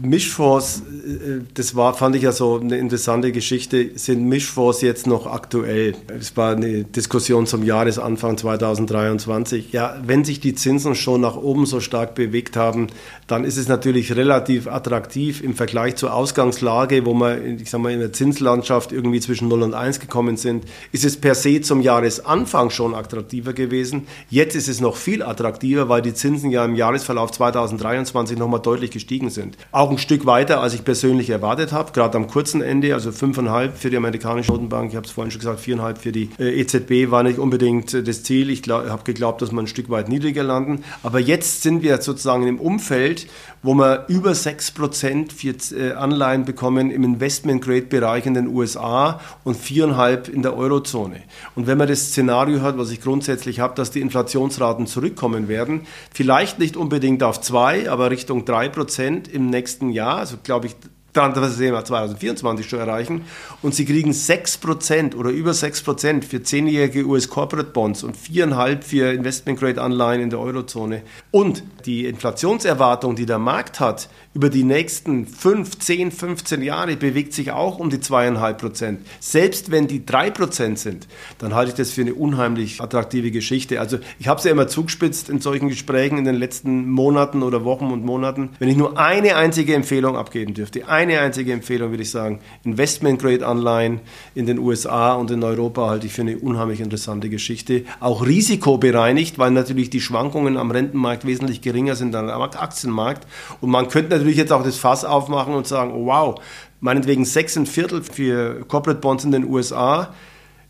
Mischfonds, 0.00 0.80
äh, 0.80 1.42
das 1.52 1.76
war, 1.76 1.92
fand 1.92 2.16
ich 2.16 2.22
ja 2.22 2.32
so 2.32 2.58
eine 2.58 2.78
interessante 2.78 3.32
Geschichte. 3.32 3.90
Sind 3.96 4.24
Mischfonds 4.24 4.80
jetzt 4.80 5.06
noch 5.06 5.26
aktuell? 5.26 5.94
Es 6.18 6.34
war 6.38 6.56
eine 6.56 6.84
Diskussion 6.84 7.46
zum 7.46 7.64
Jahresanfang 7.64 8.38
2023. 8.38 9.72
Ja, 9.72 10.00
wenn 10.06 10.24
sich 10.24 10.40
die 10.40 10.54
Zinsen 10.54 10.94
schon 10.94 11.20
nach 11.20 11.36
oben 11.36 11.66
so 11.66 11.80
stark 11.80 12.14
bewegt 12.14 12.56
haben, 12.56 12.86
dann 13.26 13.44
ist 13.44 13.58
es 13.58 13.68
natürlich 13.68 14.16
relativ 14.16 14.66
attraktiv 14.66 15.42
im 15.42 15.54
Vergleich 15.54 15.96
zur 15.96 16.14
Ausgangslage, 16.14 17.04
wo 17.04 17.12
wir, 17.12 17.44
ich 17.44 17.68
sag 17.68 17.82
mal, 17.82 17.92
in 17.92 18.00
der 18.00 18.14
Zinslandschaft 18.14 18.92
irgendwie 18.92 19.20
zwischen 19.20 19.48
0 19.48 19.64
und 19.64 19.74
1 19.74 20.00
gekommen 20.00 20.38
sind, 20.38 20.64
ist 20.92 21.04
es 21.04 21.18
per 21.18 21.34
se 21.34 21.60
zum 21.60 21.82
Jahresanfang 21.82 22.70
schon 22.70 22.94
attraktiver 22.94 23.52
gewesen. 23.52 24.06
Jetzt 24.30 24.56
ist 24.56 24.68
es 24.68 24.80
noch 24.80 24.96
viel 24.96 25.22
attraktiver, 25.22 25.90
weil 25.90 26.00
die 26.00 26.14
Zinsen 26.14 26.50
ja 26.50 26.64
im 26.64 26.74
Jahresverlauf 26.86 27.32
2023 27.32 28.38
nochmal 28.38 28.60
deutlich 28.60 28.92
gestiegen 28.92 29.30
sind. 29.30 29.56
Auch 29.72 29.90
ein 29.90 29.98
Stück 29.98 30.24
weiter, 30.24 30.60
als 30.60 30.74
ich 30.74 30.84
persönlich 30.84 31.30
erwartet 31.30 31.72
habe, 31.72 31.90
gerade 31.92 32.16
am 32.16 32.28
kurzen 32.28 32.60
Ende, 32.60 32.94
also 32.94 33.10
5,5 33.10 33.72
für 33.72 33.90
die 33.90 33.96
amerikanische 33.96 34.52
Notenbank, 34.52 34.90
ich 34.90 34.96
habe 34.96 35.06
es 35.06 35.12
vorhin 35.12 35.32
schon 35.32 35.40
gesagt, 35.40 35.60
4,5 35.60 35.96
für 35.96 36.12
die 36.12 36.30
äh, 36.38 36.60
EZB 36.60 37.10
war 37.10 37.24
nicht 37.24 37.38
unbedingt 37.38 37.92
äh, 37.92 38.02
das 38.04 38.22
Ziel. 38.22 38.50
Ich 38.50 38.62
habe 38.68 39.02
geglaubt, 39.02 39.42
dass 39.42 39.50
wir 39.50 39.58
ein 39.58 39.66
Stück 39.66 39.90
weit 39.90 40.08
niedriger 40.08 40.44
landen. 40.44 40.84
Aber 41.02 41.18
jetzt 41.18 41.62
sind 41.62 41.82
wir 41.82 42.00
sozusagen 42.00 42.46
im 42.46 42.60
Umfeld, 42.60 43.26
wo 43.62 43.74
wir 43.74 44.04
über 44.08 44.30
6% 44.30 45.32
für 45.32 45.76
äh, 45.76 45.92
Anleihen 45.94 46.44
bekommen 46.44 46.90
im 46.90 47.02
Investment-Grade-Bereich 47.02 48.26
in 48.26 48.34
den 48.34 48.46
USA 48.46 49.20
und 49.42 49.56
4,5% 49.56 50.30
in 50.30 50.42
der 50.42 50.56
Eurozone. 50.56 51.22
Und 51.56 51.66
wenn 51.66 51.78
man 51.78 51.88
das 51.88 52.10
Szenario 52.10 52.60
hat, 52.60 52.78
was 52.78 52.90
ich 52.90 53.00
grundsätzlich 53.00 53.58
habe, 53.60 53.74
dass 53.74 53.90
die 53.90 54.00
Inflationsraten 54.00 54.86
zurückkommen 54.86 55.48
werden, 55.48 55.82
vielleicht 56.12 56.58
nicht 56.58 56.65
unbedingt 56.74 57.22
auf 57.22 57.40
2, 57.40 57.90
aber 57.90 58.10
Richtung 58.10 58.44
3% 58.44 59.30
im 59.30 59.50
nächsten 59.50 59.90
Jahr, 59.90 60.16
also 60.16 60.38
glaube 60.42 60.68
ich 60.68 60.76
das 61.16 61.58
wir 61.58 61.84
2024 61.84 62.68
schon 62.68 62.78
erreichen. 62.78 63.24
Und 63.62 63.74
sie 63.74 63.84
kriegen 63.84 64.10
6% 64.10 65.14
oder 65.14 65.30
über 65.30 65.52
6% 65.52 66.22
für 66.22 66.38
10-jährige 66.38 67.06
US 67.06 67.28
Corporate 67.28 67.70
Bonds 67.70 68.02
und 68.02 68.16
4,5% 68.16 68.82
für 68.82 69.12
Investment 69.12 69.58
Grade 69.58 69.80
Anleihen 69.80 70.20
in 70.20 70.30
der 70.30 70.40
Eurozone. 70.40 71.02
Und 71.30 71.62
die 71.86 72.06
Inflationserwartung, 72.06 73.16
die 73.16 73.26
der 73.26 73.38
Markt 73.38 73.80
hat, 73.80 74.08
über 74.36 74.50
die 74.50 74.64
nächsten 74.64 75.26
5, 75.26 75.78
10, 75.78 76.12
15 76.12 76.60
Jahre 76.60 76.94
bewegt 76.96 77.32
sich 77.32 77.52
auch 77.52 77.78
um 77.78 77.88
die 77.88 77.96
2,5 77.96 78.98
Selbst 79.18 79.70
wenn 79.70 79.86
die 79.86 80.04
3 80.04 80.30
sind, 80.74 81.08
dann 81.38 81.54
halte 81.54 81.70
ich 81.70 81.76
das 81.76 81.92
für 81.92 82.02
eine 82.02 82.12
unheimlich 82.12 82.82
attraktive 82.82 83.30
Geschichte. 83.30 83.80
Also 83.80 83.96
ich 84.18 84.28
habe 84.28 84.36
es 84.36 84.44
ja 84.44 84.50
immer 84.50 84.68
zugespitzt 84.68 85.30
in 85.30 85.40
solchen 85.40 85.70
Gesprächen 85.70 86.18
in 86.18 86.26
den 86.26 86.34
letzten 86.34 86.90
Monaten 86.90 87.42
oder 87.42 87.64
Wochen 87.64 87.86
und 87.86 88.04
Monaten. 88.04 88.50
Wenn 88.58 88.68
ich 88.68 88.76
nur 88.76 88.98
eine 88.98 89.36
einzige 89.36 89.74
Empfehlung 89.74 90.18
abgeben 90.18 90.52
dürfte, 90.52 90.86
eine 90.86 91.18
einzige 91.20 91.54
Empfehlung 91.54 91.88
würde 91.88 92.02
ich 92.02 92.10
sagen, 92.10 92.40
Investment-Grade-Anleihen 92.64 94.00
in 94.34 94.44
den 94.44 94.58
USA 94.58 95.14
und 95.14 95.30
in 95.30 95.42
Europa 95.44 95.88
halte 95.88 96.08
ich 96.08 96.12
für 96.12 96.20
eine 96.20 96.36
unheimlich 96.36 96.80
interessante 96.80 97.30
Geschichte. 97.30 97.84
Auch 98.00 98.26
risikobereinigt, 98.26 99.38
weil 99.38 99.52
natürlich 99.52 99.88
die 99.88 100.02
Schwankungen 100.02 100.58
am 100.58 100.70
Rentenmarkt 100.70 101.26
wesentlich 101.26 101.62
geringer 101.62 101.94
sind 101.94 102.14
als 102.14 102.30
am 102.30 102.42
Aktienmarkt. 102.42 103.26
Und 103.62 103.70
man 103.70 103.88
könnte 103.88 104.10
natürlich 104.10 104.25
natürlich 104.26 104.38
jetzt 104.38 104.52
auch 104.52 104.64
das 104.64 104.76
Fass 104.76 105.04
aufmachen 105.04 105.54
und 105.54 105.68
sagen, 105.68 105.92
oh, 105.94 106.06
wow, 106.06 106.40
meinetwegen 106.80 107.24
sechs 107.24 107.56
ein 107.56 107.64
Viertel 107.64 108.02
für 108.02 108.64
Corporate 108.66 109.00
Bonds 109.00 109.24
in 109.24 109.30
den 109.30 109.44
USA, 109.44 110.12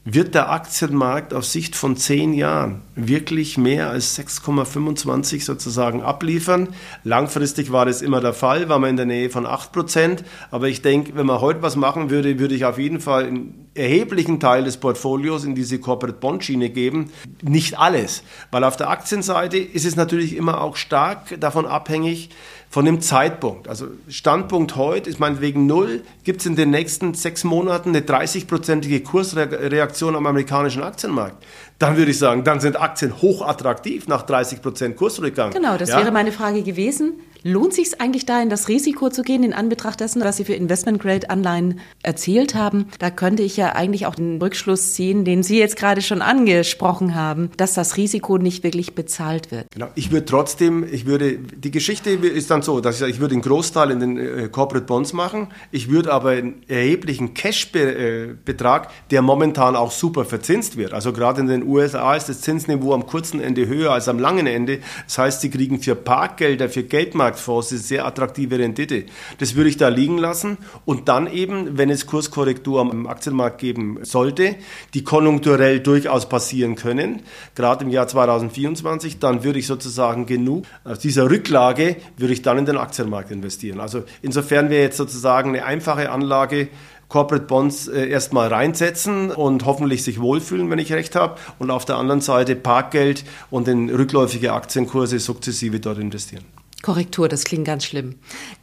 wird 0.04 0.36
der 0.36 0.52
Aktienmarkt 0.52 1.34
auf 1.34 1.44
Sicht 1.44 1.74
von 1.74 1.96
zehn 1.96 2.32
Jahren 2.32 2.82
wirklich 2.94 3.58
mehr 3.58 3.90
als 3.90 4.16
6,25 4.16 5.42
sozusagen 5.42 6.00
abliefern. 6.00 6.68
Langfristig 7.02 7.72
war 7.72 7.86
das 7.86 8.02
immer 8.02 8.20
der 8.20 8.32
Fall, 8.32 8.68
war 8.68 8.78
man 8.78 8.90
in 8.90 8.96
der 8.96 9.06
Nähe 9.06 9.30
von 9.30 9.46
8 9.46 9.72
Prozent. 9.72 10.22
Aber 10.52 10.68
ich 10.68 10.80
denke, 10.80 11.16
wenn 11.16 11.26
man 11.26 11.40
heute 11.40 11.62
was 11.62 11.74
machen 11.74 12.08
würde, 12.08 12.38
würde 12.38 12.54
ich 12.54 12.64
auf 12.64 12.78
jeden 12.78 13.00
Fall 13.00 13.24
einen 13.24 13.68
erheblichen 13.74 14.38
Teil 14.38 14.62
des 14.62 14.76
Portfolios 14.76 15.44
in 15.44 15.56
diese 15.56 15.80
Corporate 15.80 16.18
Bond 16.20 16.44
Schiene 16.44 16.70
geben. 16.70 17.10
Nicht 17.42 17.76
alles, 17.76 18.22
weil 18.52 18.62
auf 18.62 18.76
der 18.76 18.90
Aktienseite 18.90 19.58
ist 19.58 19.84
es 19.84 19.96
natürlich 19.96 20.36
immer 20.36 20.60
auch 20.60 20.76
stark 20.76 21.40
davon 21.40 21.66
abhängig, 21.66 22.30
von 22.70 22.85
dem 22.85 23.00
Zeitpunkt. 23.00 23.68
Also 23.68 23.87
Standpunkt 24.09 24.76
heute 24.76 25.09
ist 25.09 25.18
meinetwegen 25.20 25.66
null, 25.66 26.02
gibt 26.24 26.40
es 26.40 26.46
in 26.46 26.57
den 26.57 26.70
nächsten 26.70 27.14
sechs 27.14 27.44
Monaten 27.44 27.90
eine 27.90 28.00
30-prozentige 28.00 29.02
Kursreaktion 29.02 30.16
am 30.16 30.26
amerikanischen 30.26 30.83
Aktienmarkt. 30.83 31.42
Dann 31.79 31.96
würde 31.96 32.11
ich 32.11 32.18
sagen, 32.18 32.44
dann 32.44 32.61
sind 32.61 32.81
Aktien 32.81 33.20
hochattraktiv 33.20 34.09
nach 34.09 34.22
30 34.22 34.62
Prozent 34.62 34.96
Kursrückgang. 34.96 35.52
Genau, 35.52 35.76
das 35.76 35.90
ja? 35.90 35.98
wäre 35.98 36.11
meine 36.11 36.33
Frage 36.33 36.62
gewesen. 36.62 37.14
Lohnt 37.46 37.74
sich 37.74 37.87
es 37.87 38.00
eigentlich 38.00 38.26
da, 38.26 38.42
in 38.42 38.50
das 38.50 38.66
Risiko 38.66 39.09
zu 39.09 39.22
gehen, 39.22 39.44
in 39.44 39.52
Anbetracht 39.52 40.00
dessen, 40.00 40.20
was 40.24 40.37
Sie 40.37 40.44
für 40.44 40.54
Investment-Grade-Anleihen 40.54 41.78
erzielt 42.02 42.56
haben? 42.56 42.87
Da 42.98 43.11
könnte 43.11 43.44
ich 43.44 43.56
ja 43.56 43.76
eigentlich 43.76 44.06
auch 44.06 44.16
den 44.16 44.42
Rückschluss 44.42 44.94
ziehen, 44.94 45.24
den 45.24 45.44
Sie 45.44 45.56
jetzt 45.56 45.76
gerade 45.76 46.02
schon 46.02 46.22
angesprochen 46.22 47.14
haben, 47.14 47.52
dass 47.56 47.74
das 47.74 47.96
Risiko 47.96 48.38
nicht 48.38 48.64
wirklich 48.64 48.96
bezahlt 48.96 49.52
wird. 49.52 49.66
Genau. 49.70 49.87
Ich 49.94 50.11
würde 50.11 50.26
trotzdem, 50.26 50.85
ich 50.90 51.06
würde, 51.06 51.38
die 51.38 51.70
Geschichte 51.70 52.11
ist 52.11 52.50
dann 52.50 52.62
so, 52.62 52.80
dass 52.80 53.00
ich, 53.00 53.09
ich 53.09 53.20
würde 53.20 53.35
einen 53.35 53.42
Großteil 53.42 53.92
in 53.92 54.00
den 54.00 54.18
äh, 54.18 54.48
Corporate 54.48 54.85
Bonds 54.85 55.12
machen. 55.12 55.46
Ich 55.70 55.88
würde 55.88 56.12
aber 56.12 56.30
einen 56.30 56.64
erheblichen 56.66 57.35
Cash-Betrag, 57.35 58.90
der 59.12 59.22
momentan 59.22 59.76
auch 59.76 59.92
super 59.92 60.24
verzinst 60.24 60.76
wird. 60.76 60.92
Also 60.92 61.12
gerade 61.12 61.42
in 61.42 61.46
den 61.46 61.62
USA 61.62 62.16
ist 62.16 62.28
das 62.28 62.40
Zinsniveau 62.40 62.92
am 62.92 63.06
kurzen 63.06 63.38
Ende 63.38 63.68
höher 63.68 63.92
als 63.92 64.09
am 64.09 64.18
langen 64.18 64.48
Ende. 64.48 64.80
Das 65.04 65.18
heißt, 65.18 65.42
Sie 65.42 65.50
kriegen 65.50 65.80
für 65.80 65.94
Parkgelder, 65.94 66.68
für 66.68 66.82
Geldmarkt 66.82 67.36
Aktienmarktfonds, 67.37 67.72
eine 67.72 67.81
sehr 67.81 68.07
attraktive 68.07 68.59
Rendite. 68.59 69.05
Das 69.38 69.55
würde 69.55 69.68
ich 69.68 69.77
da 69.77 69.88
liegen 69.88 70.18
lassen 70.18 70.59
und 70.85 71.09
dann 71.09 71.27
eben, 71.27 71.79
wenn 71.79 71.90
es 71.90 72.07
Kurskorrektur 72.07 72.81
am 72.81 73.07
Aktienmarkt 73.07 73.59
geben 73.59 73.99
sollte, 74.03 74.57
die 74.94 75.05
konjunkturell 75.05 75.81
durchaus 75.81 76.29
passieren 76.29 76.75
können, 76.75 77.22
gerade 77.55 77.85
im 77.85 77.90
Jahr 77.90 78.09
2024, 78.09 79.18
dann 79.18 79.44
würde 79.44 79.59
ich 79.59 79.66
sozusagen 79.66 80.27
genug 80.27 80.64
aus 80.85 80.99
dieser 80.99 81.31
Rücklage 81.31 81.96
würde 82.16 82.33
ich 82.33 82.42
dann 82.42 82.59
in 82.59 82.66
den 82.66 82.79
Aktienmarkt 82.79 83.31
investieren. 83.31 83.81
Also 83.81 84.05
insofern 84.22 84.70
wäre 84.70 84.83
jetzt 84.83 84.96
sozusagen 84.96 85.51
eine 85.51 85.64
einfache 85.64 86.11
Anlage 86.11 86.68
Corporate 87.09 87.46
Bonds 87.46 87.87
äh, 87.87 88.09
erstmal 88.09 88.49
reinsetzen 88.49 89.31
und 89.31 89.64
hoffentlich 89.64 90.03
sich 90.03 90.20
wohlfühlen, 90.20 90.68
wenn 90.70 90.79
ich 90.79 90.92
recht 90.92 91.14
habe. 91.14 91.37
Und 91.59 91.70
auf 91.70 91.85
der 91.85 91.96
anderen 91.96 92.20
Seite 92.20 92.57
Parkgeld 92.57 93.25
und 93.51 93.68
in 93.68 93.90
rückläufige 93.90 94.53
Aktienkurse 94.53 95.20
sukzessive 95.20 95.79
dort 95.79 95.99
investieren. 95.99 96.44
Korrektur, 96.82 97.28
das 97.28 97.44
klingt 97.44 97.64
ganz 97.64 97.84
schlimm. 97.84 98.16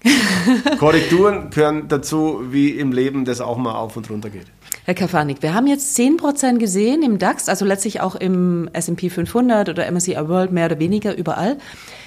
Korrekturen 0.80 1.50
gehören 1.50 1.88
dazu, 1.88 2.42
wie 2.52 2.70
im 2.70 2.92
Leben 2.92 3.26
das 3.26 3.42
auch 3.42 3.58
mal 3.58 3.76
auf 3.76 3.98
und 3.98 4.10
runter 4.10 4.30
geht. 4.30 4.46
Herr 4.86 4.94
Kafanik, 4.94 5.42
wir 5.42 5.54
haben 5.54 5.68
jetzt 5.68 5.98
10% 5.98 6.58
gesehen 6.58 7.04
im 7.04 7.18
DAX, 7.18 7.50
also 7.50 7.66
letztlich 7.66 8.02
auch 8.02 8.16
im 8.16 8.70
S&P 8.74 9.10
500 9.10 9.70
oder 9.70 9.90
MSCI 9.90 10.28
World 10.28 10.52
mehr 10.52 10.66
oder 10.66 10.80
weniger 10.80 11.16
überall. 11.16 11.58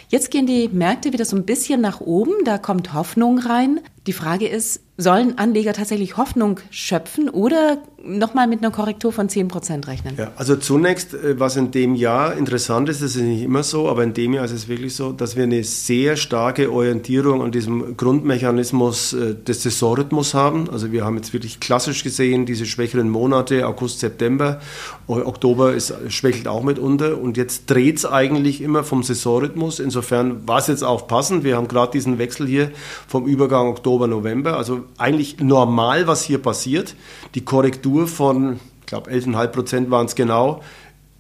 Jetzt 0.09 0.31
gehen 0.31 0.47
die 0.47 0.69
Märkte 0.69 1.12
wieder 1.12 1.25
so 1.25 1.37
ein 1.37 1.45
bisschen 1.45 1.81
nach 1.81 2.01
oben, 2.01 2.45
da 2.45 2.59
kommt 2.59 2.95
Hoffnung 2.95 3.38
rein. 3.38 3.81
Die 4.07 4.12
Frage 4.12 4.47
ist, 4.47 4.81
sollen 4.99 5.37
Anleger 5.37 5.75
tatsächlich 5.75 6.17
Hoffnung 6.17 6.61
schöpfen 6.71 7.29
oder 7.29 7.79
nochmal 8.03 8.47
mit 8.47 8.61
einer 8.61 8.71
Korrektur 8.71 9.13
von 9.13 9.29
10 9.29 9.49
Prozent 9.49 9.89
rechnen? 9.89 10.15
Ja, 10.17 10.31
also 10.37 10.57
zunächst, 10.57 11.13
äh, 11.13 11.39
was 11.39 11.57
in 11.57 11.71
dem 11.71 11.95
Jahr 11.95 12.37
interessant 12.37 12.89
ist, 12.89 13.03
das 13.03 13.17
ist 13.17 13.23
nicht 13.23 13.43
immer 13.43 13.63
so, 13.63 13.89
aber 13.89 14.05
in 14.05 14.15
dem 14.15 14.33
Jahr 14.33 14.45
ist 14.45 14.53
es 14.53 14.69
wirklich 14.69 14.95
so, 14.95 15.13
dass 15.13 15.37
wir 15.37 15.43
eine 15.43 15.65
sehr 15.65 16.17
starke 16.17 16.73
Orientierung 16.73 17.43
an 17.43 17.51
diesem 17.51 17.97
Grundmechanismus 17.97 19.13
äh, 19.13 19.35
des 19.35 19.63
Saisonrhythmus 19.63 20.35
haben. 20.35 20.71
Also 20.71 20.93
wir 20.93 21.05
haben 21.05 21.17
jetzt 21.17 21.33
wirklich 21.33 21.61
klassisch 21.61 22.03
gesehen 22.03 22.47
diese 22.47 22.65
schwächeren 22.65 23.11
Monate, 23.11 23.67
August, 23.67 24.01
September, 24.01 24.61
Oktober 25.09 25.75
ist, 25.75 25.95
schwächelt 26.09 26.49
auch 26.49 26.63
mitunter 26.63 27.19
und 27.19 27.37
jetzt 27.37 27.67
dreht 27.67 27.99
es 27.99 28.07
eigentlich 28.07 28.61
immer 28.61 28.83
vom 28.83 29.03
Saisonrhythmus. 29.03 29.79
Insofern 29.79 30.47
war 30.49 30.59
es 30.59 30.69
jetzt 30.69 30.85
auch 30.85 31.07
passend. 31.07 31.45
Wir 31.45 31.57
haben 31.57 31.69
gerade 31.69 31.93
diesen 31.93 32.19
Wechsel 32.19 32.47
hier 32.47 32.71
vom 33.07 33.27
Übergang 33.27 33.69
Oktober, 33.69 34.07
November, 34.07 34.57
also 34.57 34.86
eigentlich 34.99 35.40
normal, 35.40 36.07
was 36.07 36.25
hier 36.25 36.38
passiert. 36.38 36.94
Die 37.35 37.44
Korrektur 37.44 38.07
von, 38.07 38.61
ich 38.81 38.87
glaube, 38.87 39.11
11,5 39.11 39.46
Prozent 39.49 39.90
waren 39.90 40.07
es 40.07 40.14
genau, 40.14 40.62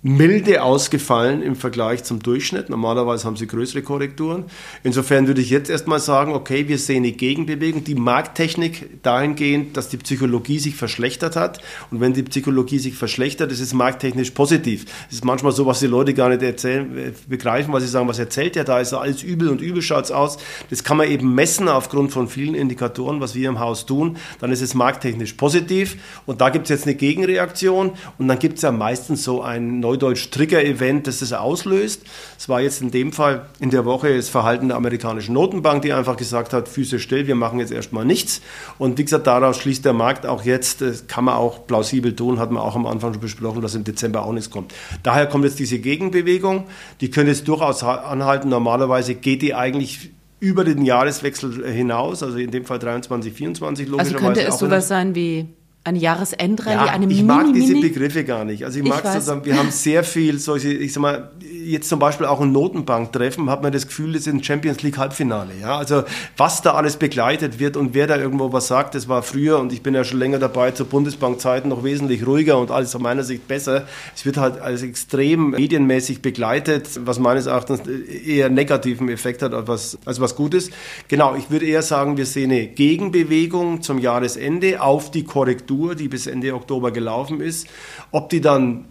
milde 0.06 0.62
ausgefallen 0.62 1.42
im 1.42 1.56
Vergleich 1.56 2.04
zum 2.04 2.20
Durchschnitt. 2.20 2.70
Normalerweise 2.70 3.24
haben 3.24 3.36
sie 3.36 3.48
größere 3.48 3.82
Korrekturen. 3.82 4.44
Insofern 4.84 5.26
würde 5.26 5.40
ich 5.40 5.50
jetzt 5.50 5.68
erstmal 5.68 5.98
sagen, 5.98 6.32
okay, 6.32 6.68
wir 6.68 6.78
sehen 6.78 7.02
eine 7.02 7.10
Gegenbewegung, 7.10 7.82
die 7.82 7.96
Markttechnik 7.96 9.02
dahingehend, 9.02 9.76
dass 9.76 9.88
die 9.88 9.96
Psychologie 9.96 10.60
sich 10.60 10.76
verschlechtert 10.76 11.34
hat. 11.34 11.60
Und 11.90 12.00
wenn 12.00 12.12
die 12.12 12.22
Psychologie 12.22 12.78
sich 12.78 12.94
verschlechtert, 12.94 13.50
ist 13.50 13.58
es 13.58 13.74
markttechnisch 13.74 14.30
positiv. 14.30 14.84
Es 15.08 15.16
ist 15.16 15.24
manchmal 15.24 15.50
so, 15.50 15.66
was 15.66 15.80
die 15.80 15.88
Leute 15.88 16.14
gar 16.14 16.28
nicht 16.28 16.42
erzählen, 16.42 16.96
äh, 16.96 17.12
begreifen, 17.26 17.72
was 17.72 17.82
sie 17.82 17.88
sagen, 17.88 18.06
was 18.06 18.20
erzählt 18.20 18.54
der 18.54 18.62
da, 18.62 18.78
ist 18.78 18.94
alles 18.94 19.24
übel 19.24 19.48
und 19.48 19.60
übel 19.60 19.82
schaut 19.82 20.04
es 20.04 20.12
aus. 20.12 20.38
Das 20.70 20.84
kann 20.84 20.98
man 20.98 21.10
eben 21.10 21.34
messen 21.34 21.68
aufgrund 21.68 22.12
von 22.12 22.28
vielen 22.28 22.54
Indikatoren, 22.54 23.20
was 23.20 23.34
wir 23.34 23.48
im 23.48 23.58
Haus 23.58 23.86
tun. 23.86 24.18
Dann 24.38 24.52
ist 24.52 24.62
es 24.62 24.72
markttechnisch 24.74 25.32
positiv. 25.32 25.96
Und 26.26 26.40
da 26.40 26.50
gibt 26.50 26.66
es 26.66 26.70
jetzt 26.70 26.86
eine 26.86 26.94
Gegenreaktion. 26.94 27.90
Und 28.18 28.28
dann 28.28 28.38
gibt 28.38 28.56
es 28.58 28.62
ja 28.62 28.70
meistens 28.70 29.24
so 29.24 29.42
ein 29.42 29.80
neues 29.80 29.95
neudeutsch 29.96 30.30
Trigger-Event, 30.30 31.06
das 31.06 31.20
das 31.20 31.32
auslöst. 31.32 32.02
Es 32.38 32.48
war 32.48 32.60
jetzt 32.60 32.82
in 32.82 32.90
dem 32.90 33.12
Fall 33.12 33.46
in 33.60 33.70
der 33.70 33.84
Woche 33.84 34.14
das 34.14 34.28
Verhalten 34.28 34.68
der 34.68 34.76
amerikanischen 34.76 35.32
Notenbank, 35.32 35.82
die 35.82 35.92
einfach 35.92 36.16
gesagt 36.16 36.52
hat, 36.52 36.68
Füße 36.68 36.98
still, 36.98 37.26
wir 37.26 37.34
machen 37.34 37.58
jetzt 37.58 37.72
erstmal 37.72 38.04
nichts. 38.04 38.42
Und 38.78 38.98
wie 38.98 39.04
gesagt, 39.04 39.26
daraus 39.26 39.58
schließt 39.58 39.84
der 39.84 39.94
Markt 39.94 40.26
auch 40.26 40.44
jetzt, 40.44 40.82
das 40.82 41.06
kann 41.06 41.24
man 41.24 41.34
auch 41.34 41.66
plausibel 41.66 42.14
tun, 42.14 42.38
hat 42.38 42.50
man 42.50 42.62
auch 42.62 42.76
am 42.76 42.86
Anfang 42.86 43.12
schon 43.12 43.22
besprochen, 43.22 43.62
dass 43.62 43.74
im 43.74 43.84
Dezember 43.84 44.24
auch 44.24 44.32
nichts 44.32 44.50
kommt. 44.50 44.74
Daher 45.02 45.26
kommt 45.26 45.44
jetzt 45.44 45.58
diese 45.58 45.78
Gegenbewegung, 45.78 46.66
die 47.00 47.10
könnte 47.10 47.32
jetzt 47.32 47.48
durchaus 47.48 47.82
anhalten. 47.82 48.48
Normalerweise 48.48 49.14
geht 49.14 49.42
die 49.42 49.54
eigentlich 49.54 50.10
über 50.38 50.64
den 50.64 50.84
Jahreswechsel 50.84 51.66
hinaus, 51.66 52.22
also 52.22 52.36
in 52.36 52.50
dem 52.50 52.66
Fall 52.66 52.78
23, 52.78 53.32
24 53.32 53.88
logischerweise. 53.88 54.14
Also 54.14 54.26
könnte 54.26 54.42
es 54.42 54.58
sowas 54.58 54.88
sein 54.88 55.14
wie 55.14 55.46
eine 55.86 55.98
Jahresendrallye, 55.98 56.86
ja, 56.86 56.92
eine 56.92 57.06
Ich 57.06 57.22
mag 57.22 57.52
diese 57.52 57.74
Begriffe 57.74 58.24
gar 58.24 58.44
nicht. 58.44 58.64
Also 58.64 58.78
ich, 58.78 58.84
ich 58.84 58.90
mag 58.90 59.06
sozusagen, 59.06 59.44
wir 59.44 59.56
haben 59.56 59.70
sehr 59.70 60.02
viel 60.04 60.38
solche, 60.38 60.72
ich 60.72 60.92
sag 60.92 61.00
mal, 61.00 61.30
jetzt 61.66 61.88
zum 61.88 61.98
Beispiel 61.98 62.26
auch 62.26 62.40
ein 62.40 62.52
Notenbanktreffen, 62.52 63.50
hat 63.50 63.62
man 63.62 63.72
das 63.72 63.86
Gefühl, 63.86 64.12
das 64.12 64.26
ist 64.26 64.32
ein 64.32 64.42
Champions 64.42 64.82
League 64.82 64.98
Halbfinale. 64.98 65.52
Ja? 65.60 65.76
Also 65.76 66.04
was 66.36 66.62
da 66.62 66.74
alles 66.74 66.96
begleitet 66.96 67.58
wird 67.58 67.76
und 67.76 67.94
wer 67.94 68.06
da 68.06 68.16
irgendwo 68.16 68.52
was 68.52 68.68
sagt, 68.68 68.94
das 68.94 69.08
war 69.08 69.22
früher 69.22 69.58
und 69.58 69.72
ich 69.72 69.82
bin 69.82 69.94
ja 69.94 70.04
schon 70.04 70.18
länger 70.18 70.38
dabei, 70.38 70.70
zur 70.70 70.86
Bundesbankzeiten 70.86 71.70
noch 71.70 71.84
wesentlich 71.84 72.26
ruhiger 72.26 72.58
und 72.58 72.70
alles 72.70 72.94
aus 72.94 73.00
meiner 73.00 73.24
Sicht 73.24 73.48
besser. 73.48 73.86
Es 74.14 74.24
wird 74.24 74.36
halt 74.36 74.60
als 74.60 74.82
extrem 74.82 75.50
medienmäßig 75.50 76.22
begleitet, 76.22 77.00
was 77.04 77.18
meines 77.18 77.46
Erachtens 77.46 77.80
eher 77.86 78.48
negativen 78.48 79.08
Effekt 79.08 79.42
hat 79.42 79.52
als 79.52 79.68
was, 79.68 79.98
als 80.04 80.20
was 80.20 80.36
Gutes. 80.36 80.70
Genau, 81.08 81.34
ich 81.34 81.50
würde 81.50 81.66
eher 81.66 81.82
sagen, 81.82 82.16
wir 82.16 82.26
sehen 82.26 82.50
eine 82.50 82.66
Gegenbewegung 82.68 83.82
zum 83.82 83.98
Jahresende 83.98 84.80
auf 84.80 85.10
die 85.10 85.24
Korrektur, 85.24 85.94
die 85.94 86.08
bis 86.08 86.26
Ende 86.26 86.54
Oktober 86.54 86.90
gelaufen 86.90 87.40
ist. 87.40 87.66
Ob 88.12 88.30
die 88.30 88.40
dann 88.40 88.84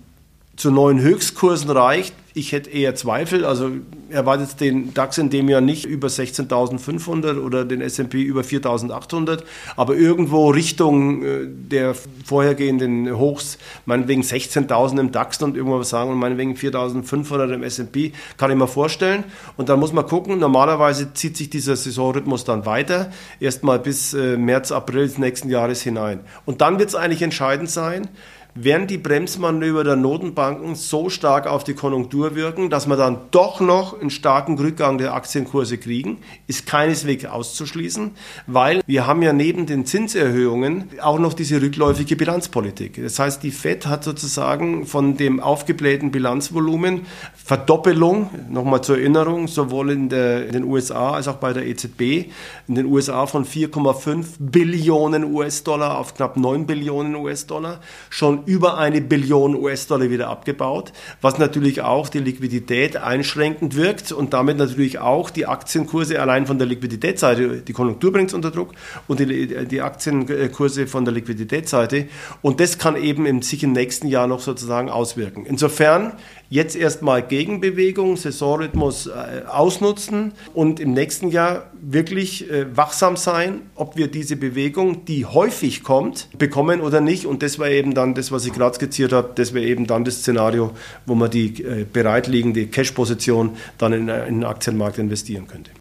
zu 0.56 0.72
neuen 0.72 1.02
Höchstkursen 1.02 1.70
reicht, 1.70 2.14
ich 2.38 2.52
hätte 2.52 2.70
eher 2.70 2.96
Zweifel. 2.96 3.46
Also 3.46 3.72
erwartet 4.10 4.60
den 4.60 4.94
DAX 4.94 5.18
in 5.18 5.30
dem 5.30 5.48
Jahr 5.48 5.62
nicht 5.62 5.86
über 5.86 6.10
16.500 6.10 7.40
oder 7.40 7.64
den 7.64 7.82
S&P 7.82 8.22
über 8.22 8.42
4.800, 8.42 9.44
aber 9.78 9.96
irgendwo 9.96 10.50
Richtung 10.50 11.24
äh, 11.24 11.48
der 11.48 11.96
vorhergehenden 12.26 13.18
Hochs, 13.18 13.58
meinetwegen 13.86 14.22
16.000 14.22 15.00
im 15.00 15.12
DAX 15.12 15.42
und 15.42 15.56
irgendwas 15.56 15.90
sagen 15.90 16.12
und 16.12 16.18
meinetwegen 16.18 16.56
4.500 16.56 17.54
im 17.54 17.64
S&P, 17.64 18.12
kann 18.38 18.52
ich 18.52 18.58
mir 18.58 18.68
vorstellen. 18.68 19.24
Und 19.56 19.70
dann 19.70 19.80
muss 19.80 19.94
man 19.94 20.06
gucken, 20.06 20.38
normalerweise 20.38 21.14
zieht 21.14 21.38
sich 21.38 21.50
dieser 21.50 21.78
Saisonrhythmus 21.78 22.44
dann 22.44 22.66
weiter, 22.66 23.12
erstmal 23.40 23.80
bis 23.80 24.14
äh, 24.14 24.36
März, 24.36 24.74
April 24.74 25.08
des 25.08 25.18
nächsten 25.18 25.50
Jahres 25.50 25.82
hinein. 25.82 26.20
Und 26.46 26.60
dann 26.60 26.80
wird 26.80 26.90
es 26.90 26.96
eigentlich 26.96 27.22
entscheidend 27.22 27.70
sein, 27.70 28.10
werden 28.58 28.88
die 28.88 28.98
Bremsmanöver 28.98 29.84
der 29.84 29.98
Notenbanken 29.98 30.76
so 30.76 31.10
stark 31.10 31.46
auf 31.46 31.66
die 31.66 31.74
Konjunktur 31.74 32.36
wirken, 32.36 32.70
dass 32.70 32.88
wir 32.88 32.96
dann 32.96 33.18
doch 33.32 33.60
noch 33.60 34.00
einen 34.00 34.10
starken 34.10 34.58
Rückgang 34.58 34.98
der 34.98 35.14
Aktienkurse 35.14 35.78
kriegen, 35.78 36.20
ist 36.48 36.66
keineswegs 36.66 37.26
auszuschließen, 37.26 38.12
weil 38.48 38.82
wir 38.88 39.06
haben 39.06 39.22
ja 39.22 39.34
neben 39.34 39.66
den 39.66 39.86
Zinserhöhungen 39.86 40.90
auch 41.02 41.20
noch 41.20 41.34
diese 41.34 41.62
rückläufige 41.62 42.16
Bilanzpolitik. 42.16 43.02
Das 43.04 43.20
heißt, 43.20 43.44
die 43.44 43.52
Fed 43.52 43.88
hat 43.88 44.06
sozusagen 44.06 44.86
von 44.86 45.18
dem 45.18 45.42
aufgeblähten 45.42 46.12
Bilanzvolumen 46.12 47.08
Verdoppelung, 47.34 48.30
nochmal 48.50 48.82
zur 48.82 48.98
Erinnerung, 48.98 49.50
sowohl 49.50 49.92
in, 49.92 50.08
der, 50.08 50.48
in 50.48 50.54
den 50.54 50.64
USA 50.64 51.12
als 51.12 51.28
auch 51.28 51.36
bei 51.36 51.52
der 51.52 51.68
EZB, 51.68 52.32
in 52.70 52.76
den 52.76 52.86
USA 52.86 53.26
von 53.26 53.46
4,5 53.46 54.26
Billionen 54.40 55.26
US-Dollar 55.26 55.98
auf 55.98 56.16
knapp 56.16 56.38
9 56.38 56.66
Billionen 56.66 57.16
US-Dollar, 57.16 57.82
schon 58.10 58.45
über 58.46 58.78
eine 58.78 59.02
Billion 59.02 59.56
US-Dollar 59.56 60.10
wieder 60.10 60.30
abgebaut, 60.30 60.92
was 61.22 61.38
natürlich 61.38 61.82
auch 61.82 62.10
die 62.10 62.20
Liquidität 62.20 62.98
einschränkend 62.98 63.76
wirkt 63.76 64.12
und 64.12 64.34
damit 64.34 64.58
natürlich 64.58 65.00
auch 65.00 65.30
die 65.30 65.46
Aktienkurse 65.46 66.22
allein 66.22 66.46
von 66.46 66.58
der 66.58 66.68
Liquiditätsseite, 66.68 67.62
die 67.62 67.74
Konjunktur 67.74 68.12
bringt 68.12 68.30
es 68.30 68.34
unter 68.34 68.52
Druck 68.52 68.74
und 69.08 69.20
die, 69.20 69.66
die 69.66 69.82
Aktienkurse 69.82 70.88
von 70.88 71.06
der 71.06 71.14
Liquiditätsseite 71.14 72.08
und 72.42 72.60
das 72.60 72.78
kann 72.78 72.96
eben 72.96 73.26
im, 73.26 73.42
sich 73.42 73.64
im 73.64 73.72
nächsten 73.72 74.08
Jahr 74.08 74.28
noch 74.28 74.42
sozusagen 74.42 74.90
auswirken. 74.90 75.46
Insofern 75.46 76.14
Jetzt 76.50 76.76
erstmal 76.76 77.24
Gegenbewegung, 77.24 78.18
Saisonrhythmus 78.18 79.08
äh, 79.08 79.44
ausnutzen 79.48 80.34
und 80.54 80.80
im 80.80 80.94
nächsten 80.94 81.30
Jahr 81.30 81.72
wirklich 81.82 82.50
äh, 82.50 82.76
wachsam 82.76 83.18
sein, 83.18 83.62
ob 83.76 83.98
wir 83.98 84.08
diese 84.08 84.36
Bewegung, 84.36 85.06
die 85.06 85.26
häufig 85.26 85.84
kommt, 85.84 86.30
bekommen 86.38 86.82
oder 86.82 87.02
nicht. 87.02 87.26
Und 87.26 87.42
das 87.42 87.58
war 87.58 87.70
eben 87.70 87.94
dann 87.94 88.14
das, 88.14 88.32
was 88.32 88.46
ich 88.46 88.54
gerade 88.54 88.76
skizziert 88.76 89.12
habe, 89.12 89.32
das 89.36 89.54
wäre 89.54 89.66
eben 89.66 89.88
dann 89.88 90.06
das 90.06 90.20
Szenario, 90.20 90.72
wo 91.06 91.16
man 91.16 91.32
die 91.32 91.64
äh, 91.64 91.86
bereitliegende 91.92 92.68
Cash-Position 92.68 93.58
dann 93.78 93.94
in, 93.94 94.08
in 94.08 94.42
den 94.42 94.44
Aktienmarkt 94.44 95.00
investieren 95.00 95.48
könnte. 95.48 95.72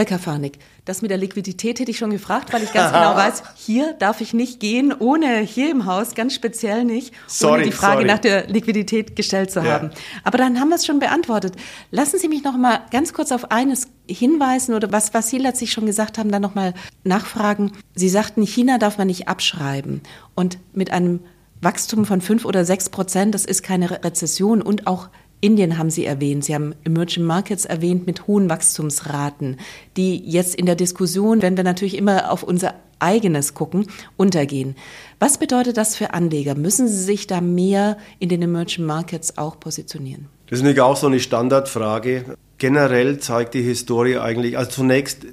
Herr 0.00 0.06
Kafanik, 0.06 0.58
das 0.86 1.02
mit 1.02 1.10
der 1.10 1.18
Liquidität 1.18 1.78
hätte 1.78 1.90
ich 1.90 1.98
schon 1.98 2.08
gefragt, 2.08 2.54
weil 2.54 2.62
ich 2.62 2.72
ganz 2.72 2.90
genau 2.90 3.14
weiß, 3.16 3.42
hier 3.54 3.92
darf 3.98 4.22
ich 4.22 4.32
nicht 4.32 4.58
gehen, 4.58 4.94
ohne 4.98 5.40
hier 5.40 5.70
im 5.70 5.84
Haus 5.84 6.14
ganz 6.14 6.32
speziell 6.32 6.84
nicht, 6.84 7.12
sorry, 7.26 7.52
ohne 7.52 7.62
die 7.64 7.72
Frage 7.72 7.96
sorry. 7.96 8.06
nach 8.06 8.18
der 8.18 8.46
Liquidität 8.46 9.14
gestellt 9.14 9.50
zu 9.50 9.62
haben. 9.62 9.88
Ja. 9.88 9.98
Aber 10.24 10.38
dann 10.38 10.58
haben 10.58 10.70
wir 10.70 10.76
es 10.76 10.86
schon 10.86 11.00
beantwortet. 11.00 11.52
Lassen 11.90 12.18
Sie 12.18 12.28
mich 12.28 12.42
noch 12.42 12.56
mal 12.56 12.80
ganz 12.90 13.12
kurz 13.12 13.30
auf 13.30 13.50
eines 13.50 13.88
hinweisen 14.08 14.74
oder 14.74 14.90
was, 14.90 15.12
was 15.12 15.28
Sie 15.28 15.36
letztlich 15.36 15.70
schon 15.70 15.84
gesagt 15.84 16.16
haben, 16.16 16.32
dann 16.32 16.40
noch 16.40 16.54
mal 16.54 16.72
nachfragen. 17.04 17.72
Sie 17.94 18.08
sagten, 18.08 18.40
China 18.46 18.78
darf 18.78 18.96
man 18.96 19.08
nicht 19.08 19.28
abschreiben. 19.28 20.00
Und 20.34 20.56
mit 20.72 20.92
einem 20.92 21.20
Wachstum 21.60 22.06
von 22.06 22.22
fünf 22.22 22.46
oder 22.46 22.64
sechs 22.64 22.88
Prozent, 22.88 23.34
das 23.34 23.44
ist 23.44 23.62
keine 23.62 24.02
Rezession 24.02 24.62
und 24.62 24.86
auch 24.86 25.10
Indien 25.40 25.78
haben 25.78 25.90
Sie 25.90 26.04
erwähnt. 26.04 26.44
Sie 26.44 26.54
haben 26.54 26.74
Emerging 26.84 27.24
Markets 27.24 27.64
erwähnt 27.64 28.06
mit 28.06 28.26
hohen 28.26 28.50
Wachstumsraten, 28.50 29.56
die 29.96 30.16
jetzt 30.16 30.54
in 30.54 30.66
der 30.66 30.76
Diskussion, 30.76 31.42
wenn 31.42 31.56
wir 31.56 31.64
natürlich 31.64 31.96
immer 31.96 32.30
auf 32.30 32.42
unser 32.42 32.74
eigenes 32.98 33.54
gucken, 33.54 33.86
untergehen. 34.16 34.76
Was 35.18 35.38
bedeutet 35.38 35.76
das 35.76 35.96
für 35.96 36.12
Anleger? 36.12 36.54
Müssen 36.54 36.86
sie 36.86 37.02
sich 37.02 37.26
da 37.26 37.40
mehr 37.40 37.96
in 38.18 38.28
den 38.28 38.42
Emerging 38.42 38.84
Markets 38.84 39.38
auch 39.38 39.58
positionieren? 39.58 40.26
Das 40.48 40.58
ist 40.58 40.62
natürlich 40.62 40.82
auch 40.82 40.96
so 40.96 41.06
eine 41.06 41.20
Standardfrage. 41.20 42.36
Generell 42.58 43.18
zeigt 43.18 43.54
die 43.54 43.62
Historie 43.62 44.18
eigentlich, 44.18 44.58
also 44.58 44.70
zunächst 44.70 45.26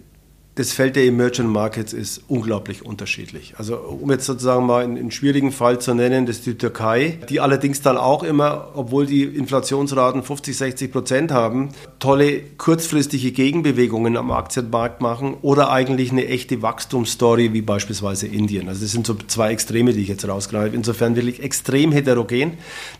das 0.57 0.73
Feld 0.73 0.95
der 0.95 1.03
Emerging 1.03 1.45
Markets 1.45 1.93
ist 1.93 2.23
unglaublich 2.27 2.83
unterschiedlich. 2.83 3.53
Also 3.57 3.77
um 3.77 4.09
jetzt 4.09 4.25
sozusagen 4.25 4.65
mal 4.65 4.83
einen, 4.83 4.97
einen, 4.97 5.11
schwierigen 5.11 5.51
Fall 5.51 5.79
zu 5.79 5.93
nennen, 5.93 6.25
das 6.25 6.37
ist 6.37 6.47
die 6.47 6.57
Türkei, 6.57 7.19
die 7.29 7.39
allerdings 7.39 7.83
dann 7.83 7.95
auch 7.95 8.23
immer, 8.23 8.69
obwohl 8.73 9.05
die 9.05 9.23
Inflationsraten 9.23 10.23
50, 10.23 10.57
60 10.57 10.91
Prozent 10.91 11.31
haben, 11.31 11.69
tolle 11.99 12.41
kurzfristige 12.57 13.31
Gegenbewegungen 13.33 14.17
am 14.17 14.31
Aktienmarkt 14.31 14.99
machen 14.99 15.35
oder 15.43 15.69
eigentlich 15.69 16.11
eine 16.11 16.25
echte 16.25 16.63
Wachstumsstory 16.63 17.53
wie 17.53 17.61
beispielsweise 17.61 18.25
Indien. 18.25 18.67
Also 18.67 18.81
das 18.81 18.91
sind 18.91 19.05
so 19.05 19.13
zwei 19.27 19.51
Extreme, 19.51 19.93
die 19.93 20.01
ich 20.01 20.07
jetzt 20.07 20.27
rausgreife. 20.27 20.75
Insofern 20.75 21.15
wirklich 21.15 21.43
extrem 21.43 21.91
heterogen. 21.91 22.53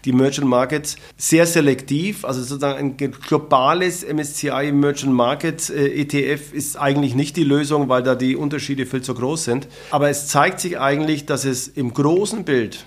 Die 0.06 0.12
Emerging 0.12 0.48
Markets 0.48 0.96
sehr 1.18 1.48
selektiv, 1.48 2.24
also 2.24 2.40
sozusagen 2.44 2.96
ein 3.00 3.12
globales 3.28 4.06
MSCI 4.08 4.68
Emerging 4.68 5.12
Markets 5.12 5.72
äh, 5.72 5.88
ETF 5.88 6.54
ist 6.54 6.78
eigentlich 6.78 7.16
nicht 7.16 7.36
die 7.36 7.47
Lösung, 7.48 7.90
weil 7.90 8.04
da 8.04 8.16
die 8.16 8.36
Unterschiede 8.36 8.86
viel 8.86 9.02
zu 9.02 9.14
groß 9.14 9.46
sind. 9.46 9.68
Aber 9.92 10.10
es 10.10 10.28
zeigt 10.28 10.60
sich 10.60 10.80
eigentlich, 10.80 11.26
dass 11.26 11.46
es 11.46 11.68
im 11.68 11.94
großen 11.94 12.44
Bild 12.44 12.86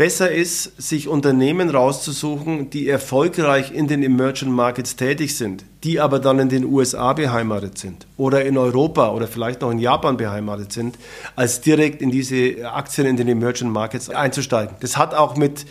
besser 0.00 0.30
ist, 0.30 0.80
sich 0.80 1.08
Unternehmen 1.08 1.68
rauszusuchen, 1.68 2.70
die 2.70 2.88
erfolgreich 2.88 3.70
in 3.70 3.86
den 3.86 4.02
Emerging 4.02 4.50
Markets 4.50 4.96
tätig 4.96 5.36
sind, 5.36 5.66
die 5.84 6.00
aber 6.00 6.20
dann 6.20 6.38
in 6.38 6.48
den 6.48 6.64
USA 6.64 7.12
beheimatet 7.12 7.76
sind 7.76 8.06
oder 8.16 8.46
in 8.46 8.56
Europa 8.56 9.10
oder 9.10 9.26
vielleicht 9.26 9.60
noch 9.60 9.70
in 9.70 9.78
Japan 9.78 10.16
beheimatet 10.16 10.72
sind, 10.72 10.96
als 11.36 11.60
direkt 11.60 12.00
in 12.00 12.10
diese 12.10 12.72
Aktien 12.72 13.06
in 13.06 13.18
den 13.18 13.28
Emerging 13.28 13.68
Markets 13.68 14.08
einzusteigen. 14.08 14.74
Das 14.80 14.96
hat 14.96 15.12
auch 15.12 15.36
mit 15.36 15.66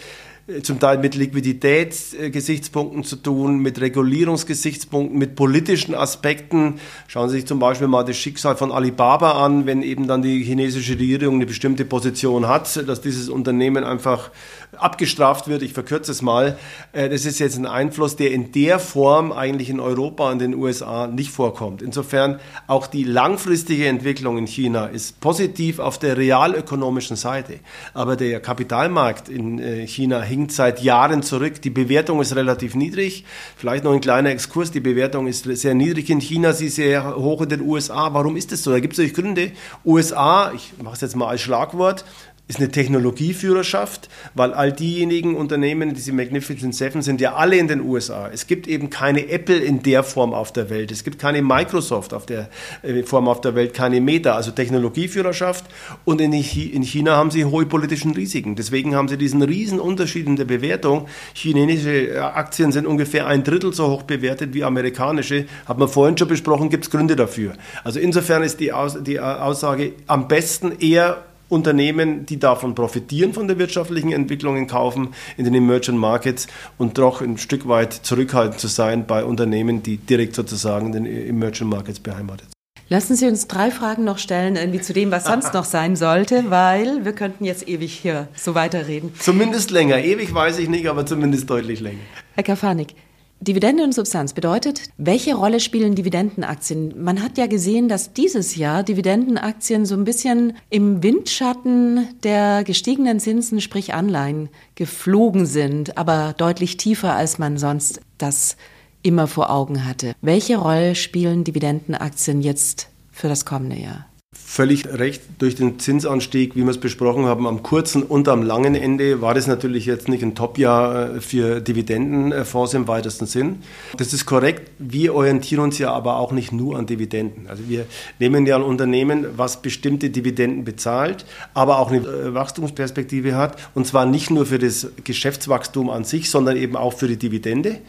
zum 0.63 0.79
Teil 0.79 0.97
mit 0.97 1.15
Liquiditätsgesichtspunkten 1.15 3.03
zu 3.03 3.17
tun, 3.17 3.59
mit 3.59 3.79
Regulierungsgesichtspunkten, 3.79 5.17
mit 5.17 5.35
politischen 5.35 5.95
Aspekten. 5.95 6.79
Schauen 7.07 7.29
Sie 7.29 7.35
sich 7.35 7.45
zum 7.45 7.59
Beispiel 7.59 7.87
mal 7.87 8.03
das 8.03 8.17
Schicksal 8.17 8.55
von 8.55 8.71
Alibaba 8.71 9.43
an, 9.43 9.65
wenn 9.65 9.83
eben 9.83 10.07
dann 10.07 10.21
die 10.21 10.43
chinesische 10.43 10.93
Regierung 10.93 11.35
eine 11.35 11.45
bestimmte 11.45 11.85
Position 11.85 12.47
hat, 12.47 12.87
dass 12.87 13.01
dieses 13.01 13.29
Unternehmen 13.29 13.83
einfach 13.83 14.31
abgestraft 14.77 15.47
wird. 15.47 15.61
Ich 15.63 15.73
verkürze 15.73 16.11
es 16.11 16.21
mal. 16.21 16.57
Äh, 16.91 17.09
das 17.09 17.25
ist 17.25 17.39
jetzt 17.39 17.57
ein 17.57 17.65
Einfluss, 17.65 18.15
der 18.15 18.31
in 18.31 18.51
der 18.51 18.79
Form 18.79 19.31
eigentlich 19.31 19.69
in 19.69 19.79
Europa 19.79 20.31
und 20.31 20.39
den 20.39 20.55
USA 20.55 21.07
nicht 21.07 21.31
vorkommt. 21.31 21.81
Insofern 21.81 22.39
auch 22.67 22.87
die 22.87 23.03
langfristige 23.03 23.87
Entwicklung 23.87 24.37
in 24.37 24.47
China 24.47 24.85
ist 24.85 25.19
positiv 25.19 25.79
auf 25.79 25.97
der 25.97 26.17
realökonomischen 26.17 27.15
Seite. 27.15 27.59
Aber 27.93 28.15
der 28.15 28.39
Kapitalmarkt 28.39 29.29
in 29.29 29.59
äh, 29.59 29.87
China 29.87 30.21
hinkt 30.21 30.51
seit 30.51 30.81
Jahren 30.81 31.23
zurück. 31.23 31.61
Die 31.61 31.69
Bewertung 31.69 32.21
ist 32.21 32.35
relativ 32.35 32.75
niedrig. 32.75 33.25
Vielleicht 33.57 33.83
noch 33.83 33.93
ein 33.93 34.01
kleiner 34.01 34.29
Exkurs. 34.29 34.71
Die 34.71 34.79
Bewertung 34.79 35.27
ist 35.27 35.43
sehr 35.43 35.73
niedrig 35.73 36.09
in 36.09 36.19
China, 36.19 36.53
sie 36.53 36.67
ist 36.67 36.75
sehr 36.75 37.15
hoch 37.15 37.41
in 37.41 37.49
den 37.49 37.61
USA. 37.61 38.13
Warum 38.13 38.35
ist 38.37 38.51
das 38.51 38.63
so? 38.63 38.71
Da 38.71 38.79
gibt 38.79 38.93
es 38.93 38.99
natürlich 38.99 39.13
Gründe. 39.13 39.51
USA, 39.85 40.51
ich 40.53 40.73
mache 40.81 40.95
es 40.95 41.01
jetzt 41.01 41.15
mal 41.15 41.27
als 41.27 41.41
Schlagwort, 41.41 42.05
ist 42.49 42.57
eine 42.57 42.71
Technologieführerschaft, 42.71 44.09
weil 44.33 44.53
all 44.55 44.73
diejenigen 44.73 45.35
Unternehmen, 45.35 45.93
diese 45.93 46.11
Magnificent 46.11 46.73
Seven, 46.73 47.03
sind 47.03 47.21
ja 47.21 47.35
alle 47.35 47.57
in 47.57 47.67
den 47.67 47.79
USA. 47.79 48.27
Es 48.33 48.47
gibt 48.47 48.67
eben 48.67 48.89
keine 48.89 49.29
Apple 49.29 49.57
in 49.57 49.83
der 49.83 50.01
Form 50.01 50.33
auf 50.33 50.51
der 50.51 50.71
Welt. 50.71 50.91
Es 50.91 51.03
gibt 51.03 51.19
keine 51.19 51.43
Microsoft 51.43 52.11
auf 52.11 52.25
der 52.25 52.49
äh, 52.81 53.03
Form 53.03 53.27
auf 53.27 53.41
der 53.41 53.53
Welt, 53.53 53.75
keine 53.75 54.01
Meta, 54.01 54.33
also 54.33 54.49
Technologieführerschaft. 54.49 55.65
Und 56.05 56.21
in 56.21 56.33
China 56.33 57.15
haben 57.15 57.29
sie 57.29 57.45
hohe 57.45 57.67
politischen 57.67 58.15
Risiken. 58.15 58.55
Deswegen 58.55 58.95
haben 58.95 59.09
sie 59.09 59.17
diesen 59.19 59.43
riesen 59.43 59.79
Unterschied 59.79 60.25
in 60.25 60.35
der 60.35 60.45
Bewertung. 60.45 61.07
Chinesische 61.35 62.15
äh, 62.15 62.17
Aktien 62.17 62.71
sind 62.71 62.87
ungefähr 62.87 63.27
ein 63.27 63.43
Drittel 63.43 63.75
so 63.75 63.91
hoch 63.91 64.01
bewertet 64.01 64.55
wie 64.55 64.63
amerikanische. 64.63 65.45
Hat 65.67 65.77
man 65.77 65.87
vorhin 65.87 66.17
schon 66.17 66.27
besprochen, 66.27 66.71
gibt 66.71 66.85
es 66.85 66.89
Gründe 66.89 67.15
dafür. 67.15 67.53
Also 67.83 67.99
insofern 67.99 68.41
ist 68.41 68.59
die, 68.59 68.71
die 69.01 69.19
Aussage 69.19 69.93
am 70.07 70.27
besten 70.27 70.71
eher 70.79 71.25
Unternehmen, 71.49 72.25
die 72.25 72.39
davon 72.39 72.75
profitieren, 72.75 73.33
von 73.33 73.47
der 73.47 73.57
wirtschaftlichen 73.57 74.11
Entwicklung 74.11 74.67
kaufen 74.67 75.09
in 75.37 75.45
den 75.45 75.55
Emerging 75.55 75.97
Markets 75.97 76.47
und 76.77 76.97
doch 76.97 77.21
ein 77.21 77.37
Stück 77.37 77.67
weit 77.67 77.93
zurückhaltend 77.93 78.59
zu 78.59 78.67
sein 78.67 79.05
bei 79.05 79.25
Unternehmen, 79.25 79.83
die 79.83 79.97
direkt 79.97 80.35
sozusagen 80.35 80.87
in 80.87 81.03
den 81.03 81.05
Emerging 81.05 81.67
Markets 81.67 81.99
beheimatet 81.99 82.45
sind. 82.45 82.53
Lassen 82.91 83.15
Sie 83.15 83.27
uns 83.27 83.47
drei 83.47 83.69
Fragen 83.69 84.03
noch 84.03 84.17
stellen, 84.17 84.55
irgendwie 84.55 84.81
zu 84.81 84.93
dem, 84.93 85.11
was 85.11 85.25
sonst 85.25 85.53
noch 85.53 85.65
sein 85.65 85.95
sollte, 85.95 86.45
weil 86.49 87.05
wir 87.05 87.13
könnten 87.13 87.45
jetzt 87.45 87.67
ewig 87.67 87.93
hier 87.93 88.27
so 88.35 88.55
weiterreden. 88.55 89.13
Zumindest 89.19 89.69
länger. 89.69 89.99
Ewig 89.99 90.33
weiß 90.33 90.57
ich 90.57 90.69
nicht, 90.69 90.87
aber 90.87 91.05
zumindest 91.05 91.49
deutlich 91.49 91.81
länger. 91.81 91.99
Herr 92.33 92.43
Kafanik, 92.43 92.95
Dividende 93.41 93.83
und 93.85 93.93
Substanz 93.93 94.33
bedeutet, 94.33 94.89
welche 94.97 95.33
Rolle 95.33 95.61
spielen 95.61 95.95
Dividendenaktien? 95.95 97.01
Man 97.01 97.23
hat 97.23 97.37
ja 97.37 97.47
gesehen, 97.47 97.87
dass 97.87 98.11
dieses 98.11 98.57
Jahr 98.57 98.83
Dividendenaktien 98.83 99.85
so 99.85 99.95
ein 99.95 100.03
bisschen 100.03 100.57
im 100.69 101.01
Windschatten 101.03 102.09
der 102.23 102.65
gestiegenen 102.65 103.21
Zinsen, 103.21 103.61
sprich 103.61 103.93
Anleihen, 103.93 104.49
geflogen 104.75 105.45
sind, 105.45 105.97
aber 105.97 106.33
deutlich 106.37 106.75
tiefer, 106.75 107.15
als 107.15 107.39
man 107.39 107.57
sonst 107.57 108.01
das 108.17 108.57
immer 109.03 109.25
vor 109.27 109.49
Augen 109.49 109.85
hatte. 109.85 110.15
Welche 110.21 110.57
Rolle 110.57 110.95
spielen 110.95 111.45
Dividendenaktien 111.45 112.41
jetzt 112.41 112.89
für 113.09 113.29
das 113.29 113.45
kommende 113.45 113.77
Jahr? 113.77 114.08
Völlig 114.31 114.85
recht. 114.85 115.23
Durch 115.39 115.55
den 115.55 115.79
Zinsanstieg, 115.79 116.55
wie 116.55 116.63
wir 116.63 116.69
es 116.69 116.79
besprochen 116.79 117.25
haben, 117.25 117.47
am 117.47 117.63
kurzen 117.63 118.03
und 118.03 118.27
am 118.27 118.43
langen 118.43 118.75
Ende 118.75 119.21
war 119.21 119.33
das 119.33 119.47
natürlich 119.47 119.87
jetzt 119.87 120.07
nicht 120.07 120.21
ein 120.21 120.35
Top-Jahr 120.35 121.15
äh, 121.15 121.21
für 121.21 121.61
Dividendenfonds 121.61 122.75
im 122.75 122.87
weitesten 122.87 123.25
Sinn. 123.25 123.63
Das 123.97 124.13
ist 124.13 124.25
korrekt. 124.27 124.69
Wir 124.77 125.15
orientieren 125.15 125.63
uns 125.63 125.79
ja 125.79 125.91
aber 125.91 126.17
auch 126.17 126.31
nicht 126.31 126.51
nur 126.51 126.77
an 126.77 126.85
Dividenden. 126.85 127.47
Also 127.47 127.63
wir 127.67 127.85
nehmen 128.19 128.45
ja 128.45 128.55
ein 128.57 128.61
Unternehmen, 128.61 129.25
was 129.35 129.63
bestimmte 129.63 130.11
Dividenden 130.11 130.63
bezahlt, 130.63 131.25
aber 131.55 131.79
auch 131.79 131.89
eine 131.89 131.99
äh, 131.99 132.33
Wachstumsperspektive 132.33 133.35
hat. 133.35 133.57
Und 133.73 133.87
zwar 133.87 134.05
nicht 134.05 134.29
nur 134.29 134.45
für 134.45 134.59
das 134.59 134.89
Geschäftswachstum 135.05 135.89
an 135.89 136.03
sich, 136.03 136.29
sondern 136.29 136.55
eben 136.55 136.75
auch 136.75 136.93
für 136.93 137.07
die 137.07 137.17
Dividende. 137.17 137.79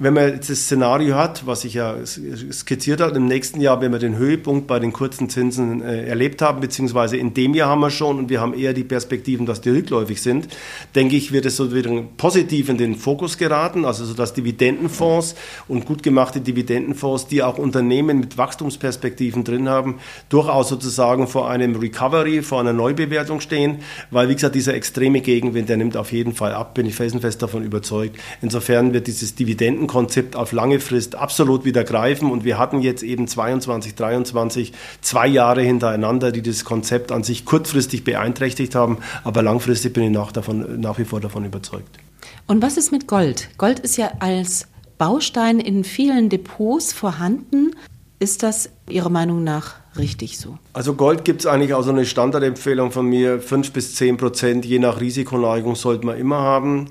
Wenn 0.00 0.14
man 0.14 0.28
jetzt 0.28 0.50
das 0.50 0.62
Szenario 0.62 1.14
hat, 1.14 1.46
was 1.46 1.64
ich 1.64 1.74
ja 1.74 1.94
skizziert 2.04 3.00
habe, 3.00 3.16
im 3.16 3.26
nächsten 3.26 3.60
Jahr, 3.60 3.80
wenn 3.80 3.92
wir 3.92 4.00
den 4.00 4.16
Höhepunkt 4.16 4.66
bei 4.66 4.80
den 4.80 4.92
kurzen 4.92 5.30
Zinsen 5.30 5.82
äh, 5.82 6.06
erlebt 6.06 6.42
haben, 6.42 6.60
beziehungsweise 6.60 7.16
in 7.16 7.32
dem 7.32 7.54
Jahr 7.54 7.68
haben 7.68 7.78
wir 7.78 7.90
schon 7.90 8.18
und 8.18 8.28
wir 8.28 8.40
haben 8.40 8.54
eher 8.54 8.72
die 8.72 8.82
Perspektiven, 8.82 9.46
dass 9.46 9.60
die 9.60 9.70
rückläufig 9.70 10.20
sind, 10.20 10.48
denke 10.96 11.14
ich, 11.14 11.30
wird 11.30 11.46
es 11.46 11.56
so 11.56 11.72
wieder 11.72 11.92
positiv 12.16 12.70
in 12.70 12.76
den 12.76 12.96
Fokus 12.96 13.38
geraten, 13.38 13.84
also 13.84 14.04
so 14.04 14.14
dass 14.14 14.34
Dividendenfonds 14.34 15.36
und 15.68 15.86
gut 15.86 16.02
gemachte 16.02 16.40
Dividendenfonds, 16.40 17.28
die 17.28 17.44
auch 17.44 17.58
Unternehmen 17.58 18.18
mit 18.18 18.36
Wachstumsperspektiven 18.36 19.44
drin 19.44 19.68
haben, 19.68 20.00
durchaus 20.28 20.70
sozusagen 20.70 21.28
vor 21.28 21.48
einem 21.48 21.76
Recovery, 21.76 22.42
vor 22.42 22.58
einer 22.58 22.72
Neubewertung 22.72 23.40
stehen, 23.40 23.78
weil 24.10 24.28
wie 24.28 24.34
gesagt, 24.34 24.56
dieser 24.56 24.74
extreme 24.74 25.20
Gegenwind, 25.20 25.68
der 25.68 25.76
nimmt 25.76 25.96
auf 25.96 26.10
jeden 26.10 26.34
Fall 26.34 26.52
ab, 26.52 26.74
bin 26.74 26.84
ich 26.86 26.96
felsenfest 26.96 27.40
davon 27.40 27.62
überzeugt. 27.62 28.18
Insofern 28.42 28.92
wird 28.92 29.06
dieses 29.06 29.36
Dividendenkonzept 29.84 30.36
auf 30.36 30.52
lange 30.52 30.80
Frist 30.80 31.14
absolut 31.14 31.64
wieder 31.64 31.84
greifen 31.84 32.30
und 32.30 32.44
wir 32.44 32.58
hatten 32.58 32.80
jetzt 32.80 33.02
eben 33.02 33.28
22, 33.28 33.94
23, 33.94 34.72
zwei 35.00 35.26
Jahre 35.26 35.62
hinter 35.62 35.74
hintereinander, 35.74 36.32
die 36.32 36.42
das 36.42 36.64
Konzept 36.64 37.12
an 37.12 37.24
sich 37.24 37.44
kurzfristig 37.44 38.04
beeinträchtigt 38.04 38.74
haben, 38.74 38.98
aber 39.24 39.42
langfristig 39.42 39.92
bin 39.92 40.04
ich 40.04 40.10
nach, 40.10 40.32
davon, 40.32 40.80
nach 40.80 40.98
wie 40.98 41.04
vor 41.04 41.20
davon 41.20 41.44
überzeugt. 41.44 41.98
Und 42.46 42.62
was 42.62 42.76
ist 42.76 42.92
mit 42.92 43.06
Gold? 43.06 43.48
Gold 43.58 43.80
ist 43.80 43.96
ja 43.96 44.12
als 44.20 44.66
Baustein 44.98 45.60
in 45.60 45.84
vielen 45.84 46.28
Depots 46.28 46.92
vorhanden. 46.92 47.72
Ist 48.18 48.42
das 48.42 48.70
Ihrer 48.88 49.10
Meinung 49.10 49.44
nach 49.44 49.74
richtig 49.98 50.38
so? 50.38 50.58
Also 50.72 50.94
Gold 50.94 51.24
gibt 51.24 51.40
es 51.40 51.46
eigentlich 51.46 51.74
auch 51.74 51.82
so 51.82 51.90
eine 51.90 52.06
Standardempfehlung 52.06 52.92
von 52.92 53.06
mir, 53.06 53.40
5 53.40 53.72
bis 53.72 53.96
10 53.96 54.16
Prozent, 54.16 54.64
je 54.64 54.78
nach 54.78 55.00
Risikoneigung 55.00 55.74
sollte 55.74 56.06
man 56.06 56.16
immer 56.16 56.38
haben. 56.38 56.86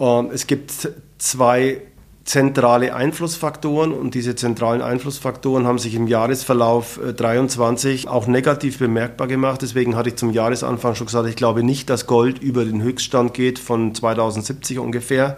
Ähm, 0.00 0.30
es 0.32 0.46
gibt 0.46 0.72
zwei 1.18 1.82
zentrale 2.24 2.94
Einflussfaktoren 2.94 3.92
und 3.92 4.14
diese 4.14 4.36
zentralen 4.36 4.80
Einflussfaktoren 4.80 5.66
haben 5.66 5.78
sich 5.78 5.94
im 5.94 6.06
Jahresverlauf 6.06 7.00
23 7.16 8.04
äh, 8.04 8.08
auch 8.08 8.26
negativ 8.26 8.78
bemerkbar 8.78 9.26
gemacht. 9.26 9.62
Deswegen 9.62 9.96
hatte 9.96 10.10
ich 10.10 10.16
zum 10.16 10.30
Jahresanfang 10.30 10.94
schon 10.94 11.06
gesagt, 11.06 11.28
ich 11.28 11.36
glaube 11.36 11.62
nicht, 11.62 11.90
dass 11.90 12.06
Gold 12.06 12.38
über 12.38 12.64
den 12.64 12.82
Höchststand 12.82 13.34
geht 13.34 13.58
von 13.58 13.94
2070 13.94 14.78
ungefähr, 14.78 15.36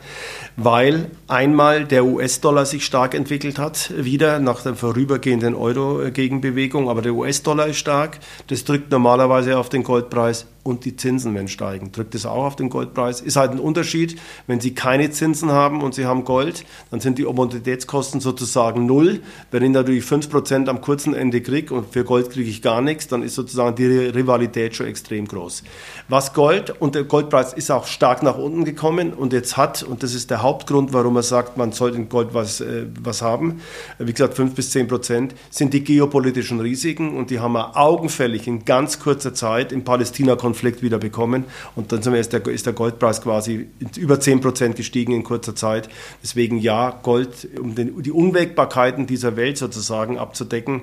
weil 0.56 1.10
einmal 1.26 1.84
der 1.84 2.04
US-Dollar 2.04 2.66
sich 2.66 2.84
stark 2.84 3.14
entwickelt 3.14 3.58
hat, 3.58 3.92
wieder 3.96 4.38
nach 4.38 4.62
der 4.62 4.74
vorübergehenden 4.74 5.54
Euro-Gegenbewegung, 5.54 6.88
aber 6.88 7.02
der 7.02 7.14
US-Dollar 7.14 7.68
ist 7.68 7.78
stark. 7.78 8.18
Das 8.48 8.64
drückt 8.64 8.90
normalerweise 8.90 9.58
auf 9.58 9.68
den 9.68 9.82
Goldpreis 9.82 10.46
und 10.64 10.86
die 10.86 10.96
Zinsen 10.96 11.34
werden 11.34 11.48
steigen. 11.48 11.92
Drückt 11.92 12.14
es 12.14 12.26
auch 12.26 12.44
auf 12.44 12.56
den 12.56 12.70
Goldpreis? 12.70 13.20
Ist 13.20 13.36
halt 13.36 13.52
ein 13.52 13.60
Unterschied, 13.60 14.18
wenn 14.46 14.60
Sie 14.60 14.74
keine 14.74 15.10
Zinsen 15.10 15.52
haben 15.52 15.82
und 15.82 15.94
Sie 15.94 16.06
haben 16.06 16.24
Gold, 16.24 16.64
dann 16.90 17.00
sind 17.00 17.18
die 17.18 17.26
Opportunitätskosten 17.26 18.20
sozusagen 18.20 18.86
null. 18.86 19.20
Wenn 19.50 19.62
ich 19.62 19.70
natürlich 19.70 20.04
5% 20.04 20.68
am 20.68 20.80
kurzen 20.80 21.14
Ende 21.14 21.42
kriege 21.42 21.74
und 21.74 21.92
für 21.92 22.02
Gold 22.02 22.30
kriege 22.30 22.48
ich 22.48 22.62
gar 22.62 22.80
nichts, 22.80 23.06
dann 23.08 23.22
ist 23.22 23.34
sozusagen 23.34 23.76
die 23.76 23.84
Rivalität 23.86 24.74
schon 24.74 24.86
extrem 24.86 25.28
groß. 25.28 25.64
Was 26.08 26.32
Gold, 26.32 26.70
und 26.80 26.94
der 26.94 27.04
Goldpreis 27.04 27.52
ist 27.52 27.70
auch 27.70 27.86
stark 27.86 28.22
nach 28.22 28.38
unten 28.38 28.64
gekommen 28.64 29.12
und 29.12 29.34
jetzt 29.34 29.58
hat, 29.58 29.82
und 29.82 30.02
das 30.02 30.14
ist 30.14 30.30
der 30.30 30.42
Hauptgrund, 30.42 30.94
warum 30.94 31.16
er 31.16 31.22
sagt, 31.22 31.58
man 31.58 31.72
sollte 31.72 31.98
in 31.98 32.08
Gold 32.08 32.32
was, 32.32 32.62
äh, 32.62 32.86
was 33.02 33.20
haben, 33.20 33.60
wie 33.98 34.12
gesagt 34.12 34.34
5 34.34 34.54
bis 34.54 34.70
10 34.70 34.88
Prozent, 34.88 35.34
sind 35.50 35.74
die 35.74 35.84
geopolitischen 35.84 36.60
Risiken 36.60 37.18
und 37.18 37.28
die 37.28 37.38
haben 37.38 37.52
wir 37.52 37.76
augenfällig 37.76 38.46
in 38.46 38.64
ganz 38.64 38.98
kurzer 38.98 39.34
Zeit 39.34 39.70
im 39.70 39.84
Palästina-Konflikt 39.84 40.53
wieder 40.62 40.98
bekommen 40.98 41.44
und 41.74 41.92
dann 41.92 42.00
ist 42.14 42.32
der, 42.32 42.46
ist 42.46 42.66
der 42.66 42.72
Goldpreis 42.72 43.20
quasi 43.20 43.66
über 43.96 44.20
10 44.20 44.40
Prozent 44.40 44.76
gestiegen 44.76 45.12
in 45.12 45.24
kurzer 45.24 45.54
Zeit. 45.54 45.88
Deswegen 46.22 46.58
ja, 46.58 46.98
Gold, 47.02 47.48
um 47.60 47.74
den, 47.74 48.02
die 48.02 48.12
Unwägbarkeiten 48.12 49.06
dieser 49.06 49.36
Welt 49.36 49.58
sozusagen 49.58 50.18
abzudecken. 50.18 50.82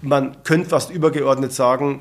Man 0.00 0.42
könnte 0.42 0.70
fast 0.70 0.90
übergeordnet 0.90 1.52
sagen, 1.52 2.00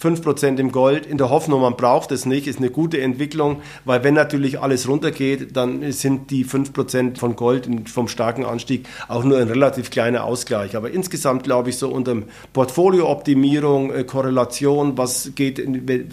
5% 0.00 0.58
im 0.58 0.72
Gold, 0.72 1.06
in 1.06 1.18
der 1.18 1.30
Hoffnung, 1.30 1.62
man 1.62 1.76
braucht 1.76 2.12
es 2.12 2.26
nicht, 2.26 2.46
ist 2.46 2.58
eine 2.58 2.70
gute 2.70 3.00
Entwicklung, 3.00 3.62
weil 3.84 4.04
wenn 4.04 4.14
natürlich 4.14 4.60
alles 4.60 4.88
runtergeht, 4.88 5.56
dann 5.56 5.90
sind 5.92 6.30
die 6.30 6.44
5% 6.44 7.18
von 7.18 7.36
Gold 7.36 7.68
vom 7.88 8.08
starken 8.08 8.44
Anstieg 8.44 8.86
auch 9.08 9.24
nur 9.24 9.38
ein 9.38 9.48
relativ 9.48 9.90
kleiner 9.90 10.24
Ausgleich. 10.24 10.76
Aber 10.76 10.90
insgesamt 10.90 11.44
glaube 11.44 11.70
ich 11.70 11.78
so 11.78 11.88
unter 11.88 12.16
Portfoliooptimierung, 12.52 13.92
äh, 13.92 14.04
Korrelation, 14.04 14.98
was 14.98 15.32
geht, 15.34 15.60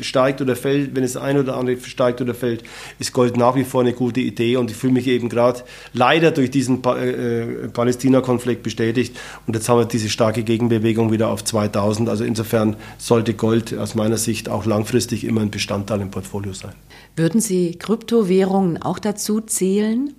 steigt 0.01 0.41
oder 0.41 0.55
fällt, 0.55 0.95
wenn 0.95 1.03
es 1.03 1.17
ein 1.17 1.37
oder 1.37 1.57
andere 1.57 1.77
steigt 1.81 2.21
oder 2.21 2.33
fällt, 2.33 2.63
ist 2.99 3.13
Gold 3.13 3.37
nach 3.37 3.55
wie 3.55 3.63
vor 3.63 3.81
eine 3.81 3.93
gute 3.93 4.21
Idee 4.21 4.57
und 4.57 4.71
ich 4.71 4.77
fühle 4.77 4.93
mich 4.93 5.07
eben 5.07 5.29
gerade 5.29 5.61
leider 5.93 6.31
durch 6.31 6.51
diesen 6.51 6.81
pa 6.81 6.97
äh, 6.97 7.67
Palästina-Konflikt 7.67 8.63
bestätigt 8.63 9.17
und 9.47 9.55
jetzt 9.55 9.67
haben 9.69 9.79
wir 9.79 9.85
diese 9.85 10.09
starke 10.09 10.43
Gegenbewegung 10.43 11.11
wieder 11.11 11.29
auf 11.29 11.43
2000. 11.43 12.09
Also 12.09 12.23
insofern 12.23 12.75
sollte 12.97 13.33
Gold 13.33 13.50
Gold 13.51 13.77
aus 13.77 13.95
meiner 13.95 14.15
Sicht 14.15 14.47
auch 14.47 14.65
langfristig 14.65 15.25
immer 15.25 15.41
ein 15.41 15.51
Bestandteil 15.51 15.99
im 15.99 16.09
Portfolio 16.09 16.53
sein. 16.53 16.71
Würden 17.17 17.41
Sie 17.41 17.75
Kryptowährungen 17.77 18.81
auch 18.81 18.97
dazu 18.97 19.41
zählen? 19.41 20.13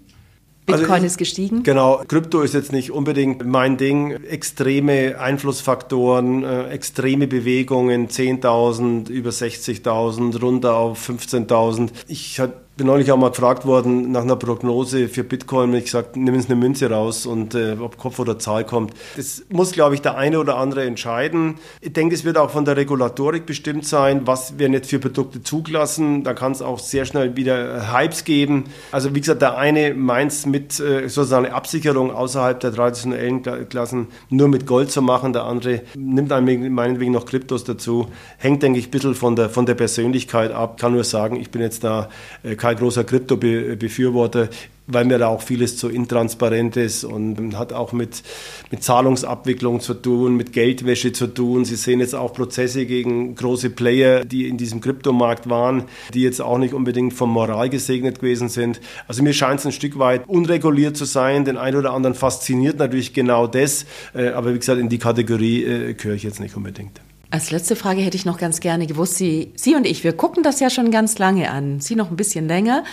Bitcoin 0.67 0.91
also 0.91 1.07
ist 1.07 1.17
gestiegen? 1.17 1.63
Genau, 1.63 2.03
Krypto 2.07 2.43
ist 2.43 2.53
jetzt 2.53 2.73
nicht 2.73 2.91
unbedingt 2.91 3.47
mein 3.47 3.79
Ding. 3.79 4.11
Extreme 4.11 5.19
Einflussfaktoren, 5.19 6.45
äh, 6.45 6.69
extreme 6.69 7.27
Bewegungen, 7.27 8.09
10.000, 8.09 9.09
über 9.09 9.31
60.000, 9.31 10.39
runter 10.39 10.77
auf 10.77 11.09
15.000. 11.09 11.89
Ich 12.09 12.39
bin 12.75 12.87
neulich 12.87 13.13
auch 13.13 13.19
mal 13.19 13.29
gefragt 13.29 13.67
worden 13.67 14.13
nach 14.13 14.23
einer 14.23 14.37
Prognose 14.37 15.09
für 15.09 15.25
Bitcoin. 15.25 15.75
Ich 15.75 15.85
gesagt, 15.85 16.17
nimm 16.17 16.35
uns 16.35 16.47
eine 16.47 16.57
Münze 16.57 16.91
raus 16.91 17.27
und 17.27 17.55
äh, 17.55 17.77
ob 17.79 17.99
Kopf 17.99 18.19
oder 18.19 18.39
Zahl 18.39 18.65
kommt. 18.65 18.95
Das 19.17 19.45
muss, 19.51 19.73
glaube 19.73 19.95
ich, 19.95 20.01
der 20.01 20.17
eine 20.17 20.41
oder 20.41 20.57
andere 20.57 20.85
entscheiden. 20.87 21.57
Ich 21.83 21.93
denke, 21.93 22.15
es 22.15 22.25
wird 22.25 22.39
auch 22.39 22.51
von 22.51 22.65
der 22.65 22.79
Regulatorik 22.79 23.45
bestimmt 23.45 23.85
sein, 23.85 24.27
was 24.27 24.59
werden 24.59 24.73
jetzt 24.73 24.89
für 24.89 24.99
Produkte 24.99 25.43
zugelassen. 25.43 26.25
Da 26.25 26.33
kann 26.33 26.53
es 26.53 26.63
auch 26.63 26.79
sehr 26.79 27.05
schnell 27.05 27.37
wieder 27.37 27.93
Hypes 27.93 28.25
geben. 28.25 28.65
Also 28.91 29.15
wie 29.15 29.21
gesagt, 29.21 29.43
der 29.43 29.59
eine 29.59 29.93
meint 29.93 30.33
es 30.33 30.47
mit 30.47 30.81
äh, 30.81 31.09
sozusagen 31.09 31.47
Absicherung 31.47 32.11
außerhalb 32.11 32.59
der 32.59 32.73
traditionellen 32.73 33.43
Klassen 33.69 34.09
nur 34.31 34.49
mit 34.49 34.67
Gold 34.67 34.91
zu 34.91 35.03
machen. 35.03 35.35
Der 35.35 35.45
andere 35.45 35.83
nimmt 35.95 36.31
meinetwegen 36.31 37.13
noch 37.13 37.27
Kryptos 37.27 37.65
dazu. 37.65 38.09
Hängt, 38.39 38.63
denke 38.63 38.79
ich, 38.79 38.87
ein 38.87 38.91
bisschen 38.91 39.15
von 39.15 39.37
der, 39.37 39.51
von 39.51 39.67
der 39.67 39.75
Persönlichkeit 39.75 40.53
ab. 40.53 40.81
Kann 40.81 40.93
nur 40.93 41.05
sagen, 41.05 41.37
ich 41.37 41.51
bin 41.51 41.61
jetzt 41.61 41.85
da 41.85 42.09
äh, 42.43 42.57
kein 42.63 42.77
großer 42.77 43.03
Krypto-Befürworter, 43.03 44.49
weil 44.87 45.05
mir 45.05 45.19
da 45.19 45.27
auch 45.27 45.43
vieles 45.43 45.77
zu 45.77 45.89
intransparent 45.89 46.77
ist 46.77 47.03
und 47.03 47.59
hat 47.59 47.73
auch 47.73 47.93
mit, 47.93 48.23
mit 48.71 48.85
Zahlungsabwicklung 48.85 49.81
zu 49.81 49.95
tun, 49.95 50.37
mit 50.37 50.53
Geldwäsche 50.53 51.13
zu 51.13 51.27
tun. 51.27 51.65
Sie 51.65 51.75
sehen 51.75 51.99
jetzt 51.99 52.15
auch 52.15 52.33
Prozesse 52.33 52.87
gegen 52.87 53.35
große 53.35 53.71
Player, 53.71 54.25
die 54.25 54.47
in 54.47 54.59
diesem 54.59 54.81
Kryptomarkt 54.81 55.51
waren, 55.51 55.87
die 56.15 56.23
jetzt 56.23 56.41
auch 56.41 56.59
nicht 56.59 56.73
unbedingt 56.73 57.15
vom 57.15 57.31
Moral 57.31 57.69
gesegnet 57.69 58.21
gewesen 58.21 58.49
sind. 58.49 58.81
Also 59.09 59.25
mir 59.25 59.33
scheint 59.33 59.59
es 59.59 59.67
ein 59.67 59.73
Stück 59.73 59.99
weit 59.99 60.29
unreguliert 60.29 60.97
zu 60.97 61.05
sein. 61.05 61.45
Den 61.45 61.57
einen 61.57 61.77
oder 61.77 61.93
anderen 61.93 62.15
fasziniert 62.15 62.79
natürlich 62.79 63.13
genau 63.13 63.49
das. 63.49 63.87
Äh, 64.15 64.29
aber 64.29 64.55
wie 64.55 64.59
gesagt, 64.61 64.79
in 64.79 64.89
die 64.89 64.99
Kategorie 64.99 65.65
äh, 65.65 65.95
gehöre 65.95 66.15
ich 66.15 66.23
jetzt 66.23 66.39
nicht 66.39 66.57
unbedingt. 66.57 67.01
Als 67.33 67.51
letzte 67.51 67.77
Frage 67.77 68.03
hätte 68.03 68.19
ich 68.19 68.27
noch 68.27 68.37
ganz 68.37 68.61
gerne 68.61 68.87
gewusst, 68.87 69.17
Sie, 69.17 69.55
Sie 69.57 69.75
und 69.75 69.87
ich, 69.87 70.05
wir 70.05 70.13
gucken 70.13 70.43
das 70.43 70.61
ja 70.61 70.69
schon 70.69 70.91
ganz 70.91 71.17
lange 71.17 71.51
an, 71.51 71.81
Sie 71.81 71.97
noch 71.97 72.11
ein 72.11 72.17
bisschen 72.17 72.47
länger. 72.47 72.85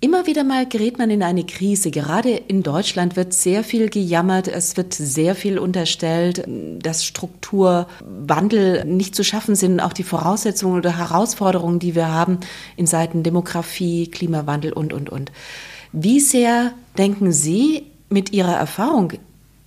Immer 0.00 0.26
wieder 0.26 0.44
mal 0.44 0.66
gerät 0.66 0.98
man 0.98 1.08
in 1.08 1.22
eine 1.22 1.46
Krise. 1.46 1.90
Gerade 1.90 2.28
in 2.28 2.62
Deutschland 2.62 3.16
wird 3.16 3.32
sehr 3.32 3.64
viel 3.64 3.88
gejammert, 3.88 4.48
es 4.48 4.76
wird 4.76 4.92
sehr 4.92 5.34
viel 5.34 5.58
unterstellt, 5.58 6.44
dass 6.46 7.06
Strukturwandel 7.06 8.84
nicht 8.84 9.14
zu 9.14 9.24
schaffen 9.24 9.54
sind, 9.54 9.80
auch 9.80 9.94
die 9.94 10.02
Voraussetzungen 10.02 10.76
oder 10.76 10.98
Herausforderungen, 10.98 11.78
die 11.78 11.94
wir 11.94 12.12
haben 12.12 12.40
in 12.76 12.86
Seiten 12.86 13.22
Demografie, 13.22 14.08
Klimawandel 14.08 14.74
und, 14.74 14.92
und, 14.92 15.08
und. 15.08 15.32
Wie 15.92 16.20
sehr 16.20 16.74
denken 16.98 17.32
Sie 17.32 17.84
mit 18.10 18.34
Ihrer 18.34 18.56
Erfahrung 18.56 19.14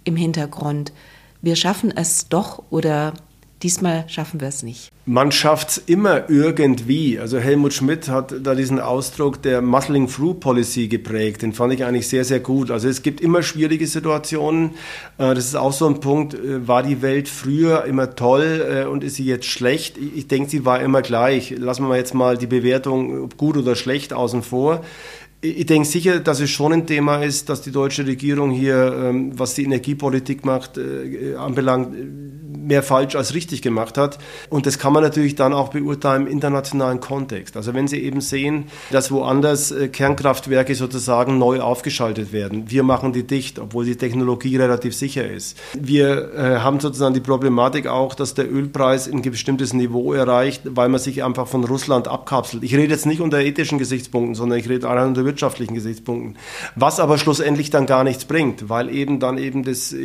im 0.03 0.15
Hintergrund, 0.15 0.93
wir 1.41 1.55
schaffen 1.55 1.91
es 1.95 2.30
doch 2.30 2.61
oder 2.69 3.13
Diesmal 3.62 4.05
schaffen 4.07 4.39
wir 4.39 4.47
es 4.47 4.64
nicht. 4.64 4.89
Man 5.05 5.34
schafft 5.34 5.70
es 5.70 5.78
immer 5.80 6.30
irgendwie. 6.30 7.20
Also 7.20 7.39
Helmut 7.39 7.74
Schmidt 7.74 8.07
hat 8.07 8.34
da 8.41 8.55
diesen 8.55 8.80
Ausdruck 8.80 9.41
der 9.41 9.62
Muscling 9.62 10.07
Through 10.07 10.36
Policy 10.36 10.88
geprägt. 10.88 11.41
Den 11.41 11.51
fand 11.51 11.74
ich 11.74 11.84
eigentlich 11.84 12.07
sehr, 12.07 12.24
sehr 12.24 12.39
gut. 12.39 12.72
Also 12.72 12.88
es 12.88 13.01
gibt 13.01 13.20
immer 13.20 13.43
schwierige 13.43 13.86
Situationen. 13.86 14.76
Äh, 15.18 15.36
das 15.36 15.45
ist 15.45 15.55
auch 15.55 15.74
so 15.74 15.88
ein 15.88 15.99
Punkt. 15.99 16.36
Äh, 16.36 16.66
war 16.70 16.84
die 16.84 17.01
Welt 17.01 17.28
früher 17.28 17.84
immer 17.84 18.16
toll 18.16 18.66
äh, 18.66 18.86
und 18.86 19.03
ist 19.03 19.16
sie 19.16 19.26
jetzt 19.26 19.47
schlecht? 19.47 19.97
Ich 19.97 20.30
denke, 20.30 20.49
sie 20.49 20.64
war 20.64 20.80
immer 20.82 21.01
gleich. 21.01 21.53
Lassen 21.57 21.86
wir 21.89 21.97
jetzt 21.97 22.14
mal 22.14 22.38
die 22.38 22.47
Bewertung, 22.47 23.24
ob 23.24 23.36
gut 23.36 23.57
oder 23.57 23.76
schlecht, 23.76 24.14
außen 24.14 24.41
vor. 24.41 24.86
Ich 25.41 25.66
denke 25.66 25.88
sicher, 25.88 26.20
dass 26.20 26.39
es 26.39 26.49
schon 26.49 26.72
ein 26.72 26.88
Thema 26.88 27.24
ist, 27.24 27.49
dass 27.49 27.62
die 27.62 27.72
deutsche 27.72 28.05
Regierung 28.05 28.51
hier, 28.51 28.93
ähm, 28.93 29.38
was 29.38 29.55
die 29.55 29.64
Energiepolitik 29.64 30.45
macht, 30.45 30.78
anbelangt, 31.38 31.95
mehr 32.70 32.84
falsch 32.84 33.15
als 33.15 33.34
richtig 33.34 33.61
gemacht 33.61 33.97
hat. 33.97 34.20
Und 34.49 34.65
das 34.67 34.78
kann 34.78 34.93
man 34.93 35.03
natürlich 35.03 35.36
dann 35.36 35.53
auch 35.53 35.70
beurteilen 35.70 36.28
im 36.28 36.32
internationalen 36.32 36.99
Kontext. 36.99 37.57
Also 37.57 37.74
wenn 37.74 37.88
Sie 37.88 38.01
eben 38.01 38.22
sehen, 38.22 38.65
dass 38.91 39.11
woanders 39.11 39.72
äh, 39.72 39.88
Kernkraftwerke 39.89 40.76
sozusagen 40.76 41.39
neu 41.39 41.61
aufgeschaltet 41.61 42.32
werden. 42.32 42.70
Wir 42.70 42.84
machen 42.84 43.11
die 43.11 43.24
dicht, 43.24 43.57
obwohl 43.57 43.86
die 43.86 43.95
Technologie 43.95 44.55
relativ 44.55 44.95
sicher 44.95 45.28
ist. 45.28 45.57
Wir 45.74 46.32
äh, 46.34 46.59
haben 46.59 46.80
sozusagen 46.80 47.15
die 47.15 47.20
Problematik 47.20 47.88
auch, 47.88 48.13
dass 48.13 48.36
der 48.36 48.51
Ölpreis 48.51 49.11
ein 49.11 49.24
bestimmtes 49.24 49.74
Niveau 49.74 50.13
erreicht, 50.13 50.61
weil 50.65 50.89
man 50.89 50.99
sich 50.99 51.24
einfach 51.24 51.47
von 51.47 51.63
Russland 51.63 52.07
abkapselt. 52.07 52.63
Ich 52.63 52.76
rede 52.76 52.93
jetzt 52.93 53.07
nicht 53.07 53.20
unter 53.20 53.39
ethischen 53.39 53.80
Gesichtspunkten, 53.80 54.36
sondern 54.36 54.59
ich 54.59 54.70
rede 54.70 54.88
allein 54.88 55.07
unter 55.07 55.26
wirtschaftlichen 55.26 55.74
Gesichtspunkten. 55.74 56.38
Was 56.76 56.99
aber 56.99 57.17
schlussendlich 57.17 57.72
dann 57.72 57.88
gar 57.88 58.03
nichts 58.03 58.26
bringt, 58.26 58.70
weil 58.70 58.93
eben 58.93 59.20
dann 59.20 59.39
eben 59.39 59.63
das, 59.63 59.95